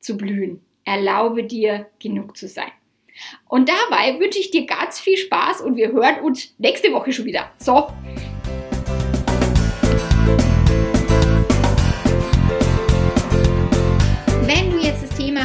zu 0.00 0.16
blühen. 0.16 0.60
Erlaube 0.84 1.44
dir 1.44 1.86
genug 1.98 2.36
zu 2.36 2.48
sein. 2.48 2.72
Und 3.48 3.68
dabei 3.68 4.18
wünsche 4.18 4.38
ich 4.38 4.50
dir 4.50 4.66
ganz 4.66 4.98
viel 4.98 5.16
Spaß 5.16 5.60
und 5.60 5.76
wir 5.76 5.92
hören 5.92 6.20
uns 6.22 6.54
nächste 6.58 6.92
Woche 6.92 7.12
schon 7.12 7.26
wieder. 7.26 7.52
So. 7.58 7.88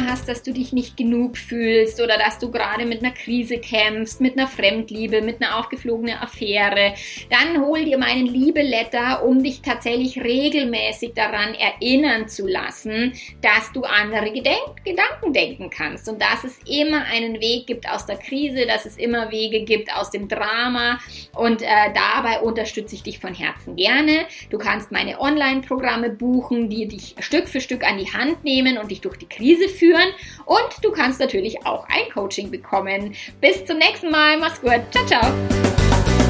Hast, 0.08 0.28
dass 0.28 0.42
du 0.42 0.52
dich 0.52 0.72
nicht 0.72 0.96
genug 0.96 1.36
fühlst 1.36 2.00
oder 2.00 2.18
dass 2.18 2.38
du 2.38 2.50
gerade 2.50 2.86
mit 2.86 3.02
einer 3.02 3.12
Krise 3.12 3.58
kämpfst, 3.58 4.20
mit 4.20 4.38
einer 4.38 4.48
Fremdliebe, 4.48 5.22
mit 5.22 5.42
einer 5.42 5.58
aufgeflogenen 5.58 6.16
Affäre, 6.18 6.94
dann 7.30 7.62
hol 7.62 7.84
dir 7.84 7.98
meinen 7.98 8.26
Liebeletter, 8.26 9.24
um 9.24 9.42
dich 9.42 9.62
tatsächlich 9.62 10.18
regelmäßig 10.22 11.12
daran 11.14 11.54
erinnern 11.54 12.28
zu 12.28 12.46
lassen, 12.46 13.12
dass 13.42 13.72
du 13.72 13.82
andere 13.82 14.32
Gedenk 14.32 14.84
Gedanken 14.84 15.32
denken 15.32 15.70
kannst. 15.70 16.08
Und 16.08 16.20
dass 16.20 16.44
es 16.44 16.58
immer 16.66 17.04
einen 17.04 17.40
Weg 17.40 17.66
gibt 17.66 17.88
aus 17.88 18.06
der 18.06 18.16
Krise, 18.16 18.66
dass 18.66 18.86
es 18.86 18.96
immer 18.96 19.30
Wege 19.30 19.64
gibt 19.64 19.94
aus 19.94 20.10
dem 20.10 20.28
Drama. 20.28 20.98
Und 21.34 21.62
äh, 21.62 21.66
dabei 21.94 22.40
unterstütze 22.40 22.94
ich 22.94 23.02
dich 23.02 23.18
von 23.18 23.34
Herzen 23.34 23.76
gerne. 23.76 24.26
Du 24.50 24.58
kannst 24.58 24.90
meine 24.90 25.20
Online-Programme 25.20 26.10
buchen, 26.10 26.68
die 26.68 26.88
dich 26.88 27.14
Stück 27.20 27.48
für 27.48 27.60
Stück 27.60 27.84
an 27.84 27.98
die 27.98 28.12
Hand 28.12 28.44
nehmen 28.44 28.78
und 28.78 28.90
dich 28.90 29.00
durch 29.00 29.16
die 29.16 29.28
Krise 29.28 29.68
führen 29.68 29.97
führen. 29.98 30.14
Und 30.44 30.82
du 30.82 30.90
kannst 30.92 31.20
natürlich 31.20 31.66
auch 31.66 31.86
ein 31.88 32.10
Coaching 32.12 32.50
bekommen. 32.50 33.14
Bis 33.40 33.64
zum 33.64 33.78
nächsten 33.78 34.10
Mal. 34.10 34.38
Mach's 34.38 34.60
gut. 34.60 34.80
Ciao, 34.90 35.06
ciao. 35.06 36.27